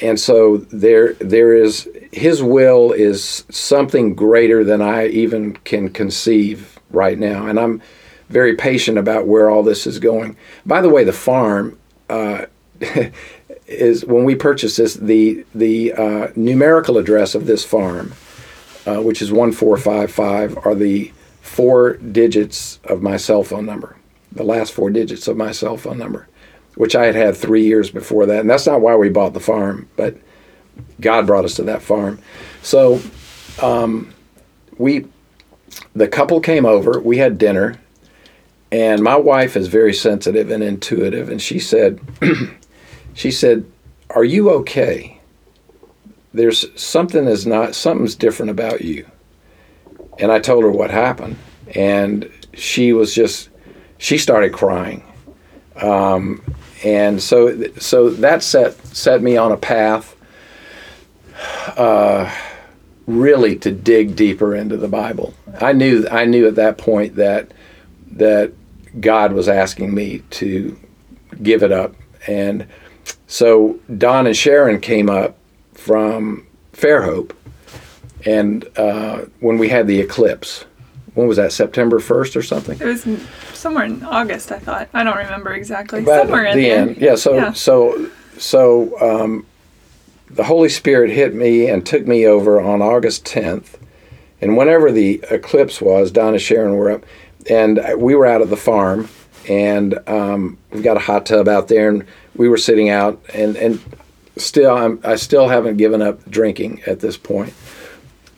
And 0.00 0.18
so 0.18 0.56
there, 0.56 1.12
there 1.14 1.54
is 1.54 1.88
His 2.12 2.42
will 2.42 2.92
is 2.92 3.44
something 3.50 4.14
greater 4.14 4.64
than 4.64 4.80
I 4.80 5.08
even 5.08 5.54
can 5.56 5.90
conceive 5.90 6.78
right 6.90 7.18
now, 7.18 7.46
and 7.46 7.58
I'm 7.58 7.82
very 8.28 8.56
patient 8.56 8.96
about 8.96 9.26
where 9.26 9.50
all 9.50 9.62
this 9.62 9.86
is 9.86 9.98
going. 9.98 10.36
By 10.64 10.80
the 10.80 10.88
way, 10.88 11.04
the 11.04 11.12
farm 11.12 11.78
uh, 12.08 12.46
is 13.66 14.04
when 14.04 14.24
we 14.24 14.34
purchased 14.34 14.76
this, 14.78 14.94
the 14.94 15.44
the 15.54 15.92
uh, 15.92 16.28
numerical 16.34 16.98
address 16.98 17.34
of 17.34 17.46
this 17.46 17.64
farm, 17.64 18.14
uh, 18.86 19.00
which 19.00 19.22
is 19.22 19.30
one 19.30 19.52
four 19.52 19.76
five 19.76 20.10
five, 20.10 20.56
are 20.64 20.74
the 20.74 21.12
four 21.40 21.94
digits 21.96 22.80
of 22.84 23.02
my 23.02 23.16
cell 23.16 23.42
phone 23.42 23.66
number, 23.66 23.96
the 24.30 24.44
last 24.44 24.72
four 24.72 24.90
digits 24.90 25.28
of 25.28 25.36
my 25.36 25.52
cell 25.52 25.76
phone 25.76 25.98
number, 25.98 26.28
which 26.76 26.96
I 26.96 27.06
had 27.06 27.14
had 27.14 27.36
three 27.36 27.64
years 27.64 27.90
before 27.90 28.26
that, 28.26 28.40
and 28.40 28.50
that's 28.50 28.66
not 28.66 28.80
why 28.80 28.96
we 28.96 29.08
bought 29.08 29.34
the 29.34 29.40
farm, 29.40 29.88
but 29.96 30.16
God 31.00 31.26
brought 31.26 31.44
us 31.44 31.54
to 31.54 31.62
that 31.64 31.82
farm. 31.82 32.18
So 32.62 33.00
um, 33.60 34.12
we, 34.78 35.06
the 35.94 36.08
couple 36.08 36.40
came 36.40 36.64
over, 36.64 37.00
we 37.00 37.18
had 37.18 37.38
dinner, 37.38 37.78
and 38.70 39.02
my 39.02 39.16
wife 39.16 39.56
is 39.56 39.68
very 39.68 39.92
sensitive 39.92 40.50
and 40.50 40.62
intuitive, 40.62 41.28
and 41.28 41.42
she 41.42 41.58
said, 41.58 42.00
she 43.14 43.30
said, 43.30 43.66
"Are 44.10 44.24
you 44.24 44.50
okay? 44.50 45.20
There's 46.32 46.64
something 46.80 47.26
is 47.26 47.46
not 47.46 47.74
something's 47.74 48.14
different 48.14 48.50
about 48.50 48.80
you." 48.80 49.06
And 50.18 50.32
I 50.32 50.38
told 50.38 50.64
her 50.64 50.70
what 50.70 50.90
happened, 50.90 51.36
and 51.74 52.30
she 52.54 52.94
was 52.94 53.14
just 53.14 53.50
she 53.98 54.16
started 54.16 54.54
crying, 54.54 55.04
um, 55.76 56.42
and 56.84 57.22
so 57.22 57.64
so 57.78 58.10
that 58.10 58.42
set 58.42 58.74
set 58.86 59.22
me 59.22 59.36
on 59.36 59.52
a 59.52 59.56
path. 59.56 60.16
Uh, 61.76 62.32
really 63.06 63.56
to 63.56 63.72
dig 63.72 64.14
deeper 64.14 64.54
into 64.54 64.76
the 64.76 64.88
Bible. 64.88 65.34
I 65.60 65.72
knew 65.72 66.06
I 66.10 66.24
knew 66.24 66.46
at 66.46 66.54
that 66.56 66.78
point 66.78 67.16
that 67.16 67.52
that 68.12 68.52
God 69.00 69.32
was 69.32 69.48
asking 69.48 69.94
me 69.94 70.22
to 70.30 70.78
give 71.42 71.62
it 71.62 71.72
up 71.72 71.94
And 72.26 72.66
so 73.26 73.78
Don 73.98 74.26
and 74.26 74.36
Sharon 74.36 74.80
came 74.80 75.08
up 75.10 75.36
from 75.74 76.46
Fairhope, 76.72 77.32
and 78.24 78.66
uh, 78.76 79.24
when 79.40 79.58
we 79.58 79.68
had 79.68 79.86
the 79.86 80.00
eclipse, 80.00 80.64
when 81.14 81.28
was 81.28 81.36
that? 81.36 81.52
September 81.52 81.98
first 82.00 82.36
or 82.36 82.42
something? 82.42 82.78
It 82.80 82.84
was 82.84 83.06
somewhere 83.52 83.84
in 83.84 84.02
August, 84.02 84.50
I 84.52 84.58
thought. 84.58 84.88
I 84.94 85.04
don't 85.04 85.16
remember 85.16 85.52
exactly. 85.52 86.00
About 86.00 86.22
somewhere 86.22 86.46
in 86.46 86.56
the 86.56 86.70
end. 86.70 86.96
Yeah. 86.98 87.16
So 87.16 87.34
Yeah. 87.34 87.52
so 87.52 88.10
so 88.38 88.98
um, 89.00 89.46
the 90.30 90.44
Holy 90.44 90.68
Spirit 90.68 91.10
hit 91.10 91.34
me 91.34 91.68
and 91.68 91.84
took 91.84 92.06
me 92.06 92.26
over 92.26 92.60
on 92.60 92.80
August 92.80 93.24
10th, 93.26 93.78
and 94.40 94.56
whenever 94.56 94.90
the 94.90 95.22
eclipse 95.30 95.80
was, 95.80 96.10
Don 96.10 96.32
and 96.32 96.40
Sharon 96.42 96.76
were 96.76 96.90
up, 96.90 97.04
and 97.48 97.80
we 97.98 98.14
were 98.14 98.26
out 98.26 98.40
at 98.40 98.48
the 98.50 98.56
farm, 98.56 99.08
and 99.48 99.98
um, 100.08 100.56
we've 100.70 100.82
got 100.82 100.96
a 100.96 101.00
hot 101.00 101.26
tub 101.26 101.46
out 101.48 101.68
there, 101.68 101.88
and 101.90 102.06
we 102.34 102.48
were 102.48 102.56
sitting 102.58 102.88
out, 102.88 103.22
and 103.34 103.56
and 103.56 103.80
still 104.36 104.74
I'm, 104.74 104.98
I 105.04 105.16
still 105.16 105.48
haven't 105.48 105.76
given 105.76 106.00
up 106.00 106.28
drinking 106.30 106.82
at 106.86 107.00
this 107.00 107.18
point. 107.18 107.52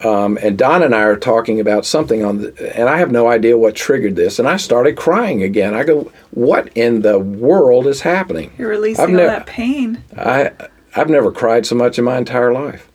Um, 0.01 0.39
and 0.43 0.59
Don 0.59 0.83
and 0.83 0.95
I 0.95 1.03
are 1.03 1.17
talking 1.17 1.61
about 1.61 1.87
something 1.87 2.25
on 2.25 2.39
the, 2.41 2.79
and 2.79 2.89
I 2.89 2.99
have 2.99 3.11
no 3.11 3.29
idea 3.29 3.57
what 3.57 3.75
triggered 3.75 4.17
this, 4.17 4.39
and 4.39 4.47
I 4.47 4.57
started 4.57 4.97
crying 4.97 5.43
again. 5.43 5.73
I 5.73 5.85
go, 5.85 6.13
"What 6.33 6.69
in 6.75 7.03
the 7.03 7.19
world 7.19 7.87
is 7.87 8.03
happening?" 8.03 8.53
You're 8.59 8.71
releasing 8.71 9.19
all 9.19 9.27
that 9.27 9.47
pain. 9.47 10.03
I 10.17 10.51
I've 10.97 11.09
never 11.09 11.33
cried 11.33 11.65
so 11.65 11.75
much 11.75 11.99
in 11.99 12.05
my 12.05 12.19
entire 12.19 12.53
life, 12.53 12.91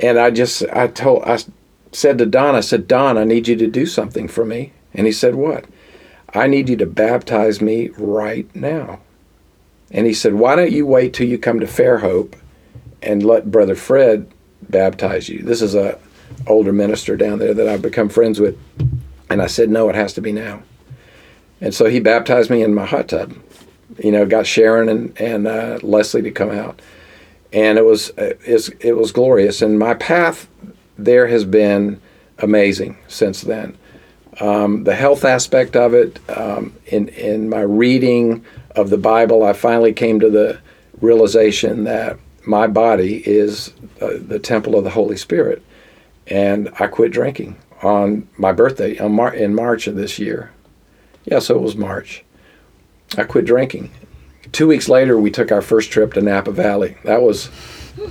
and 0.00 0.18
I 0.18 0.30
just 0.30 0.64
I 0.72 0.86
told 0.86 1.24
I 1.24 1.38
said 1.94 2.18
to 2.18 2.26
Don, 2.26 2.54
I 2.54 2.60
said, 2.60 2.88
Don, 2.88 3.16
I 3.16 3.24
need 3.24 3.48
you 3.48 3.56
to 3.56 3.66
do 3.66 3.86
something 3.86 4.28
for 4.28 4.44
me, 4.44 4.72
and 4.92 5.06
he 5.06 5.12
said, 5.12 5.34
What? 5.34 5.66
I 6.32 6.46
need 6.48 6.68
you 6.68 6.76
to 6.78 6.86
baptize 6.86 7.60
me 7.60 7.88
right 7.96 8.52
now. 8.56 9.00
And 9.90 10.06
he 10.06 10.14
said, 10.14 10.34
Why 10.34 10.56
don't 10.56 10.72
you 10.72 10.86
wait 10.86 11.14
till 11.14 11.28
you 11.28 11.38
come 11.38 11.60
to 11.60 11.66
Fairhope 11.66 12.34
and 13.02 13.22
let 13.22 13.50
Brother 13.50 13.76
Fred 13.76 14.28
baptize 14.62 15.28
you? 15.28 15.42
This 15.42 15.62
is 15.62 15.74
a 15.74 15.98
older 16.46 16.72
minister 16.72 17.16
down 17.16 17.38
there 17.38 17.54
that 17.54 17.68
I've 17.68 17.82
become 17.82 18.08
friends 18.08 18.40
with. 18.40 18.58
And 19.30 19.40
I 19.42 19.46
said, 19.46 19.70
No, 19.70 19.88
it 19.88 19.94
has 19.94 20.12
to 20.14 20.20
be 20.20 20.32
now. 20.32 20.62
And 21.60 21.74
so 21.74 21.86
he 21.86 22.00
baptized 22.00 22.50
me 22.50 22.62
in 22.62 22.74
my 22.74 22.84
hot 22.84 23.08
tub. 23.08 23.34
You 24.02 24.12
know, 24.12 24.26
got 24.26 24.46
Sharon 24.46 24.88
and, 24.88 25.20
and 25.20 25.46
uh, 25.46 25.78
Leslie 25.82 26.22
to 26.22 26.30
come 26.30 26.50
out. 26.50 26.80
And 27.52 27.78
it 27.78 27.84
was, 27.84 28.10
uh, 28.18 28.34
it 28.44 28.96
was 28.96 29.12
glorious. 29.12 29.62
And 29.62 29.78
my 29.78 29.94
path 29.94 30.48
there 30.98 31.26
has 31.28 31.44
been 31.44 32.00
amazing 32.38 32.96
since 33.08 33.42
then. 33.42 33.76
Um, 34.40 34.84
the 34.84 34.96
health 34.96 35.24
aspect 35.24 35.76
of 35.76 35.94
it, 35.94 36.18
um, 36.28 36.74
in, 36.86 37.08
in 37.08 37.48
my 37.48 37.60
reading 37.60 38.44
of 38.74 38.90
the 38.90 38.98
Bible, 38.98 39.44
I 39.44 39.52
finally 39.52 39.92
came 39.92 40.18
to 40.20 40.30
the 40.30 40.60
realization 41.00 41.84
that 41.84 42.18
my 42.44 42.66
body 42.66 43.22
is 43.26 43.72
uh, 44.00 44.14
the 44.18 44.38
temple 44.38 44.76
of 44.76 44.84
the 44.84 44.90
Holy 44.90 45.16
Spirit. 45.16 45.62
And 46.26 46.70
I 46.78 46.86
quit 46.86 47.12
drinking 47.12 47.56
on 47.82 48.28
my 48.38 48.52
birthday 48.52 48.98
on 48.98 49.12
Mar- 49.12 49.34
in 49.34 49.54
March 49.54 49.86
of 49.86 49.96
this 49.96 50.18
year. 50.18 50.52
Yeah, 51.24 51.38
so 51.38 51.56
it 51.56 51.62
was 51.62 51.76
March. 51.76 52.24
I 53.16 53.24
quit 53.24 53.44
drinking. 53.44 53.90
Two 54.52 54.66
weeks 54.66 54.88
later, 54.88 55.18
we 55.18 55.30
took 55.30 55.52
our 55.52 55.62
first 55.62 55.90
trip 55.90 56.14
to 56.14 56.20
Napa 56.20 56.52
Valley. 56.52 56.96
That 57.04 57.22
was 57.22 57.50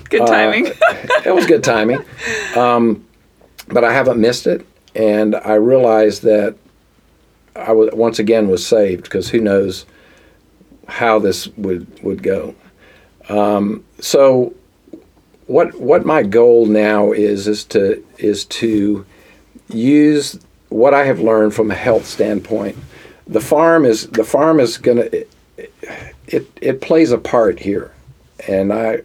Good 0.10 0.22
uh, 0.22 0.26
timing. 0.26 0.68
it 1.26 1.34
was 1.34 1.46
good 1.46 1.64
timing. 1.64 2.04
Um, 2.56 3.06
but 3.68 3.84
I 3.84 3.94
haven't 3.94 4.20
missed 4.20 4.48
it, 4.48 4.66
and 4.96 5.36
I 5.36 5.56
realized 5.56 6.24
that 6.24 6.56
I 7.56 7.72
was 7.72 7.90
once 7.94 8.20
again 8.20 8.48
was 8.48 8.66
saved 8.66 9.04
because 9.04 9.30
who 9.30 9.40
knows 9.40 9.86
how 10.88 11.20
this 11.20 11.48
would 11.50 11.88
would 12.04 12.24
go. 12.24 12.56
Um, 13.30 13.84
so, 14.00 14.54
what 15.48 15.80
what 15.80 16.06
my 16.06 16.24
goal 16.24 16.66
now 16.66 17.12
is 17.12 17.48
is 17.48 17.64
to 17.66 18.06
is 18.18 18.46
to 18.46 19.06
use 19.70 20.40
what 20.70 20.94
I 20.94 21.06
have 21.06 21.20
learned 21.20 21.54
from 21.54 21.72
a 21.72 21.76
health 21.76 22.06
standpoint. 22.06 22.78
The 23.28 23.42
farm 23.42 23.86
is 23.86 24.08
the 24.08 24.24
farm 24.24 24.60
is 24.60 24.78
gonna 24.78 25.04
it 25.04 25.30
it, 26.28 26.60
it 26.62 26.82
plays 26.82 27.12
a 27.12 27.18
part 27.18 27.60
here, 27.60 27.92
and 28.48 28.74
I 28.74 29.02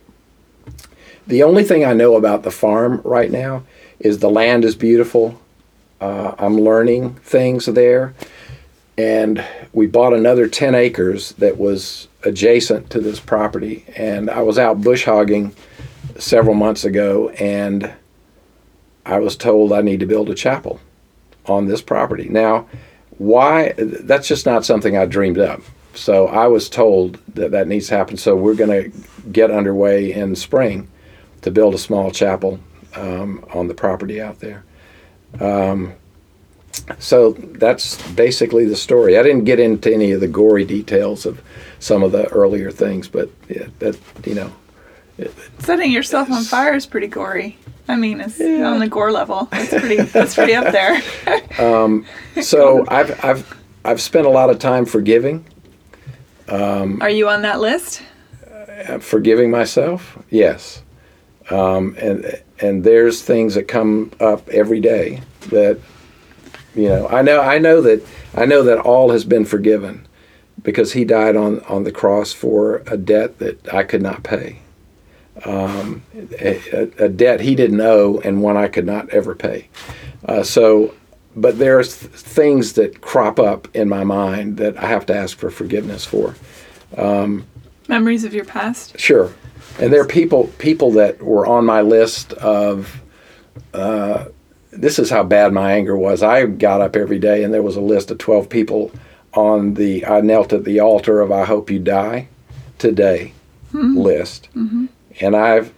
the 1.26 1.42
only 1.42 1.62
thing 1.62 1.84
I 1.84 1.92
know 1.92 2.16
about 2.16 2.42
the 2.42 2.50
farm 2.50 3.02
right 3.04 3.30
now 3.30 3.64
is 4.00 4.18
the 4.18 4.30
land 4.30 4.64
is 4.64 4.74
beautiful. 4.74 5.40
Uh, 6.00 6.34
I'm 6.38 6.56
learning 6.56 7.14
things 7.16 7.66
there. 7.66 8.14
And 8.96 9.44
we 9.72 9.86
bought 9.86 10.12
another 10.12 10.48
10 10.48 10.74
acres 10.74 11.32
that 11.32 11.58
was 11.58 12.08
adjacent 12.24 12.90
to 12.90 13.00
this 13.00 13.20
property. 13.20 13.84
And 13.96 14.30
I 14.30 14.40
was 14.40 14.58
out 14.58 14.80
bush 14.80 15.04
hogging 15.04 15.54
several 16.18 16.54
months 16.54 16.84
ago, 16.84 17.30
and 17.30 17.92
I 19.06 19.18
was 19.18 19.36
told 19.36 19.72
I 19.72 19.80
need 19.80 20.00
to 20.00 20.06
build 20.06 20.28
a 20.28 20.34
chapel 20.34 20.80
on 21.46 21.66
this 21.66 21.80
property. 21.80 22.28
Now, 22.28 22.68
why? 23.16 23.74
That's 23.76 24.28
just 24.28 24.46
not 24.46 24.64
something 24.64 24.96
I 24.96 25.06
dreamed 25.06 25.38
up. 25.38 25.62
So 25.94 26.28
I 26.28 26.46
was 26.46 26.68
told 26.68 27.18
that 27.34 27.50
that 27.50 27.66
needs 27.66 27.88
to 27.88 27.96
happen. 27.96 28.16
So 28.16 28.36
we're 28.36 28.54
going 28.54 28.92
to 28.92 28.98
get 29.32 29.50
underway 29.50 30.12
in 30.12 30.36
spring 30.36 30.88
to 31.42 31.50
build 31.50 31.74
a 31.74 31.78
small 31.78 32.10
chapel 32.10 32.60
um, 32.94 33.44
on 33.52 33.66
the 33.66 33.74
property 33.74 34.20
out 34.20 34.38
there. 34.40 34.64
Um, 35.40 35.94
so 36.98 37.32
that's 37.32 38.00
basically 38.12 38.64
the 38.64 38.76
story. 38.76 39.18
I 39.18 39.22
didn't 39.22 39.44
get 39.44 39.58
into 39.58 39.92
any 39.92 40.12
of 40.12 40.20
the 40.20 40.28
gory 40.28 40.64
details 40.64 41.26
of 41.26 41.42
some 41.80 42.02
of 42.02 42.12
the 42.12 42.28
earlier 42.28 42.70
things, 42.70 43.08
but 43.08 43.30
yeah, 43.48 43.66
that 43.80 43.98
you 44.24 44.34
know, 44.34 44.52
Setting 45.58 45.90
yourself 45.90 46.30
on 46.30 46.44
fire 46.44 46.74
is 46.74 46.86
pretty 46.86 47.08
gory. 47.08 47.58
I 47.88 47.96
mean, 47.96 48.20
it's 48.20 48.40
on 48.40 48.78
the 48.80 48.88
gore 48.88 49.10
level. 49.10 49.48
That's 49.50 49.70
pretty. 49.70 49.96
That's 50.02 50.34
pretty 50.34 50.54
up 50.54 50.72
there. 50.72 51.00
so 52.42 52.84
I've 52.88 53.24
I've 53.24 53.62
I've 53.84 54.00
spent 54.00 54.26
a 54.26 54.30
lot 54.30 54.50
of 54.50 54.58
time 54.58 54.84
forgiving, 54.84 55.46
Are 57.00 57.10
you 57.10 57.28
on 57.28 57.42
that 57.42 57.60
list? 57.60 58.02
uh, 58.88 58.98
forgiving 58.98 59.50
myself. 59.50 60.18
Yes, 60.30 60.82
um, 61.50 61.96
and 61.98 62.40
and 62.60 62.84
there's 62.84 63.22
things 63.22 63.54
that 63.54 63.64
come 63.68 64.12
up 64.20 64.48
every 64.50 64.80
day 64.80 65.22
that 65.48 65.80
you 66.74 66.88
know. 66.88 67.08
I 67.08 67.22
know 67.22 67.40
I 67.40 67.58
know 67.58 67.80
that 67.80 68.06
I 68.34 68.44
know 68.44 68.62
that 68.62 68.78
all 68.78 69.10
has 69.10 69.24
been 69.24 69.44
forgiven 69.44 70.06
because 70.62 70.92
he 70.92 71.04
died 71.04 71.36
on 71.36 71.60
on 71.62 71.84
the 71.84 71.92
cross 71.92 72.32
for 72.32 72.82
a 72.86 72.96
debt 72.96 73.38
that 73.38 73.72
I 73.72 73.82
could 73.84 74.02
not 74.02 74.22
pay. 74.22 74.60
Um, 75.44 76.02
a, 76.40 76.90
a- 76.98 77.08
debt 77.08 77.40
he 77.40 77.54
didn't 77.54 77.80
owe 77.80 78.20
and 78.24 78.42
one 78.42 78.56
I 78.56 78.68
could 78.68 78.86
not 78.86 79.08
ever 79.10 79.34
pay. 79.34 79.68
Uh, 80.24 80.42
so, 80.42 80.94
but 81.36 81.58
there's 81.58 82.00
th- 82.00 82.12
things 82.12 82.72
that 82.72 83.00
crop 83.00 83.38
up 83.38 83.68
in 83.74 83.88
my 83.88 84.02
mind 84.04 84.56
that 84.56 84.76
I 84.76 84.86
have 84.86 85.06
to 85.06 85.14
ask 85.16 85.38
for 85.38 85.50
forgiveness 85.50 86.04
for. 86.04 86.34
Memories 87.88 88.24
of 88.24 88.34
your 88.34 88.44
past. 88.44 88.98
Sure, 88.98 89.32
and 89.80 89.92
there 89.92 90.00
are 90.00 90.06
people 90.06 90.48
people 90.58 90.90
that 90.92 91.22
were 91.22 91.46
on 91.46 91.64
my 91.64 91.80
list 91.82 92.32
of. 92.34 93.00
Uh, 93.72 94.26
this 94.70 94.98
is 94.98 95.08
how 95.10 95.22
bad 95.22 95.52
my 95.52 95.72
anger 95.72 95.96
was. 95.96 96.22
I 96.22 96.44
got 96.46 96.80
up 96.80 96.96
every 96.96 97.18
day, 97.18 97.42
and 97.44 97.54
there 97.54 97.62
was 97.62 97.76
a 97.76 97.80
list 97.80 98.10
of 98.10 98.18
twelve 98.18 98.48
people 98.48 98.90
on 99.34 99.74
the. 99.74 100.04
I 100.04 100.20
knelt 100.20 100.52
at 100.52 100.64
the 100.64 100.80
altar 100.80 101.20
of 101.20 101.30
"I 101.32 101.44
hope 101.44 101.70
you 101.70 101.78
die 101.78 102.28
today" 102.78 103.32
list, 103.72 104.48
and 105.20 105.36
I've 105.36 105.72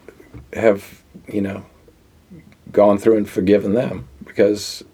have 0.53 1.03
you 1.29 1.41
know 1.41 1.65
gone 2.73 2.99
through 2.99 3.17
and 3.17 3.29
forgiven 3.29 3.75
them 3.75 4.09
because 4.25 4.85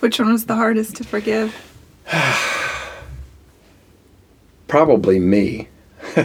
Which 0.00 0.18
one 0.18 0.32
was 0.32 0.46
the 0.46 0.54
hardest 0.54 0.96
to 0.96 1.04
forgive? 1.04 1.54
probably 4.68 5.18
me. 5.18 5.68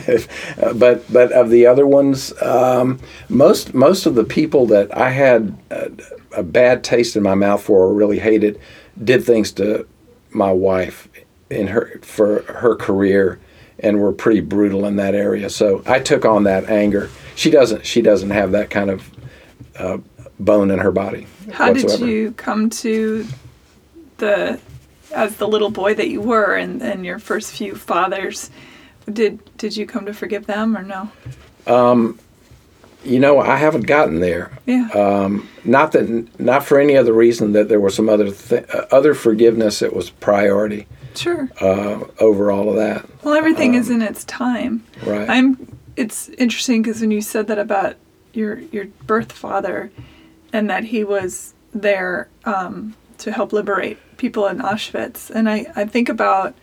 but 0.75 1.11
but 1.11 1.31
of 1.31 1.49
the 1.49 1.65
other 1.65 1.87
ones, 1.87 2.33
um, 2.41 2.99
most 3.29 3.73
most 3.73 4.05
of 4.05 4.15
the 4.15 4.23
people 4.23 4.65
that 4.67 4.95
I 4.95 5.09
had 5.09 5.57
a, 5.71 5.91
a 6.37 6.43
bad 6.43 6.83
taste 6.83 7.15
in 7.15 7.23
my 7.23 7.33
mouth 7.33 7.61
for 7.61 7.85
or 7.85 7.93
really 7.93 8.19
hated 8.19 8.59
did 9.03 9.23
things 9.23 9.51
to 9.53 9.87
my 10.31 10.51
wife 10.51 11.07
in 11.49 11.67
her 11.67 11.99
for 12.01 12.41
her 12.43 12.75
career 12.75 13.39
and 13.81 14.01
were 14.01 14.11
pretty 14.11 14.41
brutal 14.41 14.85
in 14.85 14.95
that 14.97 15.15
area. 15.15 15.49
So 15.49 15.83
I 15.85 15.99
took 15.99 16.25
on 16.25 16.43
that 16.43 16.69
anger. 16.69 17.09
She 17.35 17.49
doesn't 17.49 17.85
she 17.85 18.01
doesn't 18.01 18.31
have 18.31 18.51
that 18.51 18.69
kind 18.69 18.89
of 18.89 19.09
uh, 19.77 19.97
bone 20.39 20.71
in 20.71 20.79
her 20.79 20.91
body. 20.91 21.27
How 21.51 21.73
did 21.73 21.99
you 21.99 22.31
come 22.33 22.69
to 22.71 23.25
the 24.17 24.59
as 25.13 25.37
the 25.37 25.47
little 25.47 25.71
boy 25.71 25.95
that 25.95 26.09
you 26.09 26.21
were 26.21 26.55
and, 26.55 26.81
and 26.81 27.05
your 27.05 27.19
first 27.19 27.51
few 27.51 27.75
fathers? 27.75 28.49
Did 29.11 29.39
did 29.57 29.75
you 29.75 29.85
come 29.85 30.05
to 30.05 30.13
forgive 30.13 30.45
them 30.45 30.77
or 30.77 30.83
no? 30.83 31.11
You 33.03 33.19
know, 33.19 33.39
I 33.39 33.55
haven't 33.55 33.87
gotten 33.87 34.19
there. 34.19 34.51
Yeah. 34.65 34.89
Um, 34.89 35.47
not 35.63 35.93
that, 35.93 36.39
not 36.39 36.65
for 36.65 36.79
any 36.79 36.97
other 36.97 37.13
reason 37.13 37.53
that 37.53 37.69
there 37.69 37.79
was 37.79 37.95
some 37.95 38.09
other 38.09 38.31
th- 38.31 38.65
uh, 38.73 38.87
other 38.91 39.13
forgiveness 39.13 39.79
that 39.79 39.95
was 39.95 40.09
priority. 40.09 40.85
Sure. 41.15 41.49
uh, 41.61 42.03
over 42.19 42.51
all 42.51 42.69
of 42.69 42.75
that. 42.75 43.05
Well, 43.23 43.33
everything 43.33 43.73
is 43.73 43.89
in 43.89 44.01
its 44.01 44.23
time. 44.25 44.83
Right. 45.03 45.29
I'm. 45.29 45.77
It's 45.95 46.29
interesting 46.29 46.81
because 46.81 47.01
when 47.01 47.11
you 47.11 47.21
said 47.21 47.47
that 47.47 47.59
about 47.59 47.97
your 48.33 48.59
your 48.59 48.85
birth 49.05 49.31
father, 49.31 49.91
and 50.53 50.69
that 50.69 50.85
he 50.85 51.03
was 51.03 51.53
there 51.73 52.29
um, 52.45 52.95
to 53.19 53.31
help 53.31 53.53
liberate 53.53 53.97
people 54.17 54.47
in 54.47 54.59
Auschwitz, 54.59 55.29
and 55.29 55.49
I 55.49 55.71
I 55.75 55.85
think 55.85 56.09
about 56.09 56.55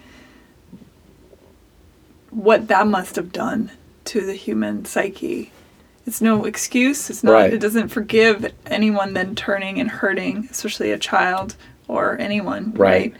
what 2.31 2.69
that 2.69 2.87
must 2.87 3.17
have 3.17 3.33
done 3.33 3.71
to 4.05 4.25
the 4.25 4.35
human 4.35 4.85
psyche. 4.85 5.53
It's 6.07 6.21
no 6.21 6.45
excuse. 6.45 7.11
It's 7.11 7.25
not. 7.25 7.33
Right. 7.33 7.53
It 7.53 7.61
doesn't 7.61 7.89
forgive 7.89 8.53
anyone 8.67 9.13
then 9.15 9.35
turning 9.35 9.81
and 9.81 9.91
hurting, 9.91 10.49
especially 10.51 10.93
a 10.93 10.99
child 10.99 11.57
or 11.89 12.17
anyone. 12.19 12.73
Right. 12.75 13.15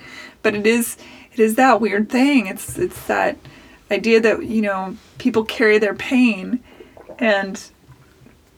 But 0.47 0.55
it 0.55 0.65
is. 0.65 0.97
It 1.33 1.41
is 1.41 1.57
that 1.57 1.81
weird 1.81 2.09
thing. 2.09 2.47
It's 2.47 2.79
it's 2.79 3.05
that 3.09 3.37
idea 3.91 4.21
that 4.21 4.45
you 4.45 4.63
know 4.63 4.97
people 5.19 5.45
carry 5.45 5.79
their 5.79 5.93
pain, 5.93 6.61
and 7.19 7.61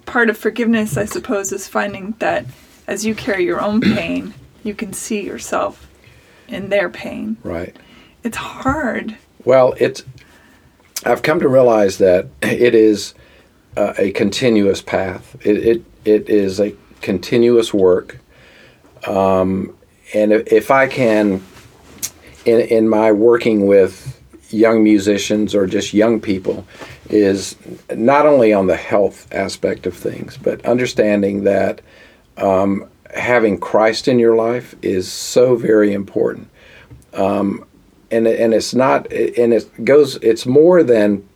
part 0.04 0.28
of 0.28 0.36
forgiveness, 0.36 0.98
I 0.98 1.06
suppose, 1.06 1.50
is 1.50 1.66
finding 1.66 2.14
that 2.18 2.44
as 2.86 3.06
you 3.06 3.14
carry 3.14 3.46
your 3.46 3.62
own 3.62 3.80
pain, 3.96 4.34
you 4.64 4.74
can 4.74 4.92
see 4.92 5.24
yourself 5.24 5.88
in 6.46 6.68
their 6.68 6.90
pain. 6.90 7.38
Right. 7.42 7.74
It's 8.22 8.36
hard. 8.36 9.16
Well, 9.46 9.72
it's. 9.78 10.04
I've 11.06 11.22
come 11.22 11.40
to 11.40 11.48
realize 11.48 11.96
that 11.96 12.26
it 12.42 12.74
is 12.74 13.14
uh, 13.78 13.94
a 13.96 14.10
continuous 14.10 14.82
path. 14.82 15.36
It, 15.40 15.56
it 15.56 15.84
it 16.04 16.28
is 16.28 16.60
a 16.60 16.74
continuous 17.00 17.72
work. 17.72 18.18
Um, 19.06 19.74
and 20.12 20.32
if, 20.34 20.52
if 20.52 20.70
I 20.70 20.86
can, 20.86 21.42
in 22.44 22.60
in 22.60 22.88
my 22.88 23.12
working 23.12 23.66
with 23.66 24.14
young 24.50 24.82
musicians 24.82 25.54
or 25.54 25.66
just 25.66 25.94
young 25.94 26.20
people, 26.20 26.66
is 27.10 27.56
not 27.94 28.26
only 28.26 28.52
on 28.52 28.66
the 28.66 28.76
health 28.76 29.26
aspect 29.32 29.86
of 29.86 29.94
things, 29.94 30.36
but 30.36 30.64
understanding 30.64 31.44
that 31.44 31.80
um, 32.36 32.88
having 33.14 33.58
Christ 33.58 34.08
in 34.08 34.18
your 34.18 34.36
life 34.36 34.74
is 34.82 35.10
so 35.10 35.56
very 35.56 35.92
important. 35.92 36.50
And 38.10 38.26
and 38.26 38.54
it's 38.54 38.74
not 38.74 39.12
and 39.12 39.52
it 39.52 39.84
goes 39.84 40.16
it's 40.16 40.46
more 40.46 40.82
than 40.82 41.28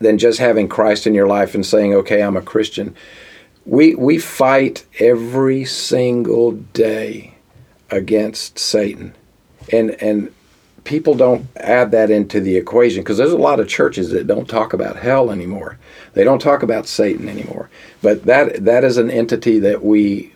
than 0.00 0.18
just 0.18 0.38
having 0.38 0.68
Christ 0.68 1.06
in 1.06 1.14
your 1.14 1.26
life 1.26 1.54
and 1.54 1.66
saying 1.66 1.94
okay 1.94 2.22
I'm 2.22 2.36
a 2.36 2.42
Christian. 2.42 2.94
We 3.66 3.94
we 3.96 4.18
fight 4.18 4.86
every 5.00 5.64
single 5.64 6.52
day 6.52 7.34
against 7.90 8.58
Satan 8.58 9.14
and 9.72 9.90
and 10.02 10.32
people 10.84 11.14
don't 11.14 11.46
add 11.56 11.90
that 11.90 12.10
into 12.10 12.40
the 12.40 12.56
equation 12.56 13.02
because 13.02 13.18
there's 13.18 13.32
a 13.32 13.38
lot 13.38 13.60
of 13.60 13.68
churches 13.68 14.10
that 14.10 14.26
don't 14.26 14.48
talk 14.48 14.72
about 14.72 14.96
hell 14.96 15.30
anymore. 15.30 15.78
They 16.14 16.24
don't 16.24 16.40
talk 16.40 16.62
about 16.62 16.86
Satan 16.86 17.28
anymore. 17.28 17.70
But 18.02 18.24
that 18.24 18.64
that 18.64 18.84
is 18.84 18.96
an 18.96 19.10
entity 19.10 19.58
that 19.60 19.84
we 19.84 20.34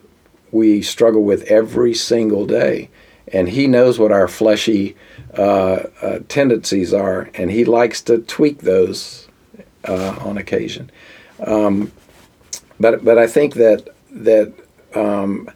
we 0.53 0.83
struggle 0.83 1.25
with 1.25 1.43
every 1.45 1.95
single 1.95 2.47
day. 2.47 2.91
And 3.33 3.49
he 3.49 3.67
knows 3.67 3.99
what 3.99 4.13
our 4.13 4.29
fleshy 4.29 4.97
uh, 5.37 5.85
uh, 6.03 6.19
tendencies 6.29 6.93
are, 6.93 7.31
and 7.35 7.51
he 7.51 7.65
likes 7.65 8.03
to 8.03 8.19
tweak 8.19 8.61
those 8.61 9.29
uh, 9.89 10.17
on 10.21 10.37
occasion. 10.37 10.91
Um, 11.45 11.91
but 12.79 13.05
but 13.05 13.19
I 13.19 13.27
think 13.27 13.55
that 13.55 13.89
that 14.11 14.53
um, 14.95 15.51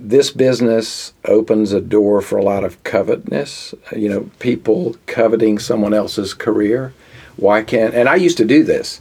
this 0.00 0.30
business 0.30 1.12
opens 1.26 1.72
a 1.72 1.80
door 1.80 2.22
for 2.22 2.38
a 2.38 2.42
lot 2.42 2.64
of 2.64 2.82
covetousness. 2.84 3.74
You 3.94 4.08
know, 4.08 4.30
people 4.38 4.96
coveting 5.06 5.58
someone 5.58 5.92
else's 5.92 6.32
career. 6.32 6.94
Why 7.36 7.62
can't? 7.62 7.94
And 7.94 8.08
I 8.08 8.16
used 8.16 8.38
to 8.38 8.44
do 8.44 8.64
this. 8.64 9.00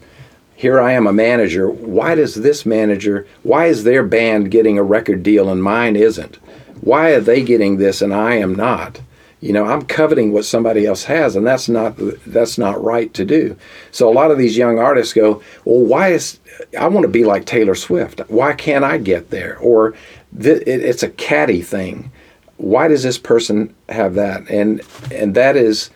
Here 0.55 0.79
I 0.79 0.91
am 0.91 1.07
a 1.07 1.13
manager. 1.13 1.69
Why 1.69 2.15
does 2.15 2.35
this 2.35 2.65
manager? 2.65 3.25
Why 3.43 3.67
is 3.67 3.85
their 3.85 4.03
band 4.03 4.51
getting 4.51 4.77
a 4.77 4.83
record 4.83 5.23
deal 5.23 5.49
and 5.49 5.63
mine 5.63 5.95
isn't? 5.95 6.35
Why 6.81 7.11
are 7.11 7.21
they 7.21 7.43
getting 7.43 7.77
this 7.77 8.01
and 8.01 8.13
I 8.13 8.35
am 8.35 8.53
not? 8.55 8.99
You 9.41 9.53
know, 9.53 9.65
I'm 9.65 9.83
coveting 9.83 10.33
what 10.33 10.43
somebody 10.43 10.85
else 10.85 11.05
has, 11.05 11.37
and 11.37 11.47
that's 11.47 11.69
not 11.69 11.95
that's 12.27 12.57
not 12.57 12.83
right 12.83 13.13
to 13.13 13.23
do. 13.23 13.55
So 13.91 14.09
a 14.09 14.11
lot 14.11 14.31
of 14.31 14.37
these 14.37 14.57
young 14.57 14.79
artists 14.79 15.13
go, 15.13 15.41
"Well, 15.63 15.79
why 15.79 16.09
is 16.09 16.39
I 16.77 16.89
want 16.89 17.05
to 17.05 17.09
be 17.09 17.23
like 17.23 17.45
Taylor 17.45 17.75
Swift? 17.75 18.19
Why 18.27 18.51
can't 18.51 18.83
I 18.83 18.97
get 18.97 19.29
there?" 19.29 19.57
Or 19.59 19.93
it's 20.37 21.03
a 21.03 21.09
catty 21.09 21.61
thing. 21.61 22.11
Why 22.57 22.87
does 22.87 23.03
this 23.03 23.17
person 23.17 23.73
have 23.87 24.15
that? 24.15 24.49
And 24.49 24.81
and 25.11 25.35
that 25.35 25.55
is 25.55 25.89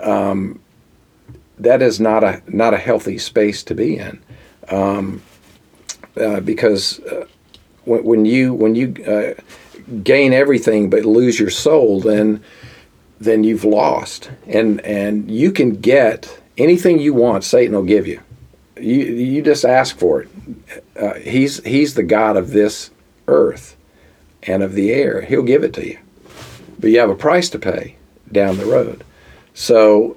um, 0.00 0.60
that 1.58 1.82
is 1.82 2.00
not 2.00 2.24
a 2.24 2.42
not 2.46 2.74
a 2.74 2.78
healthy 2.78 3.18
space 3.18 3.62
to 3.64 3.74
be 3.74 3.96
in, 3.96 4.22
um, 4.68 5.22
uh, 6.20 6.40
because 6.40 7.00
uh, 7.00 7.26
when, 7.84 8.04
when 8.04 8.24
you 8.24 8.54
when 8.54 8.74
you 8.74 8.94
uh, 9.06 9.34
gain 10.02 10.32
everything 10.32 10.90
but 10.90 11.04
lose 11.04 11.38
your 11.38 11.50
soul, 11.50 12.00
then 12.00 12.42
then 13.20 13.44
you've 13.44 13.64
lost. 13.64 14.30
And 14.46 14.80
and 14.82 15.30
you 15.30 15.52
can 15.52 15.76
get 15.76 16.40
anything 16.58 16.98
you 16.98 17.14
want. 17.14 17.44
Satan 17.44 17.74
will 17.74 17.82
give 17.82 18.06
you. 18.06 18.20
You 18.76 18.98
you 18.98 19.42
just 19.42 19.64
ask 19.64 19.96
for 19.96 20.22
it. 20.22 20.28
Uh, 21.00 21.14
he's 21.14 21.62
he's 21.64 21.94
the 21.94 22.02
god 22.02 22.36
of 22.36 22.50
this 22.50 22.90
earth 23.32 23.76
and 24.44 24.62
of 24.62 24.74
the 24.74 24.92
air. 24.92 25.22
He'll 25.22 25.42
give 25.42 25.64
it 25.64 25.72
to 25.74 25.86
you, 25.86 25.98
but 26.78 26.90
you 26.90 26.98
have 27.00 27.10
a 27.10 27.14
price 27.14 27.48
to 27.50 27.58
pay 27.58 27.96
down 28.30 28.56
the 28.58 28.66
road. 28.66 29.04
So 29.54 30.16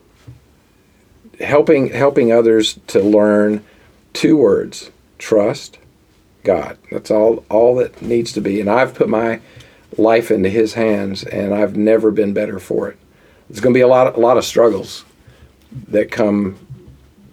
helping 1.39 1.89
helping 1.89 2.32
others 2.32 2.80
to 2.88 2.99
learn 3.01 3.63
two 4.13 4.38
words: 4.38 4.91
trust 5.18 5.78
God. 6.43 6.78
That's 6.91 7.11
all 7.11 7.43
all 7.49 7.76
that 7.76 8.01
needs 8.01 8.32
to 8.34 8.41
be. 8.41 8.59
And 8.61 8.70
I've 8.70 8.93
put 8.93 9.09
my 9.09 9.39
life 9.97 10.32
into 10.32 10.49
His 10.49 10.74
hands, 10.74 11.24
and 11.24 11.53
I've 11.53 11.76
never 11.76 12.11
been 12.11 12.34
better 12.34 12.59
for 12.59 12.89
it. 12.89 12.97
There's 13.49 13.59
going 13.59 13.74
to 13.74 13.78
be 13.78 13.82
a 13.82 13.88
lot 13.88 14.07
of, 14.07 14.16
a 14.16 14.20
lot 14.20 14.38
of 14.38 14.45
struggles 14.45 15.05
that 15.89 16.09
come 16.11 16.57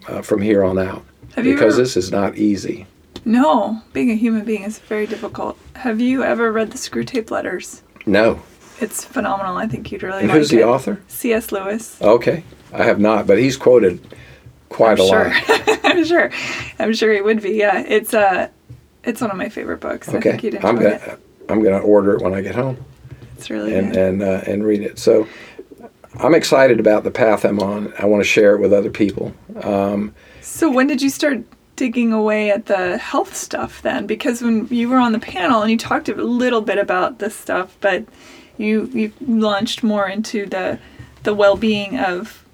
uh, 0.09 0.21
from 0.23 0.43
here 0.43 0.63
on 0.63 0.79
out 0.79 1.05
Have 1.35 1.45
because 1.45 1.75
ever- 1.75 1.83
this 1.83 1.97
is 1.97 2.11
not 2.11 2.37
easy. 2.37 2.87
No, 3.25 3.81
being 3.93 4.11
a 4.11 4.15
human 4.15 4.45
being 4.45 4.63
is 4.65 4.79
very 4.81 5.07
difficult. 5.07 5.57
Have 5.77 6.01
you 6.01 6.23
ever 6.25 6.51
read 6.51 6.71
the 6.73 6.79
Screwtape 6.79 7.31
Letters? 7.31 7.83
No. 8.05 8.43
It's 8.81 9.05
phenomenal. 9.05 9.57
I 9.57 9.67
think 9.69 9.93
you'd 9.93 10.03
really 10.03 10.21
And 10.21 10.29
like 10.29 10.39
who's 10.39 10.51
the 10.51 10.61
it. 10.61 10.65
author? 10.67 11.01
C.S. 11.07 11.53
Lewis. 11.53 12.01
Okay, 12.03 12.43
I 12.73 12.83
have 12.83 12.99
not, 12.99 13.27
but 13.29 13.39
he's 13.39 13.57
quoted 13.57 14.05
quite 14.71 14.99
I'm 14.99 15.05
a 15.05 15.09
sure. 15.09 15.29
lot. 15.29 15.81
I'm 15.85 16.05
sure. 16.05 16.31
I'm 16.81 16.93
sure 16.93 17.13
he 17.13 17.21
would 17.21 17.43
be. 17.43 17.51
Yeah, 17.53 17.79
it's 17.87 18.13
uh, 18.13 18.49
it's 19.05 19.21
one 19.21 19.31
of 19.31 19.37
my 19.37 19.49
favorite 19.51 19.79
books. 19.81 20.09
I 20.09 20.21
think 20.21 20.43
you'd 20.43 20.57
Okay, 20.57 20.69
enjoy 20.69 20.69
I'm 20.69 20.77
gonna 20.99 21.19
I'm 21.49 21.63
gonna 21.63 21.79
order 21.79 22.15
it 22.15 22.23
when 22.23 22.35
I 22.35 22.41
get 22.41 22.57
home. 22.57 22.77
It's 23.37 23.51
really 23.51 23.73
and 23.77 23.93
good. 23.93 23.99
and 24.21 24.23
uh, 24.23 24.41
and 24.49 24.65
read 24.65 24.83
it. 24.83 24.99
So 24.99 25.29
I'm 26.19 26.35
excited 26.35 26.81
about 26.81 27.05
the 27.05 27.11
path 27.13 27.45
I'm 27.45 27.61
on. 27.61 27.93
I 28.01 28.07
want 28.07 28.21
to 28.23 28.29
share 28.29 28.57
it 28.57 28.61
with 28.61 28.73
other 28.73 28.91
people. 28.91 29.33
Um, 29.63 30.13
So 30.41 30.69
when 30.71 30.89
did 30.89 31.01
you 31.01 31.11
start 31.11 31.39
digging 31.83 32.13
away 32.13 32.49
at 32.53 32.67
the 32.67 32.97
health 32.97 33.35
stuff 33.35 33.83
then? 33.83 34.07
Because 34.07 34.41
when 34.41 34.69
you 34.69 34.89
were 34.89 34.99
on 34.99 35.11
the 35.13 35.19
panel 35.19 35.63
and 35.63 35.71
you 35.73 35.77
talked 35.77 36.09
a 36.09 36.15
little 36.15 36.61
bit 36.61 36.79
about 36.79 37.19
this 37.19 37.35
stuff, 37.35 37.77
but 37.81 38.05
you 38.57 38.89
you 39.01 39.13
launched 39.27 39.83
more 39.83 40.07
into 40.09 40.47
the 40.47 40.79
the 41.25 41.35
well-being 41.35 41.99
of 41.99 42.45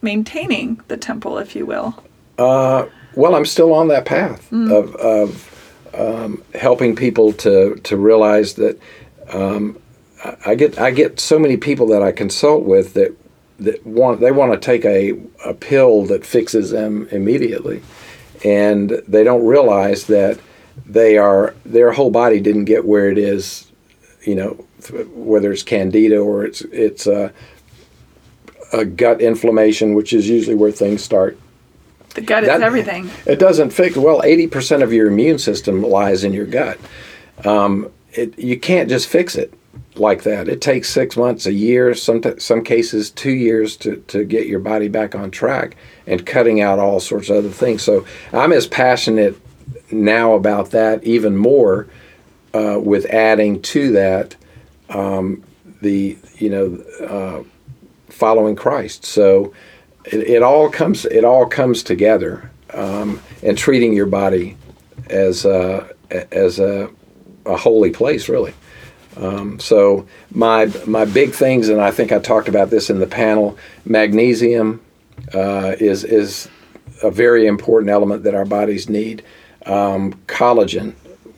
maintaining 0.00 0.80
the 0.88 0.96
temple, 0.96 1.38
if 1.38 1.56
you 1.56 1.66
will. 1.66 1.90
uh, 2.38 2.86
well, 3.14 3.34
I'm 3.34 3.46
still 3.46 3.72
on 3.72 3.88
that 3.88 4.04
path 4.04 4.52
of 4.52 4.94
of 4.96 5.28
um, 5.94 6.42
helping 6.54 6.94
people 6.94 7.32
to 7.44 7.74
to 7.88 7.96
realize 7.96 8.54
that 8.54 8.78
um, 9.32 9.76
I- 10.24 10.36
I 10.50 10.54
get 10.54 10.78
I 10.78 10.90
get 10.92 11.18
so 11.18 11.36
many 11.38 11.56
people 11.56 11.86
that 11.88 12.02
I 12.08 12.12
consult 12.12 12.62
with 12.74 12.94
that 12.94 13.10
that 13.58 13.84
want 13.84 14.20
they 14.20 14.30
want 14.30 14.52
to 14.52 14.58
take 14.72 14.84
a, 14.84 15.00
a 15.44 15.52
pill 15.54 16.04
that 16.06 16.24
fixes 16.24 16.70
them 16.70 17.08
immediately, 17.10 17.82
and 18.44 18.90
they 19.06 19.24
don't 19.24 19.44
realize 19.46 20.06
that 20.06 20.38
they 20.86 21.18
are 21.18 21.54
their 21.64 21.92
whole 21.92 22.10
body 22.10 22.40
didn't 22.40 22.64
get 22.66 22.84
where 22.84 23.10
it 23.10 23.18
is, 23.18 23.70
you 24.22 24.34
know, 24.34 24.64
th- 24.82 25.06
whether 25.08 25.52
it's 25.52 25.62
candida 25.62 26.18
or 26.18 26.44
it's 26.44 26.60
it's 26.62 27.06
uh, 27.06 27.30
a 28.72 28.84
gut 28.84 29.20
inflammation, 29.20 29.94
which 29.94 30.12
is 30.12 30.28
usually 30.28 30.54
where 30.56 30.70
things 30.72 31.02
start. 31.02 31.38
The 32.14 32.20
gut 32.22 32.44
That- 32.44 32.56
is 32.56 32.62
everything. 32.62 33.10
It 33.26 33.38
doesn't 33.38 33.70
fix 33.70 33.96
well. 33.96 34.22
Eighty 34.24 34.46
percent 34.46 34.82
of 34.82 34.92
your 34.92 35.08
immune 35.08 35.38
system 35.38 35.82
lies 35.82 36.24
in 36.24 36.32
your 36.32 36.46
gut. 36.46 36.78
Um, 37.44 37.90
it, 38.12 38.38
you 38.38 38.58
can't 38.58 38.88
just 38.88 39.08
fix 39.08 39.36
it 39.36 39.52
like 39.96 40.22
that. 40.22 40.48
It 40.48 40.60
takes 40.60 40.88
six 40.88 41.16
months, 41.16 41.46
a 41.46 41.52
year, 41.52 41.94
some 41.94 42.22
some 42.38 42.62
cases 42.62 43.10
two 43.10 43.32
years 43.32 43.76
to 43.78 43.96
to 44.08 44.24
get 44.24 44.46
your 44.46 44.60
body 44.60 44.88
back 44.88 45.14
on 45.14 45.30
track 45.30 45.76
and 46.06 46.24
cutting 46.24 46.60
out 46.60 46.78
all 46.78 47.00
sorts 47.00 47.30
of 47.30 47.36
other 47.36 47.50
things. 47.50 47.82
So 47.82 48.06
I'm 48.32 48.52
as 48.52 48.66
passionate 48.66 49.36
now 49.90 50.34
about 50.34 50.70
that, 50.70 51.04
even 51.04 51.36
more 51.36 51.88
uh, 52.54 52.78
with 52.82 53.06
adding 53.06 53.60
to 53.62 53.92
that 53.92 54.36
um, 54.88 55.42
the 55.82 56.18
you 56.36 56.50
know 56.50 56.82
uh, 57.06 57.42
following 58.08 58.56
Christ. 58.56 59.04
So 59.04 59.52
it, 60.04 60.28
it 60.28 60.42
all 60.42 60.68
comes 60.70 61.04
it 61.04 61.24
all 61.24 61.46
comes 61.46 61.82
together, 61.82 62.50
um, 62.72 63.20
and 63.42 63.56
treating 63.56 63.92
your 63.92 64.06
body 64.06 64.56
as 65.10 65.44
a, 65.44 65.88
as 66.10 66.58
a, 66.58 66.90
a 67.46 67.56
holy 67.56 67.90
place, 67.90 68.28
really. 68.28 68.54
Um, 69.18 69.58
so 69.58 70.06
my 70.30 70.66
my 70.86 71.04
big 71.04 71.32
things, 71.32 71.68
and 71.68 71.80
I 71.80 71.90
think 71.90 72.12
I 72.12 72.18
talked 72.18 72.48
about 72.48 72.70
this 72.70 72.88
in 72.88 73.00
the 73.00 73.06
panel. 73.06 73.58
Magnesium 73.84 74.80
uh, 75.34 75.74
is 75.80 76.04
is 76.04 76.48
a 77.02 77.10
very 77.10 77.46
important 77.46 77.90
element 77.90 78.22
that 78.24 78.34
our 78.34 78.44
bodies 78.44 78.88
need. 78.88 79.24
Um, 79.66 80.14
collagen 80.26 80.94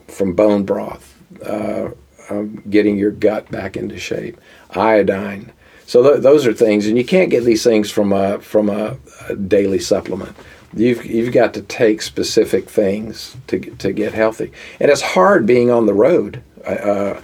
from 0.07 0.35
bone 0.35 0.63
broth, 0.63 1.17
uh, 1.45 1.89
um, 2.29 2.63
getting 2.69 2.97
your 2.97 3.11
gut 3.11 3.49
back 3.51 3.75
into 3.75 3.97
shape. 3.99 4.39
Iodine. 4.71 5.51
So 5.85 6.03
th- 6.03 6.21
those 6.21 6.45
are 6.45 6.53
things, 6.53 6.87
and 6.87 6.97
you 6.97 7.03
can't 7.03 7.29
get 7.29 7.43
these 7.43 7.63
things 7.63 7.89
from 7.89 8.13
a 8.13 8.39
from 8.39 8.69
a, 8.69 8.97
a 9.27 9.35
daily 9.35 9.79
supplement. 9.79 10.35
You've 10.73 11.03
you've 11.03 11.33
got 11.33 11.53
to 11.55 11.63
take 11.63 12.01
specific 12.01 12.69
things 12.69 13.35
to 13.47 13.59
to 13.59 13.91
get 13.91 14.13
healthy, 14.13 14.51
and 14.79 14.91
it's 14.91 15.01
hard 15.01 15.45
being 15.47 15.71
on 15.71 15.87
the 15.87 15.93
road. 15.93 16.43
Uh, 16.65 17.19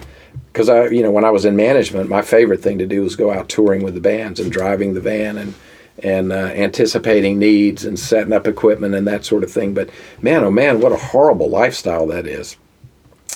because 0.58 0.68
I, 0.68 0.88
you 0.88 1.04
know, 1.04 1.12
when 1.12 1.24
I 1.24 1.30
was 1.30 1.44
in 1.44 1.54
management, 1.54 2.10
my 2.10 2.20
favorite 2.20 2.60
thing 2.60 2.78
to 2.78 2.86
do 2.86 3.02
was 3.02 3.14
go 3.14 3.30
out 3.30 3.48
touring 3.48 3.84
with 3.84 3.94
the 3.94 4.00
bands 4.00 4.40
and 4.40 4.50
driving 4.50 4.94
the 4.94 5.00
van 5.00 5.38
and 5.38 5.54
and 6.02 6.32
uh, 6.32 6.46
anticipating 6.46 7.38
needs 7.38 7.84
and 7.84 7.96
setting 7.96 8.32
up 8.32 8.48
equipment 8.48 8.96
and 8.96 9.06
that 9.06 9.24
sort 9.24 9.44
of 9.44 9.52
thing. 9.52 9.72
But 9.72 9.88
man, 10.20 10.42
oh 10.42 10.50
man, 10.50 10.80
what 10.80 10.90
a 10.90 10.96
horrible 10.96 11.48
lifestyle 11.48 12.08
that 12.08 12.26
is. 12.26 12.56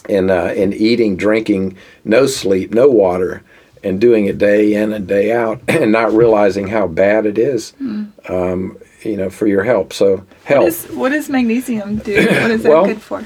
And 0.09 0.33
uh, 0.33 0.53
and 0.57 0.75
eating, 0.75 1.17
drinking, 1.17 1.77
no 2.05 2.27
sleep, 2.27 2.75
no 2.75 2.89
water, 2.89 3.45
and 3.85 4.01
doing 4.01 4.27
it 4.27 4.39
day 4.39 4.75
in 4.75 4.93
and 4.93 5.07
day 5.07 5.31
out, 5.31 5.61
and 5.69 5.93
not 5.93 6.13
realizing 6.13 6.67
how 6.67 6.89
bad 6.89 7.25
it 7.25 7.39
is. 7.39 7.73
Mm. 7.81 8.29
Um, 8.29 8.79
you 9.03 9.17
know, 9.17 9.31
for 9.31 9.47
your 9.47 9.63
health. 9.63 9.93
So 9.93 10.27
health. 10.43 10.65
What, 10.65 10.67
is, 10.67 10.97
what 10.97 11.09
does 11.11 11.29
magnesium 11.29 11.99
do? 11.99 12.17
What 12.17 12.51
is 12.51 12.65
that 12.65 12.69
well, 12.69 12.87
good 12.87 13.01
for? 13.01 13.25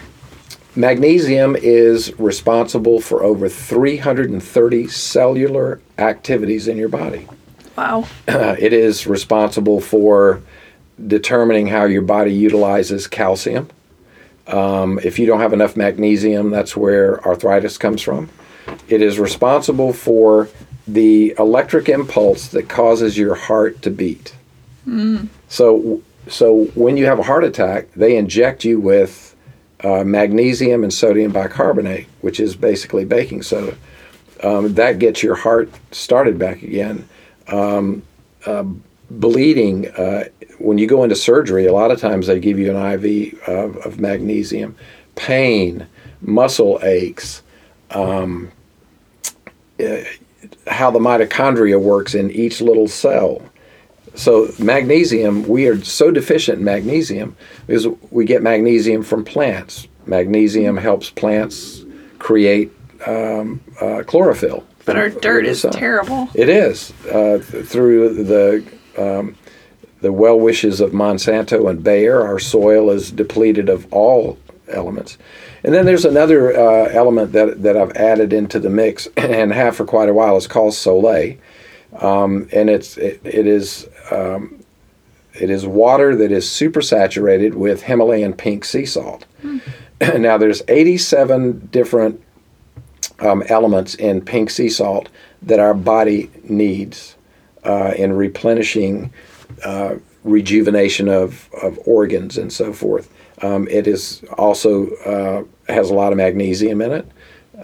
Magnesium 0.76 1.56
is 1.56 2.12
responsible 2.18 3.00
for 3.00 3.22
over 3.22 3.48
330 3.48 4.88
cellular 4.88 5.80
activities 5.96 6.68
in 6.68 6.76
your 6.76 6.90
body. 6.90 7.26
Wow. 7.76 8.06
Uh, 8.28 8.56
it 8.58 8.72
is 8.74 9.06
responsible 9.06 9.80
for 9.80 10.42
determining 11.06 11.66
how 11.66 11.84
your 11.84 12.02
body 12.02 12.32
utilizes 12.32 13.06
calcium. 13.06 13.70
Um, 14.46 15.00
if 15.02 15.18
you 15.18 15.26
don't 15.26 15.40
have 15.40 15.52
enough 15.52 15.76
magnesium, 15.76 16.50
that's 16.50 16.76
where 16.76 17.24
arthritis 17.26 17.78
comes 17.78 18.02
from. 18.02 18.28
It 18.88 19.02
is 19.02 19.18
responsible 19.18 19.92
for 19.92 20.48
the 20.86 21.34
electric 21.38 21.88
impulse 21.88 22.48
that 22.48 22.68
causes 22.68 23.18
your 23.18 23.34
heart 23.34 23.82
to 23.82 23.90
beat. 23.90 24.34
Mm. 24.86 25.28
So, 25.48 26.02
so 26.28 26.66
when 26.74 26.96
you 26.96 27.06
have 27.06 27.18
a 27.18 27.24
heart 27.24 27.44
attack, 27.44 27.92
they 27.94 28.16
inject 28.16 28.64
you 28.64 28.78
with 28.78 29.35
uh, 29.86 30.02
magnesium 30.02 30.82
and 30.82 30.92
sodium 30.92 31.30
bicarbonate, 31.30 32.08
which 32.20 32.40
is 32.40 32.56
basically 32.56 33.04
baking 33.04 33.42
soda. 33.42 33.76
Um, 34.42 34.74
that 34.74 34.98
gets 34.98 35.22
your 35.22 35.36
heart 35.36 35.70
started 35.92 36.38
back 36.38 36.62
again. 36.62 37.08
Um, 37.46 38.02
uh, 38.46 38.64
bleeding, 39.10 39.88
uh, 39.92 40.24
when 40.58 40.78
you 40.78 40.88
go 40.88 41.04
into 41.04 41.14
surgery, 41.14 41.66
a 41.66 41.72
lot 41.72 41.92
of 41.92 42.00
times 42.00 42.26
they 42.26 42.40
give 42.40 42.58
you 42.58 42.76
an 42.76 43.04
IV 43.04 43.38
of, 43.46 43.76
of 43.78 44.00
magnesium. 44.00 44.74
Pain, 45.14 45.86
muscle 46.20 46.80
aches, 46.82 47.42
um, 47.90 48.50
uh, 49.78 49.98
how 50.66 50.90
the 50.90 50.98
mitochondria 50.98 51.80
works 51.80 52.14
in 52.14 52.32
each 52.32 52.60
little 52.60 52.88
cell. 52.88 53.40
So 54.16 54.50
magnesium, 54.58 55.46
we 55.46 55.68
are 55.68 55.82
so 55.84 56.10
deficient 56.10 56.58
in 56.58 56.64
magnesium 56.64 57.36
because 57.66 57.86
we 58.10 58.24
get 58.24 58.42
magnesium 58.42 59.02
from 59.02 59.24
plants. 59.24 59.88
Magnesium 60.06 60.76
helps 60.76 61.10
plants 61.10 61.84
create 62.18 62.72
um, 63.06 63.60
uh, 63.80 64.02
chlorophyll. 64.06 64.64
But 64.86 64.96
our 64.96 65.10
dirt 65.10 65.46
is 65.46 65.66
terrible. 65.72 66.28
It 66.34 66.48
is 66.48 66.92
uh, 67.06 67.38
through 67.40 68.24
the 68.24 68.64
um, 68.96 69.36
the 70.00 70.12
well 70.12 70.38
wishes 70.38 70.80
of 70.80 70.92
Monsanto 70.92 71.68
and 71.68 71.82
Bayer. 71.82 72.22
Our 72.22 72.38
soil 72.38 72.90
is 72.90 73.10
depleted 73.10 73.68
of 73.68 73.92
all 73.92 74.38
elements. 74.68 75.18
And 75.64 75.74
then 75.74 75.84
there's 75.84 76.04
another 76.04 76.56
uh, 76.56 76.88
element 76.90 77.32
that, 77.32 77.62
that 77.62 77.76
I've 77.76 77.92
added 77.92 78.32
into 78.32 78.60
the 78.60 78.70
mix 78.70 79.08
and 79.16 79.52
have 79.52 79.76
for 79.76 79.84
quite 79.84 80.08
a 80.08 80.14
while. 80.14 80.36
It's 80.36 80.46
called 80.46 80.74
Sole. 80.74 81.36
Um, 82.00 82.48
and 82.52 82.68
it's 82.68 82.96
it, 82.98 83.20
it 83.24 83.46
is 83.46 83.88
um, 84.10 84.60
it 85.34 85.50
is 85.50 85.66
water 85.66 86.16
that 86.16 86.32
is 86.32 86.46
supersaturated 86.46 87.54
with 87.54 87.82
Himalayan 87.82 88.32
pink 88.32 88.64
sea 88.64 88.86
salt. 88.86 89.26
Mm. 89.42 89.60
now 90.20 90.38
there's 90.38 90.62
87 90.68 91.68
different 91.70 92.22
um, 93.20 93.42
elements 93.48 93.94
in 93.94 94.20
pink 94.20 94.50
sea 94.50 94.68
salt 94.68 95.08
that 95.42 95.58
our 95.58 95.74
body 95.74 96.30
needs 96.44 97.16
uh, 97.64 97.92
in 97.96 98.12
replenishing 98.12 99.12
uh, 99.64 99.96
rejuvenation 100.24 101.08
of, 101.08 101.48
of 101.62 101.78
organs 101.86 102.36
and 102.36 102.52
so 102.52 102.72
forth. 102.72 103.10
Um, 103.42 103.68
it 103.68 103.86
is 103.86 104.24
also 104.38 104.90
uh, 105.04 105.44
has 105.72 105.90
a 105.90 105.94
lot 105.94 106.12
of 106.12 106.18
magnesium 106.18 106.80
in 106.80 106.92
it. 106.92 107.10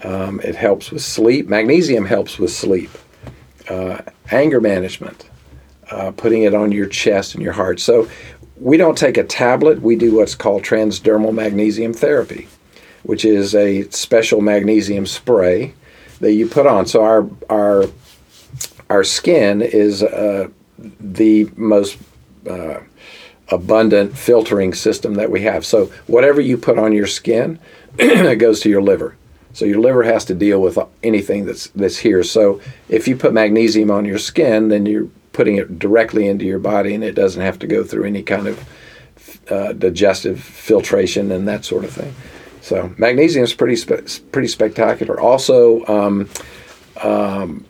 Um, 0.03 0.39
it 0.41 0.55
helps 0.55 0.91
with 0.91 1.01
sleep. 1.01 1.47
Magnesium 1.47 2.05
helps 2.05 2.39
with 2.39 2.51
sleep, 2.51 2.89
uh, 3.69 4.01
anger 4.31 4.59
management, 4.59 5.29
uh, 5.93 6.11
putting 6.11 6.43
it 6.43 6.53
on 6.53 6.71
your 6.71 6.87
chest 6.87 7.35
and 7.35 7.43
your 7.43 7.53
heart. 7.53 7.79
So 7.79 8.09
we 8.57 8.77
don't 8.77 8.97
take 8.97 9.17
a 9.17 9.23
tablet, 9.23 9.81
we 9.81 9.95
do 9.95 10.15
what's 10.15 10.35
called 10.35 10.63
transdermal 10.63 11.33
magnesium 11.33 11.93
therapy, 11.93 12.47
which 13.03 13.25
is 13.25 13.53
a 13.53 13.83
special 13.89 14.41
magnesium 14.41 15.05
spray 15.05 15.73
that 16.19 16.33
you 16.33 16.47
put 16.47 16.65
on. 16.65 16.85
So 16.85 17.03
our, 17.03 17.29
our, 17.49 17.85
our 18.89 19.03
skin 19.03 19.61
is 19.61 20.01
uh, 20.01 20.49
the 20.77 21.49
most 21.55 21.97
uh, 22.49 22.79
abundant 23.49 24.17
filtering 24.17 24.73
system 24.73 25.15
that 25.15 25.29
we 25.29 25.41
have. 25.41 25.65
So 25.65 25.87
whatever 26.07 26.41
you 26.41 26.57
put 26.57 26.79
on 26.79 26.93
your 26.93 27.07
skin 27.07 27.59
goes 27.97 28.61
to 28.61 28.69
your 28.69 28.81
liver. 28.81 29.15
So 29.53 29.65
your 29.65 29.79
liver 29.79 30.03
has 30.03 30.25
to 30.25 30.33
deal 30.33 30.59
with 30.59 30.79
anything 31.03 31.45
that's 31.45 31.67
that's 31.69 31.97
here. 31.97 32.23
So 32.23 32.59
if 32.89 33.07
you 33.07 33.15
put 33.15 33.33
magnesium 33.33 33.91
on 33.91 34.03
your 34.05 34.17
skin, 34.17 34.69
then 34.69 34.87
you're 34.87 35.09
putting 35.33 35.57
it 35.57 35.79
directly 35.79 36.27
into 36.27 36.45
your 36.45 36.59
body, 36.59 36.95
and 36.95 37.03
it 37.03 37.15
doesn't 37.15 37.41
have 37.41 37.59
to 37.59 37.67
go 37.67 37.83
through 37.83 38.05
any 38.05 38.23
kind 38.23 38.47
of 38.47 38.69
uh, 39.51 39.73
digestive 39.73 40.39
filtration 40.39 41.31
and 41.31 41.47
that 41.47 41.65
sort 41.65 41.83
of 41.83 41.91
thing. 41.91 42.13
So 42.61 42.93
magnesium 42.97 43.43
is 43.43 43.53
pretty 43.53 43.75
spe- 43.75 44.31
pretty 44.31 44.47
spectacular. 44.47 45.19
Also, 45.19 45.85
um, 45.87 46.29
um, 47.03 47.65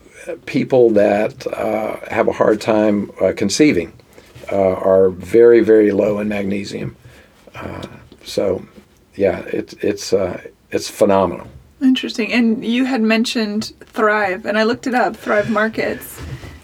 people 0.45 0.91
that 0.91 1.47
uh, 1.47 1.97
have 2.11 2.28
a 2.28 2.32
hard 2.32 2.61
time 2.61 3.11
uh, 3.20 3.34
conceiving 3.36 3.91
uh, 4.51 4.76
are 4.76 5.09
very 5.09 5.61
very 5.61 5.91
low 5.91 6.20
in 6.20 6.28
magnesium. 6.28 6.95
Uh, 7.55 7.88
so, 8.24 8.66
yeah, 9.16 9.39
it, 9.39 9.74
it's 9.82 10.14
uh, 10.14 10.41
it's 10.70 10.89
phenomenal. 10.89 11.47
Interesting. 11.82 12.32
And 12.32 12.64
you 12.64 12.86
had 12.86 13.01
mentioned 13.01 13.74
Thrive, 13.82 14.45
and 14.45 14.57
I 14.57 14.64
looked 14.64 14.88
it 14.88 14.93
up. 14.93 15.16
Thrive 15.18 15.49
Markets 15.49 16.22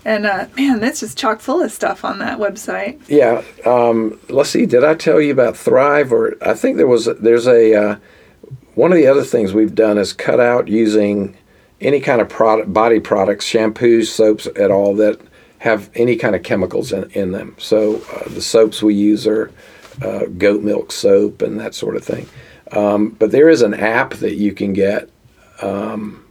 and 0.09 0.25
uh, 0.25 0.47
man, 0.57 0.79
that's 0.79 1.01
just 1.01 1.19
chock 1.19 1.39
full 1.39 1.61
of 1.61 1.71
stuff 1.71 2.03
on 2.03 2.17
that 2.17 2.39
website. 2.39 2.99
Yeah. 3.07 3.43
Um, 3.63 4.19
let's 4.27 4.49
see. 4.49 4.65
Did 4.65 4.83
I 4.83 4.95
tell 4.95 5.21
you 5.21 5.31
about 5.31 5.55
Thrive? 5.55 6.11
Or 6.11 6.35
I 6.41 6.55
think 6.55 6.77
there 6.77 6.87
was. 6.87 7.05
There's 7.05 7.47
a 7.47 7.75
uh, 7.75 7.95
one 8.73 8.91
of 8.91 8.97
the 8.97 9.05
other 9.05 9.23
things 9.23 9.53
we've 9.53 9.75
done 9.75 9.99
is 9.99 10.11
cut 10.11 10.39
out 10.39 10.67
using 10.67 11.37
any 11.79 11.99
kind 11.99 12.21
of 12.21 12.27
product, 12.27 12.73
body 12.73 12.99
products, 12.99 13.45
shampoos, 13.47 14.07
soaps, 14.07 14.47
at 14.55 14.71
all 14.71 14.95
that 14.95 15.21
have 15.59 15.91
any 15.93 16.15
kind 16.15 16.35
of 16.35 16.41
chemicals 16.41 16.91
in, 16.91 17.09
in 17.11 17.31
them. 17.31 17.55
So 17.59 18.01
uh, 18.11 18.29
the 18.29 18.41
soaps 18.41 18.81
we 18.81 18.95
use 18.95 19.27
are 19.27 19.51
uh, 20.01 20.25
goat 20.39 20.63
milk 20.63 20.91
soap 20.91 21.43
and 21.43 21.59
that 21.59 21.75
sort 21.75 21.95
of 21.95 22.03
thing. 22.03 22.27
Um, 22.71 23.09
but 23.09 23.29
there 23.29 23.47
is 23.47 23.61
an 23.61 23.75
app 23.75 24.15
that 24.15 24.37
you 24.37 24.53
can 24.53 24.73
get. 24.73 25.07
Um, 25.61 26.25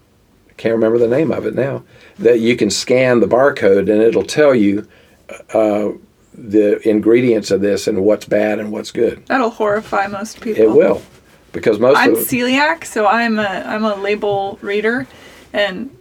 can't 0.56 0.74
remember 0.74 0.98
the 0.98 1.06
name 1.06 1.30
of 1.30 1.46
it 1.46 1.54
now, 1.54 1.84
that 2.18 2.40
you 2.40 2.56
can 2.56 2.70
scan 2.70 3.20
the 3.20 3.26
barcode 3.26 3.90
and 3.90 4.02
it'll 4.02 4.24
tell 4.24 4.54
you 4.54 4.86
uh, 5.54 5.90
the 6.34 6.88
ingredients 6.88 7.50
of 7.50 7.60
this 7.60 7.86
and 7.86 8.04
what's 8.04 8.24
bad 8.26 8.58
and 8.58 8.72
what's 8.72 8.90
good. 8.90 9.24
That'll 9.26 9.50
horrify 9.50 10.06
most 10.06 10.40
people. 10.40 10.62
It 10.62 10.70
will, 10.70 11.02
because 11.52 11.78
most. 11.78 11.98
I'm 11.98 12.14
celiac, 12.14 12.84
so 12.84 13.06
I'm 13.06 13.38
a 13.38 13.64
I'm 13.66 13.84
a 13.84 13.96
label 13.96 14.58
reader, 14.62 15.06
and 15.52 15.94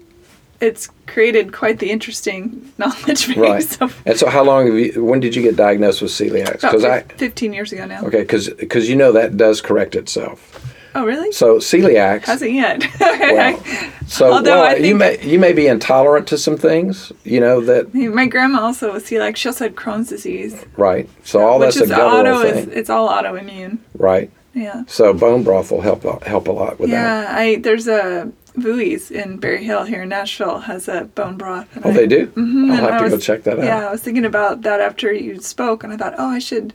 it's 0.60 0.90
created 1.06 1.54
quite 1.54 1.80
the 1.80 1.90
interesting 1.90 2.72
knowledge 2.78 3.28
base. 3.28 3.38
Right. 3.38 3.82
Of, 3.82 4.02
and 4.06 4.18
so, 4.18 4.30
how 4.30 4.44
long 4.44 4.68
have 4.68 4.76
you? 4.76 5.04
When 5.04 5.20
did 5.20 5.36
you 5.36 5.42
get 5.42 5.56
diagnosed 5.56 6.02
with 6.02 6.12
celiac? 6.12 6.54
Because 6.62 6.86
I 6.86 7.02
15 7.02 7.54
years 7.54 7.74
ago 7.74 7.86
now. 7.86 8.06
Okay, 8.06 8.22
because 8.22 8.50
because 8.50 8.90
you 8.90 8.96
know 8.96 9.12
that 9.12 9.38
does 9.38 9.62
correct 9.62 9.96
itself. 9.96 10.64
Oh, 10.96 11.06
really? 11.06 11.32
So 11.32 11.58
celiacs. 11.58 12.24
Hasn't 12.26 12.52
yet. 12.52 12.84
Well, 13.00 13.60
so 14.08 14.32
Although 14.34 14.62
well, 14.62 14.82
you 14.82 14.96
may 14.96 15.22
you 15.24 15.38
may 15.40 15.54
be 15.54 15.68
intolerant 15.68 16.28
to 16.28 16.38
some 16.38 16.58
things, 16.58 17.12
you 17.24 17.40
know 17.40 17.62
that 17.62 17.94
My 17.94 18.26
grandma 18.26 18.62
also 18.62 18.94
was 18.94 19.04
celiac. 19.04 19.36
She 19.36 19.50
also 19.50 19.66
had 19.66 19.76
Crohn's 19.76 20.10
disease, 20.10 20.64
right. 20.78 21.10
So 21.24 21.46
all 21.46 21.60
which 21.60 21.76
that's 21.76 21.82
a 21.82 21.84
is 21.84 21.90
guttural 21.90 22.36
auto. 22.38 22.42
thing, 22.52 22.70
Is, 22.70 22.78
it's 22.78 22.90
all 22.90 23.10
autoimmune. 23.10 23.80
right? 23.96 24.32
Yeah. 24.54 24.84
So 24.88 25.14
bone 25.14 25.44
broth 25.44 25.72
will 25.72 25.82
help 25.82 26.04
a- 26.06 26.24
help 26.28 26.48
a 26.48 26.52
lot 26.52 26.80
with 26.80 26.90
that. 26.90 26.96
Yeah. 27.30 27.38
I 27.38 27.56
there's 27.58 27.88
a 27.88 28.32
Vui's 28.56 29.12
in 29.12 29.38
Berry 29.38 29.64
Hill 29.64 29.84
here 29.84 30.02
in 30.04 30.10
Nashville 30.10 30.60
has 30.62 30.88
a 30.88 31.04
bone 31.04 31.38
broth. 31.38 31.68
Oh, 31.84 31.90
I- 31.90 31.94
they 31.94 32.08
do. 32.08 32.28
Mhm, 32.28 32.72
I'll 32.72 32.78
have 32.78 32.94
I 33.02 33.04
to 33.04 33.10
go 33.10 33.18
check 33.20 33.44
that 33.44 33.60
out. 33.60 33.66
Yeah, 33.66 33.88
I 33.88 33.92
was 33.92 34.02
thinking 34.02 34.26
about 34.26 34.62
that 34.64 34.80
after 34.80 35.12
you 35.14 35.40
spoke, 35.42 35.84
and 35.84 35.94
I 35.94 35.98
thought, 35.98 36.16
oh, 36.18 36.30
I 36.30 36.40
should 36.40 36.74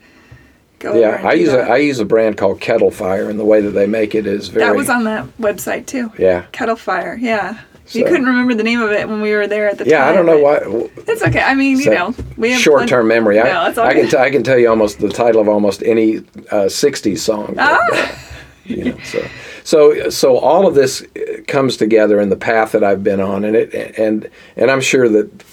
go. 0.82 0.98
Yeah, 0.98 1.22
I 1.24 1.32
use 1.34 1.48
a 1.48 1.56
that. 1.56 1.70
I 1.70 1.76
use 1.76 1.98
a 1.98 2.04
brand 2.04 2.36
called 2.36 2.60
Kettle 2.60 2.90
Fire, 2.90 3.30
and 3.30 3.38
the 3.38 3.44
way 3.44 3.60
that 3.60 3.70
they 3.70 3.86
make 3.86 4.14
it 4.14 4.26
is 4.26 4.48
very 4.48 4.66
that 4.66 4.76
was 4.76 4.90
on 4.90 5.04
that 5.04 5.24
website 5.38 5.86
too. 5.86 6.12
yeah 6.18 6.46
Kettle 6.52 6.76
Fire. 6.76 7.16
Yeah. 7.20 7.58
You 7.88 8.04
couldn't 8.04 8.24
remember 8.24 8.54
the 8.54 8.62
name 8.62 8.80
of 8.80 8.90
it 8.90 9.06
when 9.06 9.20
we 9.20 9.32
were 9.32 9.46
there 9.46 9.68
at 9.68 9.76
the 9.76 9.84
yeah. 9.84 9.98
time. 9.98 10.06
Yeah, 10.06 10.10
I 10.10 10.14
don't 10.14 10.26
know 10.26 10.38
why. 10.38 10.90
It's 11.06 11.22
okay. 11.22 11.42
I 11.42 11.54
mean, 11.54 11.78
you 11.78 11.90
know, 11.90 12.14
we 12.38 12.52
have 12.52 12.60
Short 12.60 12.88
term 12.88 13.08
memory. 13.08 13.38
I, 13.38 13.44
No, 13.44 13.82
I 13.82 13.92
can 13.92 14.08
t- 14.08 14.16
I 14.16 14.30
can 14.30 14.42
tell 14.42 14.58
you 14.58 14.70
almost 14.70 15.00
the 15.00 15.10
title 15.10 15.42
of 15.42 15.48
almost 15.48 15.82
any 15.82 16.18
uh, 16.18 16.68
'60s 16.70 17.18
song. 17.18 17.54
Ah! 17.58 18.18
you 18.64 18.84
know, 18.84 18.98
so 19.02 19.28
so 19.64 20.10
so 20.10 20.38
all 20.38 20.66
of 20.66 20.74
this 20.74 21.02
uh, 21.02 21.42
comes 21.48 21.76
together 21.76 22.20
in 22.20 22.30
the 22.30 22.36
path 22.36 22.72
that 22.72 22.84
I've 22.84 23.04
been 23.04 23.20
on, 23.20 23.44
and 23.44 23.56
it 23.56 23.74
and 23.98 24.30
and 24.56 24.70
I'm 24.70 24.80
sure 24.80 25.08
that 25.08 25.44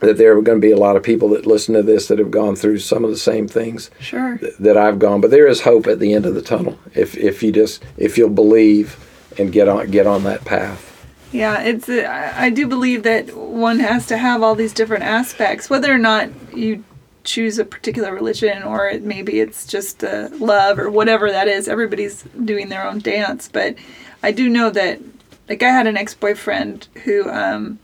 that 0.00 0.16
there 0.16 0.36
are 0.36 0.42
going 0.42 0.60
to 0.60 0.66
be 0.66 0.72
a 0.72 0.76
lot 0.76 0.96
of 0.96 1.02
people 1.02 1.28
that 1.30 1.46
listen 1.46 1.74
to 1.74 1.82
this 1.82 2.08
that 2.08 2.18
have 2.18 2.30
gone 2.30 2.56
through 2.56 2.78
some 2.78 3.04
of 3.04 3.10
the 3.10 3.16
same 3.16 3.46
things 3.48 3.90
Sure. 4.00 4.38
that 4.58 4.76
I've 4.76 4.98
gone. 4.98 5.20
But 5.20 5.30
there 5.30 5.46
is 5.46 5.62
hope 5.62 5.86
at 5.86 5.98
the 5.98 6.12
end 6.14 6.26
of 6.26 6.34
the 6.34 6.42
tunnel 6.42 6.78
if 6.94 7.16
if 7.16 7.42
you 7.42 7.52
just 7.52 7.82
if 7.96 8.16
you'll 8.18 8.30
believe 8.30 8.96
and 9.38 9.52
get 9.52 9.68
on 9.68 9.90
get 9.90 10.06
on 10.06 10.24
that 10.24 10.44
path. 10.44 10.86
Yeah, 11.32 11.62
it's. 11.62 11.88
uh, 11.88 12.32
I 12.36 12.50
do 12.50 12.66
believe 12.66 13.04
that 13.04 13.36
one 13.36 13.78
has 13.78 14.06
to 14.06 14.16
have 14.18 14.42
all 14.42 14.56
these 14.56 14.72
different 14.72 15.04
aspects, 15.04 15.70
whether 15.70 15.92
or 15.94 15.98
not 15.98 16.28
you 16.56 16.82
choose 17.22 17.58
a 17.58 17.64
particular 17.64 18.12
religion 18.14 18.62
or 18.64 18.88
it, 18.88 19.02
maybe 19.04 19.38
it's 19.40 19.66
just 19.66 20.02
uh, 20.02 20.28
love 20.38 20.78
or 20.78 20.90
whatever 20.90 21.30
that 21.30 21.46
is. 21.46 21.68
Everybody's 21.68 22.24
doing 22.44 22.68
their 22.68 22.84
own 22.84 22.98
dance, 22.98 23.48
but 23.52 23.76
I 24.22 24.32
do 24.32 24.48
know 24.48 24.70
that. 24.70 25.00
Like 25.48 25.62
I 25.64 25.70
had 25.70 25.86
an 25.88 25.96
ex-boyfriend 25.96 26.86
who 27.04 27.28
um, 27.28 27.80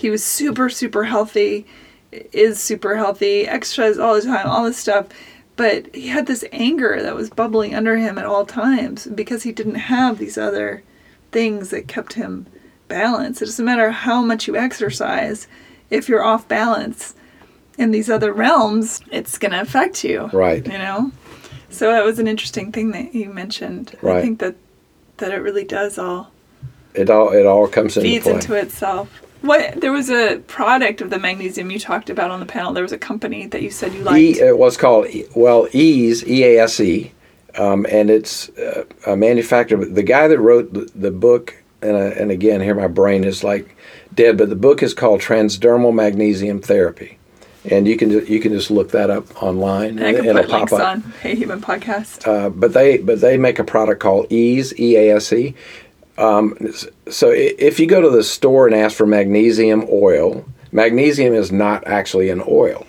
he 0.00 0.10
was 0.10 0.24
super 0.24 0.68
super 0.70 1.04
healthy, 1.04 1.66
is 2.10 2.58
super 2.60 2.96
healthy, 2.96 3.46
exercise 3.46 3.98
all 3.98 4.14
the 4.14 4.22
time, 4.22 4.46
all 4.48 4.64
this 4.64 4.78
stuff. 4.78 5.06
But 5.56 5.94
he 5.94 6.08
had 6.08 6.26
this 6.26 6.44
anger 6.52 7.02
that 7.02 7.14
was 7.14 7.28
bubbling 7.28 7.74
under 7.74 7.96
him 7.96 8.16
at 8.16 8.24
all 8.24 8.46
times 8.46 9.06
because 9.06 9.42
he 9.42 9.52
didn't 9.52 9.74
have 9.74 10.16
these 10.18 10.38
other 10.38 10.82
things 11.32 11.68
that 11.70 11.86
kept 11.86 12.14
him 12.14 12.46
balanced. 12.88 13.42
It 13.42 13.46
doesn't 13.46 13.64
matter 13.64 13.90
how 13.90 14.22
much 14.22 14.48
you 14.48 14.56
exercise, 14.56 15.46
if 15.90 16.08
you're 16.08 16.24
off 16.24 16.48
balance 16.48 17.14
in 17.76 17.90
these 17.90 18.08
other 18.08 18.32
realms, 18.32 19.02
it's 19.12 19.36
going 19.36 19.52
to 19.52 19.60
affect 19.60 20.02
you. 20.02 20.30
Right. 20.32 20.64
You 20.66 20.78
know? 20.78 21.12
So 21.68 21.92
that 21.92 22.04
was 22.04 22.18
an 22.18 22.26
interesting 22.26 22.72
thing 22.72 22.92
that 22.92 23.14
you 23.14 23.28
mentioned. 23.28 23.96
right. 24.02 24.16
I 24.16 24.22
think 24.22 24.38
that 24.40 24.56
that 25.18 25.30
it 25.32 25.36
really 25.42 25.64
does 25.64 25.98
all 25.98 26.30
It 26.94 27.10
all 27.10 27.32
it 27.32 27.44
all 27.46 27.68
comes 27.68 27.96
into 27.98 28.08
feeds 28.08 28.24
play. 28.24 28.32
into 28.34 28.54
itself. 28.54 29.22
What 29.42 29.80
there 29.80 29.92
was 29.92 30.10
a 30.10 30.38
product 30.46 31.00
of 31.00 31.10
the 31.10 31.18
magnesium 31.18 31.70
you 31.70 31.78
talked 31.78 32.10
about 32.10 32.30
on 32.30 32.40
the 32.40 32.46
panel. 32.46 32.72
There 32.72 32.82
was 32.82 32.92
a 32.92 32.98
company 32.98 33.46
that 33.46 33.62
you 33.62 33.70
said 33.70 33.94
you 33.94 34.02
liked. 34.02 34.18
E, 34.18 34.42
uh, 34.42 34.54
what's 34.56 34.76
called 34.76 35.06
well 35.34 35.66
Ease 35.72 36.26
E 36.28 36.44
A 36.44 36.62
S 36.62 36.78
E, 36.80 37.12
um, 37.56 37.86
and 37.90 38.10
it's 38.10 38.50
uh, 38.50 38.84
a 39.06 39.16
manufacturer. 39.16 39.84
The 39.84 40.02
guy 40.02 40.28
that 40.28 40.38
wrote 40.38 40.74
the, 40.74 40.90
the 40.94 41.10
book, 41.10 41.62
and 41.80 41.96
uh, 41.96 42.20
and 42.20 42.30
again 42.30 42.60
here 42.60 42.74
my 42.74 42.86
brain 42.86 43.24
is 43.24 43.42
like 43.42 43.76
dead, 44.14 44.36
but 44.36 44.50
the 44.50 44.56
book 44.56 44.82
is 44.82 44.92
called 44.92 45.20
Transdermal 45.20 45.94
Magnesium 45.94 46.60
Therapy, 46.60 47.18
and 47.64 47.88
you 47.88 47.96
can 47.96 48.10
you 48.10 48.40
can 48.40 48.52
just 48.52 48.70
look 48.70 48.90
that 48.90 49.08
up 49.08 49.42
online 49.42 49.98
and 49.98 50.06
I 50.06 50.12
can 50.12 50.26
it'll 50.26 50.42
put 50.42 50.50
links 50.50 50.72
up. 50.74 50.80
on 50.80 51.00
Hey 51.22 51.34
Human 51.34 51.62
Podcast. 51.62 52.28
Uh, 52.28 52.50
but 52.50 52.74
they 52.74 52.98
but 52.98 53.22
they 53.22 53.38
make 53.38 53.58
a 53.58 53.64
product 53.64 54.00
called 54.02 54.30
Ease 54.30 54.78
E 54.78 54.96
A 54.96 55.16
S 55.16 55.32
E. 55.32 55.54
Um, 56.20 56.56
so 57.08 57.30
if 57.30 57.80
you 57.80 57.86
go 57.86 58.02
to 58.02 58.10
the 58.10 58.22
store 58.22 58.66
and 58.66 58.76
ask 58.76 58.96
for 58.96 59.06
magnesium 59.06 59.86
oil, 59.90 60.44
magnesium 60.70 61.32
is 61.32 61.50
not 61.50 61.86
actually 61.86 62.28
an 62.28 62.42
oil. 62.46 62.86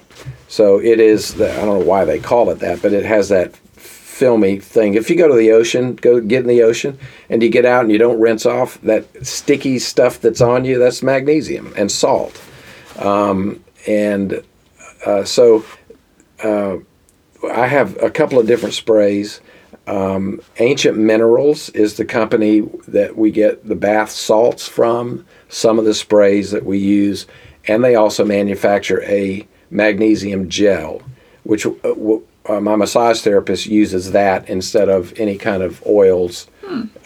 So 0.49 0.79
it 0.81 0.99
is. 0.99 1.35
The, 1.35 1.51
I 1.51 1.65
don't 1.65 1.79
know 1.79 1.85
why 1.85 2.03
they 2.03 2.19
call 2.19 2.49
it 2.49 2.59
that, 2.59 2.81
but 2.81 2.91
it 2.91 3.05
has 3.05 3.29
that 3.29 3.55
filmy 4.21 4.59
thing. 4.59 4.95
If 4.95 5.09
you 5.09 5.15
go 5.15 5.29
to 5.29 5.33
the 5.33 5.51
ocean, 5.53 5.95
go 5.95 6.19
get 6.19 6.41
in 6.41 6.47
the 6.47 6.61
ocean, 6.61 6.99
and 7.29 7.41
you 7.41 7.49
get 7.49 7.65
out 7.65 7.83
and 7.83 7.91
you 7.91 7.97
don't 7.97 8.19
rinse 8.19 8.45
off 8.45 8.79
that 8.81 9.25
sticky 9.25 9.79
stuff 9.79 10.19
that's 10.19 10.41
on 10.41 10.65
you, 10.65 10.77
that's 10.77 11.01
magnesium 11.01 11.73
and 11.77 11.89
salt. 11.89 12.39
Um, 12.99 13.63
and 13.87 14.43
uh, 15.05 15.23
so 15.23 15.63
uh, 16.43 16.77
I 17.49 17.67
have 17.67 17.97
a 18.03 18.11
couple 18.11 18.37
of 18.37 18.45
different 18.45 18.75
sprays. 18.75 19.39
Um, 19.87 20.41
Ancient 20.59 20.97
Minerals 20.97 21.69
is 21.69 21.97
the 21.97 22.05
company 22.05 22.61
that 22.87 23.17
we 23.17 23.31
get 23.31 23.67
the 23.67 23.75
bath 23.75 24.11
salts 24.11 24.67
from, 24.67 25.25
some 25.49 25.79
of 25.79 25.85
the 25.85 25.93
sprays 25.93 26.51
that 26.51 26.65
we 26.65 26.77
use, 26.77 27.25
and 27.67 27.83
they 27.83 27.95
also 27.95 28.23
manufacture 28.23 29.01
a 29.03 29.47
magnesium 29.69 30.49
gel, 30.49 31.01
which 31.43 31.65
uh, 31.65 31.71
w- 31.83 32.23
uh, 32.47 32.59
my 32.59 32.75
massage 32.75 33.21
therapist 33.21 33.65
uses 33.65 34.11
that 34.11 34.47
instead 34.49 34.89
of 34.89 35.13
any 35.19 35.37
kind 35.37 35.63
of 35.63 35.83
oils. 35.85 36.47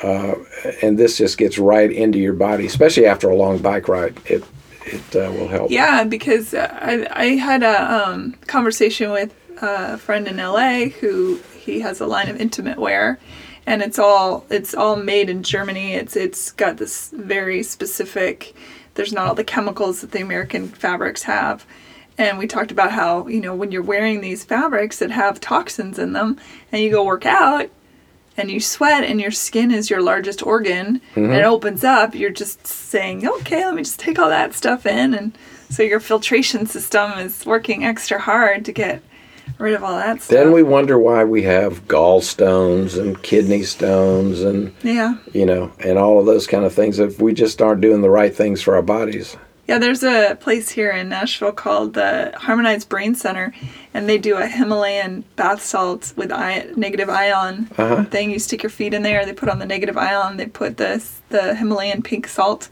Uh, 0.03 0.36
and 0.84 0.99
this 0.99 1.17
just 1.17 1.38
gets 1.39 1.57
right 1.57 1.91
into 1.91 2.19
your 2.19 2.34
body, 2.34 2.67
especially 2.67 3.07
after 3.07 3.30
a 3.30 3.36
long 3.36 3.57
bike 3.57 3.88
ride. 3.88 4.15
It 4.26 4.43
it 4.86 5.15
uh, 5.15 5.32
will 5.32 5.47
help. 5.47 5.71
Yeah, 5.71 6.03
because 6.03 6.53
uh, 6.53 6.69
I 6.80 7.07
I 7.11 7.26
had 7.38 7.63
a 7.63 8.07
um, 8.07 8.34
conversation 8.45 9.09
with 9.09 9.34
a 9.61 9.97
friend 9.97 10.28
in 10.28 10.38
LA 10.38 10.89
who 10.99 11.39
he 11.66 11.80
has 11.82 11.99
a 11.99 12.07
line 12.07 12.30
of 12.30 12.39
intimate 12.39 12.78
wear, 12.78 13.20
and 13.66 13.82
it's 13.82 13.99
all 13.99 14.45
it's 14.49 14.74
all 14.74 14.95
made 14.95 15.30
in 15.30 15.43
Germany. 15.43 15.93
It's 15.93 16.16
it's 16.16 16.51
got 16.51 16.78
this 16.78 17.11
very 17.11 17.63
specific. 17.63 18.55
There's 18.93 19.13
not 19.13 19.28
all 19.28 19.36
the 19.36 19.43
chemicals 19.43 20.01
that 20.01 20.11
the 20.11 20.22
American 20.22 20.70
fabrics 20.70 21.24
have. 21.24 21.66
And 22.18 22.38
we 22.38 22.47
talked 22.47 22.72
about 22.72 22.93
how, 22.93 23.28
you 23.28 23.41
know, 23.41 23.53
when 23.53 23.74
you're 23.74 23.82
wearing 23.82 24.22
these 24.22 24.45
fabrics 24.45 24.99
that 24.99 25.11
have 25.11 25.41
toxins 25.41 25.99
in 25.99 26.13
them 26.13 26.39
and 26.72 26.82
you 26.82 26.89
go 26.89 27.03
work 27.03 27.26
out, 27.26 27.70
and 28.38 28.51
you 28.51 28.59
sweat 28.59 29.03
and 29.03 29.22
your 29.22 29.32
skin 29.32 29.72
is 29.72 29.89
your 29.89 30.01
largest 30.01 30.45
organ 30.45 31.01
and 31.16 31.26
it 31.26 31.30
mm-hmm. 31.30 31.45
opens 31.45 31.84
up, 31.84 32.16
you're 32.16 32.30
just 32.30 32.68
saying, 32.68 33.28
okay, 33.28 33.66
let 33.66 33.76
me 33.76 33.84
just 33.84 33.99
take 33.99 34.20
all 34.20 34.30
that 34.30 34.53
stuff 34.53 34.86
in. 34.86 35.13
And 35.13 35.38
so 35.70 35.84
your 35.84 35.99
filtration 35.99 36.66
system 36.66 37.13
is 37.13 37.45
working 37.45 37.86
extra 37.86 38.20
hard 38.20 38.66
to 38.66 38.71
get 38.71 39.01
rid 39.59 39.74
of 39.74 39.84
all 39.84 39.96
that 39.96 40.22
stuff. 40.22 40.36
Then 40.38 40.51
we 40.51 40.63
wonder 40.63 40.97
why 41.00 41.24
we 41.24 41.43
have 41.43 41.88
gallstones 41.88 43.00
and 43.00 43.22
kidney 43.24 43.63
stones 43.63 44.42
and 44.42 44.74
yeah. 44.84 45.16
you 45.34 45.46
know 45.46 45.72
and 45.80 45.97
all 45.97 46.20
of 46.20 46.26
those 46.26 46.47
kind 46.47 46.66
of 46.66 46.74
things 46.74 47.00
if 47.00 47.20
we 47.22 47.34
just 47.34 47.62
aren't 47.62 47.82
doing 47.82 48.01
the 48.01 48.09
right 48.09 48.36
things 48.36 48.62
for 48.62 48.76
our 48.76 48.82
bodies. 48.82 49.38
Yeah, 49.67 49.80
there's 49.80 50.04
a 50.04 50.38
place 50.39 50.70
here 50.70 50.92
in 50.92 51.09
Nashville 51.09 51.51
called 51.51 51.96
the 51.96 52.32
Harmonized 52.38 52.88
Brain 52.88 53.16
Center, 53.16 53.51
and 53.96 54.08
they 54.08 54.20
do 54.20 54.38
a 54.38 54.46
Himalayan 54.46 55.24
bath 55.38 55.63
salt 55.63 56.13
with 56.16 56.32
I- 56.32 56.67
negative 56.76 57.09
ion 57.09 57.67
Uh-huh. 57.76 58.04
thing. 58.04 58.30
You 58.30 58.38
stick 58.38 58.62
your 58.62 58.70
feet 58.70 58.93
in 58.93 59.01
there, 59.01 59.26
they 59.26 59.34
put 59.34 59.50
on 59.50 59.58
the 59.58 59.66
negative 59.66 59.97
ion, 59.97 60.38
they 60.38 60.46
put 60.46 60.78
this 60.78 61.20
the 61.30 61.55
Himalayan 61.55 62.04
pink 62.04 62.28
salt. 62.28 62.70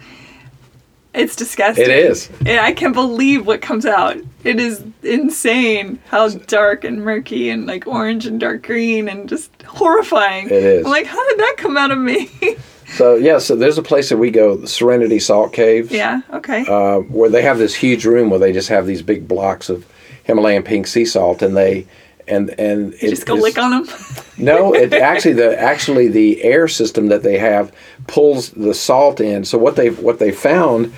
It's 1.14 1.36
disgusting. 1.36 1.86
It 1.86 1.92
is. 1.92 2.30
And 2.40 2.60
I 2.60 2.72
can't 2.72 2.94
believe 2.94 3.46
what 3.46 3.62
comes 3.62 3.86
out. 3.86 4.18
It 4.44 4.60
is 4.60 4.84
insane 5.04 6.00
how 6.08 6.28
dark 6.30 6.84
and 6.84 7.04
murky 7.04 7.50
and 7.50 7.68
like 7.68 7.86
orange 7.86 8.26
and 8.26 8.40
dark 8.40 8.64
green 8.64 9.08
and 9.08 9.30
just 9.30 9.52
horrifying. 9.64 10.48
It 10.48 10.52
is. 10.54 10.86
I'm 10.86 10.92
like, 10.92 11.06
how 11.06 11.28
did 11.30 11.40
that 11.40 11.56
come 11.58 11.78
out 11.78 11.92
of 11.92 11.98
me? 12.00 12.30
So 12.94 13.16
yeah, 13.16 13.40
so 13.40 13.56
there's 13.56 13.80
a 13.80 13.82
place 13.84 14.10
that 14.10 14.18
we 14.18 14.30
go, 14.30 14.56
the 14.56 14.68
Serenity 14.68 15.18
Salt 15.18 15.52
Caves. 15.52 15.90
yeah, 15.90 16.22
okay. 16.32 16.64
uh, 16.68 17.00
where 17.00 17.30
they 17.30 17.42
have 17.42 17.58
this 17.58 17.74
huge 17.74 18.06
room 18.06 18.30
where 18.30 18.38
they 18.38 18.54
just 18.54 18.70
have 18.70 18.86
these 18.86 19.02
big 19.02 19.28
blocks 19.28 19.68
of 19.68 19.84
Himalayan 20.26 20.62
pink 20.62 20.86
sea 20.86 21.06
salt, 21.06 21.42
and 21.42 21.58
they 21.58 21.88
and 22.28 22.50
and 22.60 22.94
you 23.02 23.10
just 23.10 23.26
go 23.26 23.36
lick 23.36 23.58
on 23.58 23.72
them. 23.72 23.96
No, 24.36 24.74
it 24.74 24.94
actually 24.94 25.34
the 25.34 25.60
actually 25.60 26.08
the 26.08 26.44
air 26.44 26.68
system 26.68 27.08
that 27.10 27.22
they 27.22 27.38
have 27.38 27.72
pulls 28.08 28.50
the 28.50 28.74
salt 28.74 29.22
in. 29.22 29.46
So 29.46 29.60
what 29.60 29.76
they 29.76 29.92
what 29.92 30.18
they 30.18 30.32
found 30.32 30.92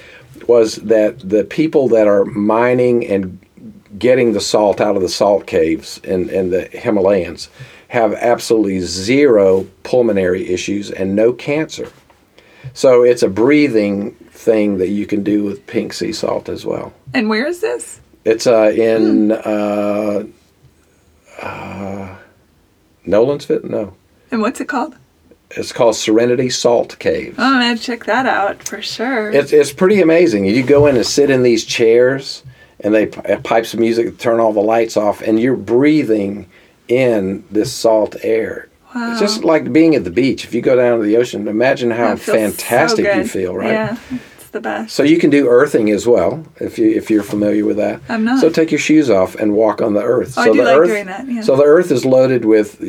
was 0.48 0.76
that 0.78 1.20
the 1.20 1.44
people 1.44 1.90
that 1.90 2.08
are 2.08 2.24
mining 2.24 3.06
and 3.06 3.38
getting 4.00 4.32
the 4.32 4.40
salt 4.40 4.80
out 4.80 4.96
of 4.96 5.02
the 5.02 5.10
salt 5.10 5.48
caves 5.48 6.00
in, 6.06 6.30
in 6.30 6.50
the 6.50 6.64
Himalayas 6.72 7.50
have 7.90 8.14
absolutely 8.14 8.80
zero 8.80 9.68
pulmonary 9.84 10.48
issues 10.50 10.90
and 10.92 11.16
no 11.16 11.34
cancer. 11.34 11.92
So 12.74 13.04
it's 13.04 13.22
a 13.22 13.30
breathing 13.30 14.12
thing 14.32 14.78
that 14.78 14.90
you 14.90 15.06
can 15.06 15.24
do 15.24 15.44
with 15.44 15.66
pink 15.68 15.94
sea 15.94 16.14
salt 16.14 16.48
as 16.50 16.66
well. 16.66 16.94
and 17.14 17.30
where 17.30 17.46
is 17.46 17.60
this? 17.62 18.00
It's 18.24 18.48
uh, 18.48 18.72
in 18.76 19.32
uh, 19.34 20.24
uh, 21.42 22.16
Nolensville? 23.06 23.64
No. 23.66 23.96
And 24.32 24.42
what's 24.42 24.60
it 24.60 24.68
called? 24.68 24.96
It's 25.52 25.72
called 25.72 25.96
Serenity 25.96 26.50
Salt 26.50 26.98
Cave. 27.00 27.36
Oh, 27.38 27.44
I'm 27.44 27.62
gonna 27.62 27.78
check 27.78 28.06
that 28.06 28.26
out 28.26 28.64
for 28.68 28.82
sure. 28.82 29.32
It's 29.32 29.54
it's 29.54 29.72
pretty 29.72 30.02
amazing. 30.02 30.46
You 30.46 30.64
go 30.64 30.88
in 30.88 30.96
and 30.96 31.06
sit 31.06 31.30
in 31.30 31.44
these 31.44 31.64
chairs, 31.64 32.44
and 32.80 32.94
they 32.94 33.06
p- 33.06 33.22
pipe 33.44 33.66
some 33.66 33.80
music, 33.80 34.18
turn 34.18 34.40
all 34.40 34.52
the 34.54 34.60
lights 34.62 34.98
off, 34.98 35.22
and 35.22 35.40
you're 35.40 35.56
breathing 35.56 36.48
in 36.88 37.44
this 37.52 37.72
salt 37.72 38.16
air. 38.24 38.68
wow. 38.94 39.12
It's 39.12 39.20
just 39.22 39.44
like 39.44 39.72
being 39.72 39.96
at 39.96 40.04
the 40.04 40.12
beach. 40.12 40.44
If 40.46 40.54
you 40.54 40.62
go 40.62 40.76
down 40.76 40.98
to 41.00 41.06
the 41.06 41.16
ocean, 41.18 41.48
imagine 41.48 41.92
how 41.92 42.16
feels 42.16 42.26
so 42.26 42.34
fantastic 42.34 43.06
you 43.16 43.26
feel, 43.28 43.56
right? 43.56 43.72
Yeah, 43.72 43.98
the 44.56 44.62
best. 44.62 44.96
So 44.96 45.04
you 45.04 45.20
can 45.20 45.30
do 45.30 45.48
earthing 45.48 45.92
as 45.92 46.08
well 46.08 46.44
if 46.60 46.80
you 46.80 46.90
if 46.90 47.12
you're 47.12 47.24
familiar 47.24 47.66
with 47.66 47.78
that. 47.78 48.02
I'm 48.10 48.24
not. 48.24 48.40
So 48.40 48.50
take 48.50 48.72
your 48.72 48.80
shoes 48.80 49.10
off 49.10 49.36
and 49.36 49.54
walk 49.54 49.82
on 49.82 49.94
the 49.94 50.02
earth. 50.02 50.36
Oh, 50.38 50.42
I 50.42 50.46
so 50.46 50.54
do 50.54 50.60
the 50.60 50.66
like 50.66 50.78
earth, 50.78 50.88
doing 50.88 51.06
that, 51.06 51.28
yeah. 51.28 51.42
So 51.42 51.56
the 51.56 51.64
earth 51.64 51.92
is 51.92 52.06
loaded 52.06 52.46
with 52.46 52.80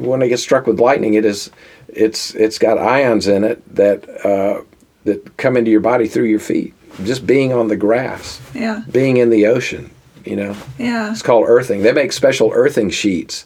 when 0.00 0.22
it 0.22 0.28
gets 0.28 0.42
struck 0.42 0.66
with 0.66 0.78
lightning, 0.78 1.14
it 1.14 1.24
is 1.24 1.50
it's 1.88 2.34
it's 2.34 2.58
got 2.58 2.78
ions 2.78 3.26
in 3.26 3.42
it 3.42 3.74
that 3.74 4.08
uh, 4.24 4.62
that 5.04 5.36
come 5.38 5.56
into 5.56 5.70
your 5.70 5.80
body 5.80 6.06
through 6.06 6.26
your 6.26 6.40
feet. 6.40 6.74
Just 7.04 7.26
being 7.26 7.52
on 7.52 7.68
the 7.68 7.76
grass, 7.76 8.40
yeah, 8.54 8.82
being 8.90 9.16
in 9.16 9.30
the 9.30 9.46
ocean, 9.46 9.90
you 10.24 10.36
know. 10.36 10.56
yeah. 10.78 11.10
It's 11.10 11.22
called 11.22 11.44
earthing. 11.48 11.82
They 11.82 11.92
make 11.92 12.12
special 12.12 12.52
earthing 12.54 12.88
sheets 12.90 13.44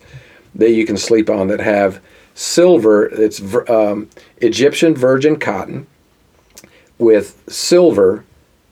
that 0.55 0.71
you 0.71 0.85
can 0.87 0.97
sleep 0.97 1.31
on 1.31 1.49
that 1.49 1.61
have 1.61 2.01
silver. 2.35 3.07
It's 3.07 3.41
um, 3.69 4.09
Egyptian 4.39 4.95
virgin 4.95 5.37
cotton 5.39 5.87
with 7.01 7.43
silver 7.49 8.25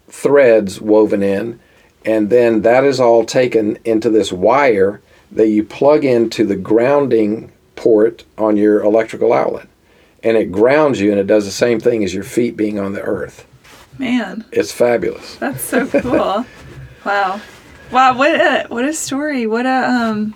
threads 0.09 0.81
woven 0.81 1.23
in, 1.23 1.59
and 2.05 2.31
then 2.31 2.63
that 2.63 2.85
is 2.85 3.01
all 3.01 3.25
taken 3.25 3.79
into 3.85 4.09
this 4.11 4.33
wire 4.33 5.01
that 5.33 5.49
you 5.49 5.63
plug 5.65 6.05
into 6.05 6.45
the 6.45 6.57
grounding 6.57 7.51
port 7.77 8.25
on 8.39 8.57
your 8.57 8.81
electrical 8.83 9.33
outlet, 9.33 9.69
and 10.23 10.37
it 10.37 10.51
grounds 10.53 11.01
you, 11.01 11.11
and 11.11 11.21
it 11.21 11.27
does 11.27 11.45
the 11.45 11.51
same 11.51 11.81
thing 11.81 12.03
as 12.05 12.15
your 12.15 12.25
feet 12.25 12.57
being 12.57 12.79
on 12.79 12.93
the 12.93 13.03
earth. 13.03 13.45
Man, 13.99 14.45
It's 14.53 14.71
fabulous. 14.73 15.37
that's 15.37 15.63
so 15.63 15.87
cool. 15.87 16.47
wow, 17.05 17.41
wow. 17.91 18.17
What 18.17 18.41
a 18.41 18.67
what 18.69 18.85
a 18.85 18.93
story. 18.93 19.47
What 19.47 19.67
a 19.67 19.89
um, 19.91 20.35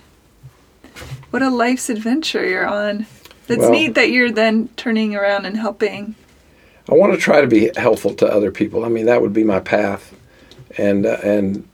what 1.31 1.41
a 1.41 1.49
life's 1.49 1.89
adventure 1.89 2.45
you're 2.47 2.67
on. 2.67 3.05
It's 3.47 3.59
Well- 3.59 3.71
neat 3.71 3.95
that 3.95 4.11
you're 4.11 4.31
then 4.31 4.67
turning 4.75 5.15
around 5.15 5.45
and 5.45 5.55
helping. 5.57 6.15
I 6.89 6.95
want 6.95 7.13
to 7.13 7.19
try 7.19 7.41
to 7.41 7.47
be 7.47 7.71
helpful 7.77 8.13
to 8.15 8.27
other 8.27 8.51
people. 8.51 8.83
I 8.85 8.89
mean, 8.89 9.05
that 9.05 9.21
would 9.21 9.33
be 9.33 9.43
my 9.43 9.59
path, 9.59 10.13
and 10.77 11.05
uh, 11.05 11.17
and 11.23 11.67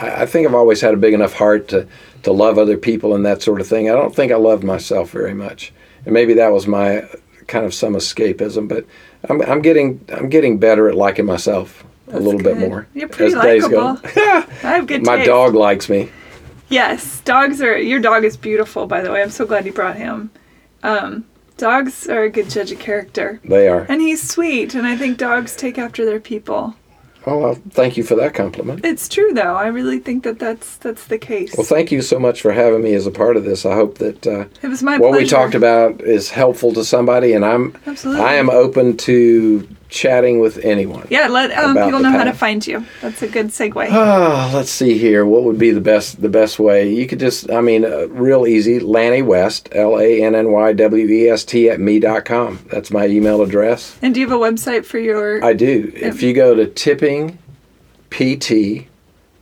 I, 0.00 0.22
I 0.22 0.26
think 0.26 0.46
I've 0.46 0.54
always 0.54 0.80
had 0.80 0.94
a 0.94 0.98
big 0.98 1.14
enough 1.14 1.34
heart 1.34 1.68
to 1.68 1.86
to 2.22 2.32
love 2.32 2.58
other 2.58 2.76
people 2.78 3.14
and 3.14 3.24
that 3.26 3.42
sort 3.42 3.60
of 3.60 3.66
thing. 3.66 3.88
I 3.90 3.94
don't 3.94 4.14
think 4.14 4.32
I 4.32 4.36
loved 4.36 4.64
myself 4.64 5.10
very 5.10 5.34
much, 5.34 5.72
and 6.04 6.14
maybe 6.14 6.34
that 6.34 6.52
was 6.52 6.66
my 6.66 7.08
kind 7.46 7.64
of 7.64 7.74
some 7.74 7.94
escapism. 7.94 8.68
But 8.68 8.84
I'm 9.28 9.42
I'm 9.42 9.60
getting 9.62 10.04
I'm 10.12 10.28
getting 10.28 10.58
better 10.58 10.88
at 10.88 10.94
liking 10.94 11.26
myself 11.26 11.84
a 12.06 12.12
That's 12.12 12.24
little 12.24 12.40
bit 12.42 12.58
more 12.58 12.86
You're 12.94 13.08
pretty 13.08 13.34
as 13.34 13.42
days 13.42 13.66
go. 13.68 13.92
likable. 13.92 14.10
I 14.22 14.46
have 14.76 14.86
good 14.86 15.04
my 15.04 15.16
taste. 15.16 15.26
dog 15.26 15.54
likes 15.54 15.88
me. 15.88 16.10
Yes, 16.68 17.20
dogs 17.22 17.60
are. 17.62 17.78
Your 17.78 17.98
dog 17.98 18.24
is 18.24 18.36
beautiful, 18.36 18.86
by 18.86 19.00
the 19.00 19.10
way. 19.10 19.22
I'm 19.22 19.30
so 19.30 19.46
glad 19.46 19.64
you 19.66 19.72
brought 19.72 19.96
him. 19.96 20.30
Um, 20.82 21.24
dogs 21.58 22.08
are 22.08 22.22
a 22.24 22.30
good 22.30 22.48
judge 22.48 22.72
of 22.72 22.78
character, 22.78 23.40
They 23.44 23.68
are. 23.68 23.84
and 23.88 24.00
he's 24.00 24.22
sweet. 24.26 24.74
And 24.74 24.86
I 24.86 24.96
think 24.96 25.18
dogs 25.18 25.54
take 25.54 25.76
after 25.78 26.04
their 26.06 26.20
people. 26.20 26.74
Oh, 27.26 27.36
well, 27.38 27.58
thank 27.70 27.98
you 27.98 28.04
for 28.04 28.14
that 28.14 28.32
compliment. 28.32 28.84
It's 28.86 29.06
true, 29.06 29.32
though. 29.34 29.54
I 29.54 29.66
really 29.66 29.98
think 29.98 30.22
that 30.24 30.38
that's 30.38 30.78
that's 30.78 31.08
the 31.08 31.18
case. 31.18 31.54
Well, 31.56 31.66
thank 31.66 31.92
you 31.92 32.00
so 32.00 32.18
much 32.18 32.40
for 32.40 32.52
having 32.52 32.82
me 32.82 32.94
as 32.94 33.06
a 33.06 33.10
part 33.10 33.36
of 33.36 33.44
this. 33.44 33.66
I 33.66 33.74
hope 33.74 33.98
that. 33.98 34.26
Uh, 34.26 34.46
it 34.62 34.68
was 34.68 34.82
my 34.82 34.96
what 34.96 35.10
pleasure. 35.10 35.24
we 35.24 35.28
talked 35.28 35.54
about 35.54 36.00
is 36.00 36.30
helpful 36.30 36.72
to 36.72 36.84
somebody, 36.84 37.34
and 37.34 37.44
I'm 37.44 37.76
Absolutely. 37.86 38.22
I 38.24 38.34
am 38.34 38.48
open 38.48 38.96
to 38.98 39.68
chatting 39.88 40.40
with 40.40 40.58
anyone. 40.64 41.06
Yeah, 41.10 41.28
let 41.28 41.50
um, 41.56 41.74
people 41.76 42.00
know 42.00 42.10
how 42.10 42.24
to 42.24 42.32
find 42.32 42.66
you. 42.66 42.84
That's 43.00 43.22
a 43.22 43.28
good 43.28 43.48
segue. 43.48 43.88
Ah, 43.90 44.50
let's 44.54 44.70
see 44.70 44.98
here. 44.98 45.24
What 45.26 45.44
would 45.44 45.58
be 45.58 45.70
the 45.70 45.80
best 45.80 46.20
the 46.20 46.28
best 46.28 46.58
way? 46.58 46.92
You 46.92 47.06
could 47.06 47.20
just, 47.20 47.50
I 47.50 47.60
mean, 47.60 47.84
uh, 47.84 48.08
real 48.08 48.46
easy. 48.46 48.80
Lanny 48.80 49.22
West, 49.22 49.68
L 49.72 49.98
A 49.98 50.22
N 50.22 50.34
N 50.34 50.52
Y 50.52 50.72
W 50.72 51.06
E 51.06 51.28
S 51.28 51.44
T 51.44 51.70
at 51.70 51.80
me 51.80 51.98
dot 52.00 52.24
com. 52.24 52.58
That's 52.70 52.90
my 52.90 53.06
email 53.06 53.42
address. 53.42 53.96
and 54.02 54.14
do 54.14 54.20
you 54.20 54.28
have 54.28 54.38
a 54.38 54.42
website 54.42 54.84
for 54.84 54.98
your? 54.98 55.44
I 55.44 55.52
do. 55.52 55.90
If 55.94 56.22
you 56.22 56.32
go 56.34 56.54
to 56.54 56.66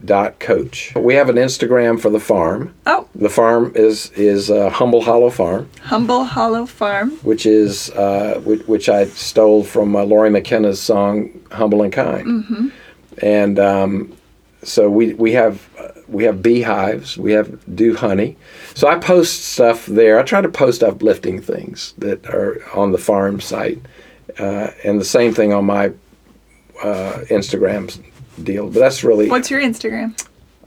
tippingpt.coach, 0.04 0.94
we 0.96 1.14
have 1.14 1.28
an 1.28 1.36
Instagram 1.36 2.00
for 2.00 2.10
the 2.10 2.20
farm. 2.20 2.74
oh, 2.86 3.08
The 3.14 3.28
farm 3.30 3.72
is 3.74 4.10
is 4.12 4.50
uh, 4.50 4.70
Humble 4.70 5.02
Hollow 5.02 5.30
Farm. 5.30 5.68
Humble 5.82 6.24
Hollow 6.24 6.66
Farm. 6.66 7.10
which 7.22 7.46
is 7.46 7.90
uh, 7.90 8.40
which, 8.44 8.66
which 8.66 8.88
I 8.88 9.06
stole 9.06 9.64
from 9.64 9.96
uh, 9.96 10.04
Lori 10.04 10.30
McKenna's 10.30 10.80
song 10.80 11.30
"Humble 11.50 11.82
and 11.82 11.92
Kind," 11.92 12.26
mm-hmm. 12.26 12.68
and 13.22 13.58
um, 13.58 14.16
so 14.62 14.90
we 14.90 15.14
we 15.14 15.32
have 15.32 15.68
uh, 15.78 15.88
we 16.08 16.24
have 16.24 16.42
beehives, 16.42 17.16
we 17.18 17.32
have 17.32 17.58
do 17.74 17.94
honey. 17.96 18.36
So 18.74 18.88
I 18.88 18.98
post 18.98 19.44
stuff 19.44 19.86
there. 19.86 20.18
I 20.18 20.22
try 20.22 20.40
to 20.40 20.48
post 20.48 20.82
uplifting 20.82 21.40
things 21.40 21.94
that 21.98 22.26
are 22.26 22.60
on 22.74 22.92
the 22.92 22.98
farm 22.98 23.40
site, 23.40 23.80
uh, 24.38 24.70
and 24.84 25.00
the 25.00 25.04
same 25.04 25.32
thing 25.32 25.52
on 25.52 25.64
my 25.64 25.92
uh, 26.82 27.24
Instagram 27.30 27.98
deal. 28.42 28.68
But 28.70 28.80
that's 28.80 29.02
really 29.04 29.28
What's 29.28 29.50
your 29.50 29.60
Instagram? 29.60 30.20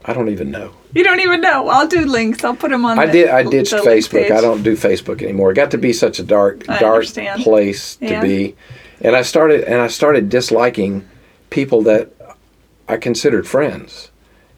I 0.04 0.12
don't 0.14 0.28
even 0.30 0.50
know. 0.50 0.72
You 0.94 1.04
don't 1.04 1.20
even 1.20 1.40
know. 1.42 1.68
I'll 1.68 1.86
do 1.86 2.06
links. 2.06 2.42
I'll 2.42 2.56
put 2.56 2.70
them 2.70 2.84
on. 2.86 2.98
I 2.98 3.06
the- 3.06 3.12
did. 3.12 3.28
I 3.28 3.42
ditched 3.42 3.72
Facebook. 3.72 4.30
I 4.30 4.40
don't 4.40 4.62
do 4.62 4.74
Facebook 4.76 5.22
anymore. 5.22 5.52
It 5.52 5.54
got 5.54 5.70
to 5.72 5.78
be 5.78 5.92
such 5.92 6.18
a 6.18 6.22
dark, 6.22 6.64
I 6.68 6.78
dark 6.78 6.94
understand. 6.94 7.42
place 7.42 7.96
to 7.96 8.06
Yeah. 8.06 8.22
be, 8.22 8.54
and 9.02 9.14
I 9.14 9.22
started 9.22 9.64
and 9.64 9.80
I 9.80 9.88
started 9.88 10.28
disliking 10.30 11.04
people 11.50 11.82
that 11.82 12.10
I 12.88 12.96
considered 12.96 13.46
friends, 13.46 14.10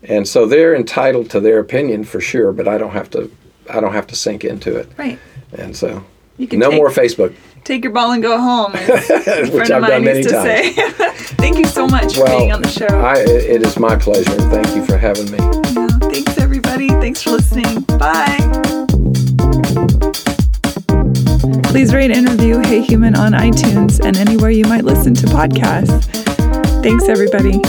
and 0.05 0.27
so 0.29 0.47
they're 0.47 0.75
entitled 0.75 1.29
to 1.31 1.41
their 1.41 1.59
opinion 1.59 2.05
for 2.05 2.21
sure. 2.21 2.53
But 2.53 2.69
I 2.69 2.79
don't 2.79 2.93
have 2.93 3.11
to. 3.11 3.31
I 3.69 3.81
don't 3.81 3.93
have 3.93 4.07
to 4.09 4.17
sink 4.17 4.45
into 4.45 4.77
it, 4.77 4.89
Right. 4.97 5.19
and 5.57 5.77
so 5.77 6.05
You 6.39 6.47
can 6.49 6.59
no 6.59 6.71
take, 6.71 6.79
more 6.79 6.91
Facebook. 6.91 7.35
take 7.65 7.85
your 7.85 7.93
ball 7.93 8.13
and 8.13 8.23
go 8.23 8.39
home. 8.41 8.73
a 8.75 9.51
Which 9.51 9.71
I've 9.71 9.87
done 9.87 10.05
many 10.05 10.23
times. 10.23 10.45
say. 10.45 10.73
Thank 11.37 11.59
you 11.59 11.67
so 11.67 11.87
much 11.87 12.15
for 12.15 12.27
being 12.27 12.53
on 12.53 12.63
the 12.63 12.69
show. 12.69 12.87
I, 12.87 13.19
it 13.19 13.63
is 13.63 13.79
my 13.79 13.97
pleasure, 13.97 14.31
thank 14.51 14.75
you 14.77 14.85
for 14.85 14.97
having 14.97 15.31
me. 15.31 15.39
Yeah, 15.39 15.89
thanks 16.11 16.39
everybody. 16.39 16.89
Thanks 16.89 17.23
for 17.23 17.31
listening. 17.31 17.81
Bye. 17.99 18.39
Please 21.65 21.93
rate 21.95 22.11
and 22.11 22.29
review 22.29 22.61
Hey 22.61 22.83
Human 22.83 23.17
on 23.17 23.33
iTunes 23.33 24.05
and 24.05 24.17
anywhere 24.17 24.51
you 24.51 24.65
might 24.67 24.85
listen 24.85 25.15
to 25.15 25.27
podcasts. 25.27 26.05
Thanks 26.83 27.09
everybody. 27.09 27.61